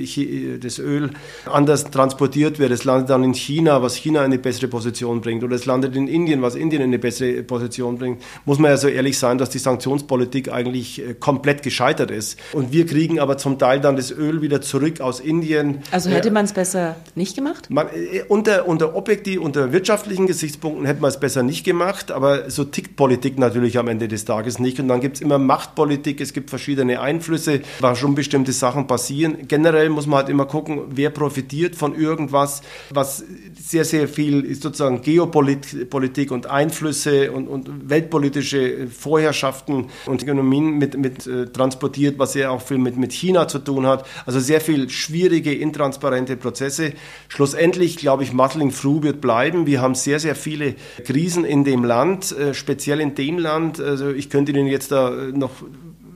das 0.63 0.79
Öl 0.79 1.11
anders 1.45 1.91
transportiert 1.91 2.54
exportiert 2.55 2.59
wird. 2.59 2.73
Es 2.73 2.85
landet 2.85 3.11
dann 3.11 3.25
in 3.25 3.35
China, 3.35 3.83
was 3.83 3.97
China 3.97 4.21
in 4.21 4.27
eine 4.27 4.39
bessere 4.39 4.69
Position 4.69 5.21
bringt. 5.21 5.45
Oder 5.45 5.57
es 5.57 5.67
landet 5.67 5.97
in 5.97 6.09
Indien, 6.09 6.43
was 6.43 6.55
Indien 6.55 6.83
in 6.83 6.89
eine 6.89 6.99
bessere 6.99 7.43
Position 7.43 7.99
bringt. 7.99 8.23
Muss 8.45 8.59
man 8.59 8.71
ja 8.71 8.77
so 8.77 8.89
ehrlich 8.89 9.19
sein, 9.19 9.39
dass 9.39 9.51
die 9.51 9.59
Sanktionspolitik 9.59 10.53
eigentlich 10.53 11.01
äh, 11.01 11.15
komplett 11.15 11.63
gescheitert 11.63 12.11
ist. 12.11 12.39
Und 12.53 12.73
wir 12.73 12.87
kriegen 12.87 13.19
aber 13.19 13.37
zum 13.39 13.59
Teil 13.59 13.81
dann 13.81 13.97
das 13.97 14.11
Öl 14.11 14.43
wieder 14.43 14.61
zurück 14.61 15.01
aus 15.01 15.21
Indien. 15.21 15.79
Also 15.91 16.11
hätte 16.11 16.31
man 16.31 16.45
es 16.45 16.53
besser 16.53 16.97
nicht 17.15 17.37
gemacht? 17.37 17.71
Man, 17.71 17.89
äh, 17.89 18.23
unter, 18.29 18.67
unter 18.67 18.95
objektiv, 18.95 19.41
unter 19.41 19.73
wirtschaftlichen 19.73 20.27
Gesichtspunkten 20.27 20.87
hätte 20.87 21.01
man 21.01 21.11
es 21.11 21.21
besser 21.21 21.43
nicht 21.43 21.65
gemacht, 21.65 22.11
aber 22.11 22.51
so 22.51 22.65
tickt 22.65 22.97
Politik 22.97 23.39
natürlich 23.39 23.79
am 23.79 23.89
Ende 23.89 24.09
des 24.09 24.25
Tages 24.25 24.59
nicht. 24.59 24.79
Und 24.81 24.89
dann 24.89 25.01
gibt 25.01 25.17
es 25.17 25.23
immer 25.23 25.39
Machtpolitik, 25.39 26.21
es 26.21 26.33
gibt 26.33 26.51
verschiedene 26.51 27.01
Einflüsse, 27.01 27.61
warum 27.81 28.15
bestimmte 28.15 28.53
Sachen 28.53 28.87
passieren. 28.87 29.49
Generell 29.49 29.89
muss 29.89 30.07
man 30.07 30.19
halt 30.19 30.29
immer 30.29 30.47
gucken, 30.47 30.83
wer 30.91 31.11
profitiert 31.11 31.75
von 31.75 31.95
irgendwas 31.95 32.44
was, 32.45 32.63
was 32.91 33.25
sehr, 33.59 33.85
sehr 33.85 34.09
viel 34.09 34.55
sozusagen 34.55 35.01
Geopolitik 35.01 36.31
und 36.31 36.47
Einflüsse 36.47 37.33
und, 37.33 37.49
und 37.49 37.89
weltpolitische 37.89 38.89
Vorherrschaften 38.89 39.87
und 40.07 40.23
Ökonomien 40.23 40.79
mit, 40.79 40.99
mit 40.99 41.27
äh, 41.27 41.47
transportiert, 41.47 42.19
was 42.19 42.35
sehr 42.35 42.53
auch 42.53 42.61
viel 42.61 42.79
mit, 42.79 42.97
mit 42.97 43.13
China 43.13 43.49
zu 43.49 43.59
tun 43.59 43.87
hat. 43.87 44.07
Also 44.27 44.41
sehr 44.41 44.61
viel 44.61 44.91
schwierige, 44.91 45.55
intransparente 45.55 46.37
Prozesse. 46.37 46.93
Schlussendlich, 47.29 47.97
glaube 47.97 48.23
ich, 48.23 48.33
Muddling 48.33 48.73
Through 48.73 49.03
wird 49.03 49.21
bleiben. 49.21 49.67
Wir 49.67 49.81
haben 49.81 49.95
sehr, 49.95 50.21
sehr 50.21 50.35
viele 50.35 50.75
Krisen 51.05 51.45
in 51.45 51.65
dem 51.65 51.85
Land, 51.85 52.33
äh, 52.33 52.55
speziell 52.55 53.01
in 53.01 53.15
dem 53.15 53.39
Land. 53.39 53.81
Also 53.81 54.11
ich 54.11 54.29
könnte 54.29 54.53
Ihnen 54.53 54.67
jetzt 54.67 54.93
da 54.93 55.11
noch 55.33 55.53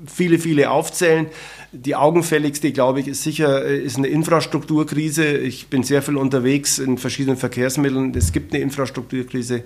viele, 0.07 0.39
viele 0.39 0.71
aufzählen. 0.71 1.27
Die 1.73 1.95
augenfälligste, 1.95 2.73
glaube 2.73 3.01
ich, 3.01 3.09
ist 3.09 3.23
sicher 3.23 3.63
äh, 3.63 3.79
ist 3.79 3.99
eine 3.99 4.07
Infrastrukturkrise. 4.07 5.37
Ich 5.37 5.67
bin 5.67 5.83
sehr 5.83 6.01
viel 6.01 6.17
unterwegs 6.17 6.79
in 6.79 6.97
verschiedenen 6.97 7.37
Verkehrsmitteln. 7.37 8.15
Es 8.17 8.33
gibt 8.33 8.55
eine 8.55 8.63
Infrastrukturkrise. 8.63 9.65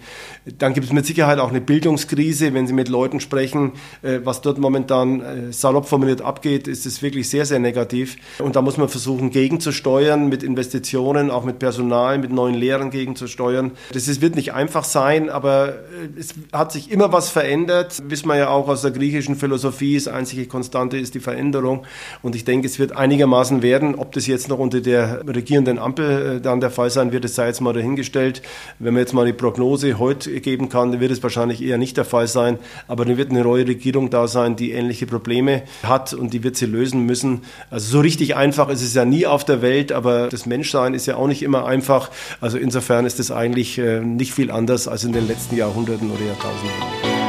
Dann 0.58 0.74
gibt 0.74 0.88
es 0.88 0.92
mit 0.92 1.06
Sicherheit 1.06 1.38
auch 1.38 1.50
eine 1.50 1.60
Bildungskrise. 1.60 2.54
Wenn 2.54 2.66
Sie 2.66 2.72
mit 2.72 2.88
Leuten 2.88 3.20
sprechen, 3.20 3.74
äh, 4.02 4.18
was 4.24 4.40
dort 4.40 4.58
momentan 4.58 5.20
äh, 5.20 5.52
salopp 5.52 5.86
formuliert 5.86 6.22
abgeht, 6.22 6.66
ist 6.66 6.86
es 6.86 7.02
wirklich 7.02 7.28
sehr, 7.28 7.46
sehr 7.46 7.60
negativ. 7.60 8.16
Und 8.40 8.56
da 8.56 8.62
muss 8.62 8.78
man 8.78 8.88
versuchen, 8.88 9.30
gegenzusteuern 9.30 10.28
mit 10.28 10.42
Investitionen, 10.42 11.30
auch 11.30 11.44
mit 11.44 11.60
Personal, 11.60 12.18
mit 12.18 12.32
neuen 12.32 12.56
Lehrern 12.56 12.90
gegenzusteuern. 12.90 13.70
Das 13.92 14.08
ist, 14.08 14.20
wird 14.20 14.34
nicht 14.34 14.54
einfach 14.54 14.82
sein, 14.82 15.30
aber 15.30 15.74
es 16.18 16.34
hat 16.52 16.72
sich 16.72 16.90
immer 16.90 17.12
was 17.12 17.28
verändert. 17.30 18.02
Wissen 18.08 18.26
wir 18.26 18.36
ja 18.38 18.48
auch 18.48 18.66
aus 18.66 18.82
der 18.82 18.90
griechischen 18.90 19.36
Philosophie, 19.36 19.94
das 19.94 20.08
einzige 20.08 20.46
Konstante 20.46 20.96
ist 20.96 21.14
die 21.14 21.20
Veränderung. 21.20 21.86
Und 22.22 22.34
ich 22.36 22.44
denke, 22.44 22.66
es 22.66 22.78
wird 22.78 22.96
einigermaßen 22.96 23.62
werden. 23.62 23.94
Ob 23.94 24.12
das 24.12 24.26
jetzt 24.26 24.48
noch 24.48 24.58
unter 24.58 24.80
der 24.80 25.22
regierenden 25.26 25.78
Ampel 25.78 26.36
äh, 26.36 26.40
dann 26.40 26.60
der 26.60 26.70
Fall 26.70 26.90
sein 26.90 27.12
wird, 27.12 27.24
das 27.24 27.34
sei 27.34 27.46
jetzt 27.46 27.60
mal 27.60 27.72
dahingestellt. 27.72 28.42
Wenn 28.78 28.94
man 28.94 29.00
jetzt 29.00 29.12
mal 29.12 29.26
die 29.26 29.32
Prognose 29.32 29.98
heute 29.98 30.40
geben 30.40 30.68
kann, 30.68 30.92
dann 30.92 31.00
wird 31.00 31.12
es 31.12 31.22
wahrscheinlich 31.22 31.62
eher 31.62 31.78
nicht 31.78 31.96
der 31.96 32.04
Fall 32.04 32.26
sein. 32.26 32.58
Aber 32.88 33.04
dann 33.04 33.16
wird 33.16 33.30
eine 33.30 33.42
neue 33.42 33.66
Regierung 33.66 34.10
da 34.10 34.28
sein, 34.28 34.56
die 34.56 34.72
ähnliche 34.72 35.06
Probleme 35.06 35.62
hat 35.82 36.12
und 36.14 36.32
die 36.32 36.42
wird 36.42 36.56
sie 36.56 36.66
lösen 36.66 37.00
müssen. 37.06 37.42
Also 37.70 37.90
so 37.90 38.00
richtig 38.00 38.36
einfach 38.36 38.68
ist 38.68 38.82
es 38.82 38.94
ja 38.94 39.04
nie 39.04 39.26
auf 39.26 39.44
der 39.44 39.62
Welt, 39.62 39.92
aber 39.92 40.28
das 40.28 40.46
Menschsein 40.46 40.94
ist 40.94 41.06
ja 41.06 41.16
auch 41.16 41.26
nicht 41.26 41.42
immer 41.42 41.66
einfach. 41.66 42.10
Also 42.40 42.58
insofern 42.58 43.06
ist 43.06 43.20
es 43.20 43.30
eigentlich 43.30 43.78
äh, 43.78 44.00
nicht 44.00 44.32
viel 44.32 44.50
anders 44.50 44.88
als 44.88 45.04
in 45.04 45.12
den 45.12 45.26
letzten 45.26 45.56
Jahrhunderten 45.56 46.10
oder 46.10 46.24
Jahrtausenden. 46.24 47.21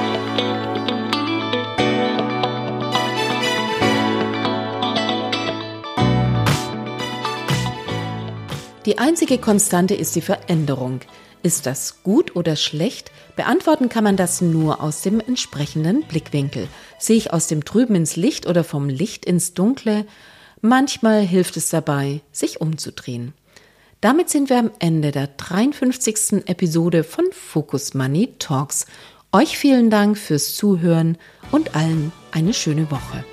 Die 8.85 8.97
einzige 8.97 9.37
Konstante 9.37 9.95
ist 9.95 10.13
die 10.17 10.21
Veränderung. 10.21 10.99
Ist 11.41 11.65
das 11.65 12.03
gut 12.03 12.35
oder 12.35 12.57
schlecht? 12.57 13.11
Beantworten 13.37 13.87
kann 13.87 14.03
man 14.03 14.17
das 14.17 14.41
nur 14.41 14.81
aus 14.81 15.01
dem 15.01 15.21
entsprechenden 15.21 16.03
Blickwinkel. 16.03 16.67
Sehe 16.99 17.15
ich 17.15 17.31
aus 17.31 17.47
dem 17.47 17.63
Trüben 17.63 17.95
ins 17.95 18.17
Licht 18.17 18.45
oder 18.45 18.65
vom 18.65 18.89
Licht 18.89 19.23
ins 19.25 19.53
Dunkle? 19.53 20.05
Manchmal 20.59 21.21
hilft 21.21 21.55
es 21.55 21.69
dabei, 21.69 22.19
sich 22.33 22.59
umzudrehen. 22.59 23.33
Damit 24.01 24.29
sind 24.29 24.49
wir 24.49 24.59
am 24.59 24.71
Ende 24.79 25.11
der 25.11 25.27
53. 25.27 26.45
Episode 26.45 27.05
von 27.05 27.23
Focus 27.31 27.93
Money 27.93 28.33
Talks. 28.37 28.85
Euch 29.31 29.57
vielen 29.57 29.89
Dank 29.89 30.17
fürs 30.17 30.55
Zuhören 30.55 31.17
und 31.51 31.73
allen 31.73 32.11
eine 32.31 32.53
schöne 32.53 32.91
Woche. 32.91 33.23